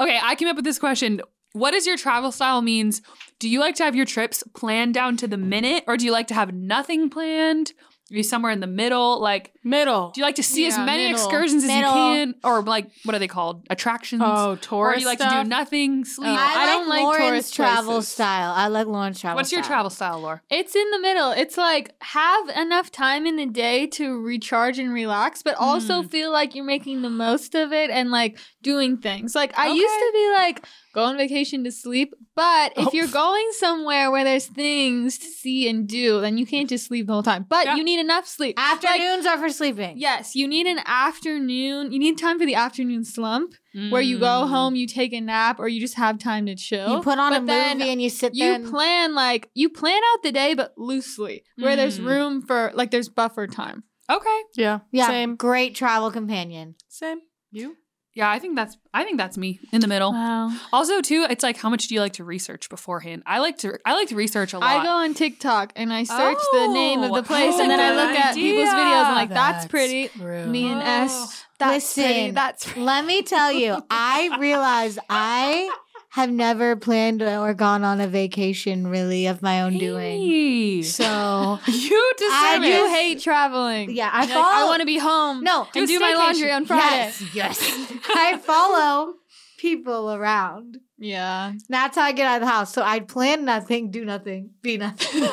[0.00, 1.20] Okay, I came up with this question.
[1.56, 3.00] What is your travel style means?
[3.38, 6.12] Do you like to have your trips planned down to the minute or do you
[6.12, 7.72] like to have nothing planned?
[8.12, 9.20] Are you somewhere in the middle?
[9.20, 10.12] Like, Middle.
[10.14, 11.16] do you like to see as many middle.
[11.18, 11.90] excursions as Middle.
[11.90, 12.34] you can?
[12.44, 13.66] Or like, what are they called?
[13.68, 14.22] Attractions?
[14.24, 15.32] oh, or tourist do you like stuff?
[15.32, 16.28] to do nothing, sleep?
[16.30, 16.32] Oh.
[16.32, 18.08] I, I don't like Lauren's tourist travel places.
[18.12, 18.52] style.
[18.54, 19.34] I like Lauren's travel.
[19.34, 19.68] What's your style.
[19.70, 20.40] travel style, Laura?
[20.50, 21.32] It's in the middle.
[21.32, 26.08] It's like have enough time in the day to recharge and relax, but also Mm.
[26.08, 28.38] feel like you're making the most of it and like
[28.72, 29.34] doing things.
[29.40, 30.56] Like I used to be like
[30.96, 32.90] go on vacation to sleep, but if Oh.
[32.94, 37.06] you're going somewhere where there's things to see and do, then you can't just sleep
[37.06, 37.44] the whole time.
[37.48, 37.76] But Yeah.
[37.76, 38.54] you need enough sleep.
[38.58, 39.94] Like, Afternoons are for sleeping.
[39.98, 41.92] yes, you need an afternoon.
[41.92, 43.54] You need time for the afternoon slump
[43.90, 44.48] where you go Mm.
[44.48, 46.88] home, you take a nap, or you just have time to chill.
[46.96, 48.48] You put on But a then movie and you sit there.
[48.48, 52.06] you and- plan like you plan out the day but loosely where there's Mm.
[52.06, 54.40] room for like there's buffer time Okay.
[54.56, 54.78] Yeah.
[54.92, 55.34] yeah, Same.
[55.36, 56.76] great travel companion.
[56.88, 57.20] Same.
[57.50, 57.76] You?
[58.16, 60.10] Yeah, I think that's I think that's me in the middle.
[60.12, 63.22] wow Also, too, it's like how much do you like to research beforehand?
[63.26, 64.66] I like to I like to research a lot.
[64.80, 67.70] i go on tiktok and i search the oh, name of the Oh, place and
[67.70, 70.46] then i good look at people's videos and like that's, That's pretty true.
[70.46, 71.04] me and Oh.
[71.04, 72.34] s that's pretty Listen.
[72.34, 72.80] that's pretty.
[72.82, 75.70] Let me tell you, I realized I
[76.16, 80.82] have never planned or gone on a vacation really of my own doing.
[80.82, 82.68] So you deserve I it.
[82.68, 83.90] You hate traveling.
[83.94, 84.64] yeah, I You're like, follow.
[84.64, 85.44] I want to be home.
[85.44, 87.12] no and do my laundry on Friday.
[87.34, 87.92] Yes, yes.
[88.08, 89.16] I follow
[89.58, 90.78] people around.
[90.96, 91.52] Yeah.
[91.68, 92.72] That's how I get out of the house.
[92.72, 95.20] So I'd plan nothing, do nothing, be nothing.
[95.22, 95.30] so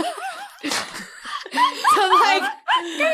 [1.96, 2.52] I'm like,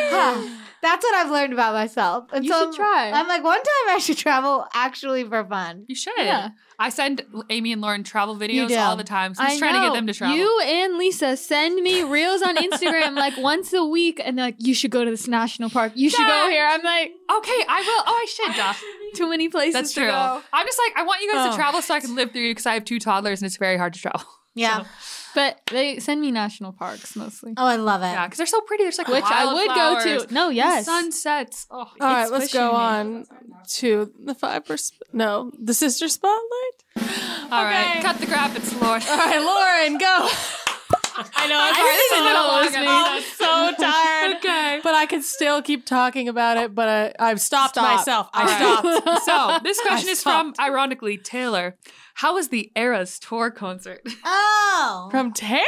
[0.09, 0.49] huh,
[0.81, 2.25] that's what I've learned about myself.
[2.31, 3.11] And You so should I'm- try.
[3.11, 5.85] I'm like, one time I should travel actually for fun.
[5.87, 6.13] You should.
[6.17, 6.49] Yeah.
[6.81, 9.33] I send Amy and Lauren travel videos all the time.
[9.35, 10.37] So I'm trying to get them to travel.
[10.37, 14.55] You and Lisa send me reels on Instagram like once a week, and they're like,
[14.59, 15.91] "You should go to this national park.
[15.95, 18.03] You should go here." I'm like, okay, I will.
[18.07, 18.55] Oh, I should.
[18.55, 18.73] Duh.
[19.15, 19.73] too many places.
[19.73, 20.09] That's to true.
[20.09, 20.41] go.
[20.53, 21.51] I'm just like, I want you guys Oh.
[21.51, 23.57] to travel so I can live through you because I have two toddlers and it's
[23.57, 24.21] very hard to travel.
[24.55, 24.83] Yeah.
[25.35, 28.07] But they send me national parks mostly, Oh, I love it.
[28.07, 28.83] Yeah, because they're so pretty.
[28.83, 30.33] There's like which I would go to.
[30.33, 30.85] No, yes.
[30.85, 31.67] sunsets.
[31.69, 33.25] Oh, All right, let's go on
[33.75, 35.01] to the five percent.
[35.13, 36.41] No, the sister spotlight.
[37.51, 37.99] all right.
[38.01, 39.03] Cut the graphics, Lauren.
[39.07, 40.29] All right, Lauren, go.
[41.35, 41.91] I know I'm sorry.
[41.91, 42.87] This is been a long listening.
[42.89, 44.37] I'm so tired.
[44.37, 44.79] Okay.
[44.83, 46.87] But I could still keep talking about it, but
[47.19, 47.97] I, I've stopped Stop.
[47.97, 48.29] myself.
[48.33, 49.01] I All right.
[49.01, 49.25] stopped.
[49.25, 51.77] So this question is from, ironically, Taylor.
[52.15, 54.01] How was the Eras tour concert?
[54.81, 55.09] Oh.
[55.11, 55.61] From Taylor.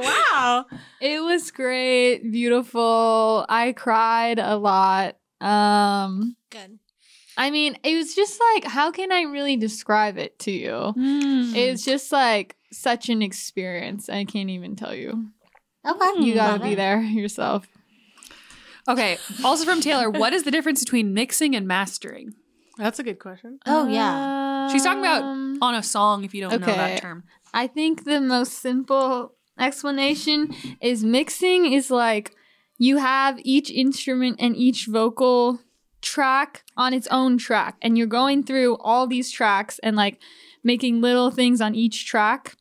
[0.00, 0.64] Wow.
[1.00, 3.46] It was great, beautiful.
[3.48, 5.16] I cried a lot.
[5.40, 6.78] Um, Good.
[7.36, 10.94] I mean, it was just like, how can I really describe it to you?
[10.96, 14.08] It's just like such an experience.
[14.08, 15.30] I can't even tell you.
[15.86, 16.20] Okay.
[16.24, 16.76] You gotta be it.
[16.76, 17.66] there yourself.
[18.88, 19.18] Okay.
[19.44, 22.34] Also from Taylor, what is the difference between mixing and mastering?
[22.78, 23.58] That's a good question.
[23.66, 24.68] Oh, yeah.
[24.68, 27.24] She's talking about Um, on a song if you don't know that term.
[27.54, 32.32] I think the most simple explanation is mixing is like
[32.78, 35.60] you have each instrument and each vocal
[36.02, 40.18] track on its own track, and you're going through all these tracks and like
[40.62, 42.56] making little things on each track.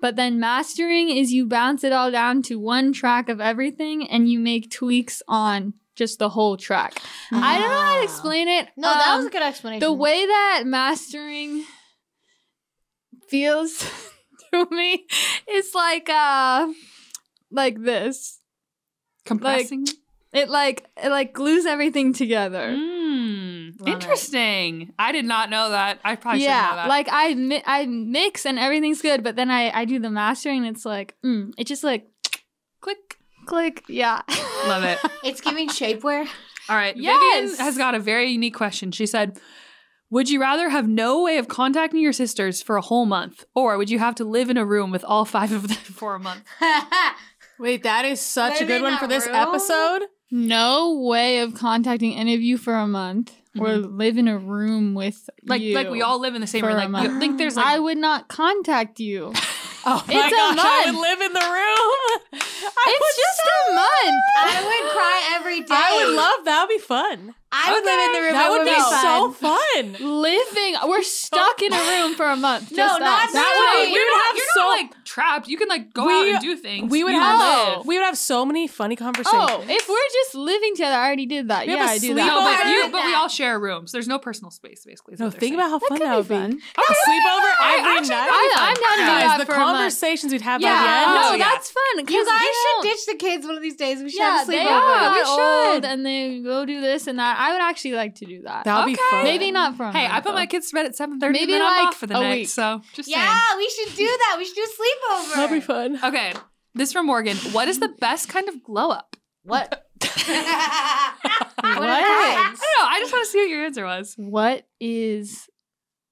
[0.00, 4.28] But then mastering is you bounce it all down to one track of everything and
[4.30, 7.00] you make tweaks on just the whole track.
[7.30, 8.02] I don't know how to Ah.
[8.04, 8.68] explain it.
[8.76, 9.80] No, that Um, was a good explanation.
[9.80, 11.64] the way that mastering
[13.28, 13.78] feels
[14.52, 15.06] to me
[15.50, 16.68] is like uh
[17.50, 18.38] like this
[19.26, 19.86] Compressing.
[20.32, 23.92] It like it like glues everything together Mm, Love it.
[23.92, 24.92] interesting.
[24.98, 26.00] I did not know that.
[26.04, 26.88] I probably should know yeah that.
[26.88, 30.64] like i mi- i mix and everything's good but then i i do the mastering
[30.66, 32.08] and it's like mm, it just like
[32.80, 33.16] click.
[33.46, 34.22] click yeah
[34.66, 34.98] Love it.
[35.24, 36.26] it's giving shapewear.
[36.68, 36.96] All right.
[36.96, 37.50] Yes.
[37.50, 38.92] Vivian has got a very unique question.
[38.92, 39.40] She said,
[40.10, 43.76] Would you rather have no way of contacting your sisters for a whole month, or
[43.78, 46.20] would you have to live in a room with all five of them for a
[46.20, 46.44] month?
[47.58, 49.34] Wait, that is such a good one for this room?
[49.34, 50.02] episode.
[50.30, 53.96] No way of contacting any of you for a month or mm-hmm.
[53.96, 56.92] live in a room with Like, you like we all live in the same room.
[56.92, 59.32] Like, you think there's like i would not contact you
[59.84, 62.20] Oh my It's a gosh, I would live in the room.
[62.86, 65.66] it's just a month I would cry every day.
[65.70, 66.66] I would love that.
[66.68, 67.34] Would be fun.
[67.52, 68.32] I would live in the room.
[68.32, 69.94] That would be so fun.
[69.94, 70.20] fun.
[70.22, 73.32] living we're stuck in a room for a month No, just not us.
[73.32, 73.42] that
[73.74, 73.90] No, way.
[73.92, 75.48] you're would have you're so- not like trapped.
[75.48, 76.90] You can like go We- out and do things.
[76.90, 77.40] We would You have
[77.78, 77.86] live.
[77.86, 79.32] we would have so many funny conversations.
[79.50, 81.66] Oh, if we're just living together, I already did that.
[81.66, 82.26] We yeah, have a I do that.
[82.26, 83.90] No, but you, but we all share rooms.
[83.90, 85.16] There's no personal space, basically.
[85.18, 85.54] no, think saying.
[85.54, 86.40] about how fun could that would be be.
[86.40, 86.52] fun.
[86.52, 88.28] A sleepover every actually- night.
[88.30, 89.76] I, I'm down to do Guys, that the for a month.
[89.76, 90.70] conversations we'd have Yeah,
[91.08, 92.06] no, Oh, that's fun.
[92.06, 93.98] 'cause You guys should ditch the kids one of these days.
[94.02, 95.12] We should Yeah, have a sleepover.
[95.12, 95.74] we We should.
[95.74, 97.38] should, and they go do this and that.
[97.40, 98.64] I would actually like to do that.
[98.64, 99.24] That would be fun.
[99.24, 101.38] Maybe not for a Hey, month, I put my kids to bed at seven thirty.
[101.38, 102.36] Maybe and then I'm like off for the night.
[102.40, 102.48] week.
[102.48, 104.34] So just Yeah, we should do that.
[104.38, 105.34] We should do a sleepover.
[105.36, 105.98] That'll be fun.
[106.04, 106.34] Okay,
[106.74, 107.36] this from Morgan.
[107.52, 109.16] What is the best kind of glow up?
[109.42, 109.70] What?
[109.70, 109.86] what?
[111.62, 111.88] What?
[111.88, 112.86] I don't know.
[112.88, 114.14] I just want to see what your answer was.
[114.16, 115.48] What is?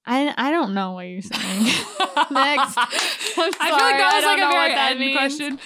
[0.05, 1.63] I I don't know what you're saying.
[2.31, 2.77] Next.
[2.77, 2.87] I'm
[3.37, 5.17] I feel like that was like a very that end means.
[5.17, 5.59] question.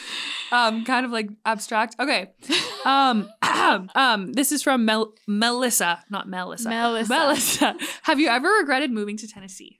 [0.51, 1.95] Um, kind of like abstract.
[1.99, 2.31] Okay.
[2.85, 3.29] Um,
[3.95, 6.67] um, this is from Mel- Melissa, not Melissa.
[6.67, 7.13] Melissa.
[7.13, 7.75] Melissa.
[8.01, 9.79] Have you ever regretted moving to Tennessee?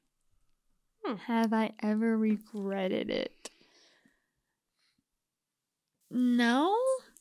[1.27, 3.49] Have I ever regretted it?
[6.09, 6.73] No.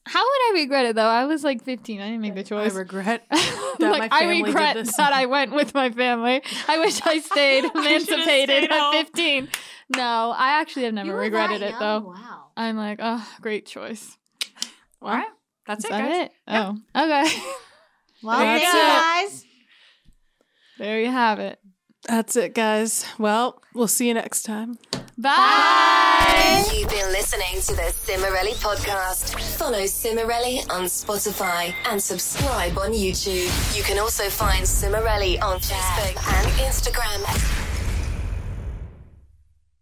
[0.05, 1.07] How would I regret it though?
[1.09, 2.01] I was like 15.
[2.01, 2.66] I didn't make the choice.
[2.66, 2.74] I choice.
[2.74, 3.41] regret like,
[3.81, 4.97] my I family did regret this.
[4.97, 6.43] that I went with my family.
[6.69, 8.95] I wish I stayed emancipated stayed at home.
[9.05, 9.49] 15.
[9.97, 11.81] No, I actually have never You were regretted that it young?
[11.81, 12.09] though.
[12.11, 12.45] Wow.
[12.57, 14.16] I'm like, oh, great choice.
[15.01, 15.27] All right.
[15.66, 16.24] That's Is it, that guys.
[16.27, 16.33] it?
[16.49, 17.43] Oh, okay.
[18.24, 19.31] Well, That's thank you it.
[19.33, 19.45] guys.
[20.79, 21.59] there you have it.
[22.07, 23.05] That's it, guys.
[23.19, 24.79] Well, we'll see you next time.
[26.32, 26.64] Bye.
[26.74, 29.38] You've been listening to the Cimorelli podcast.
[29.59, 33.50] Follow Cimorelli on Spotify and subscribe on YouTube.
[33.76, 37.61] You can also find Cimorelli on Facebook and Instagram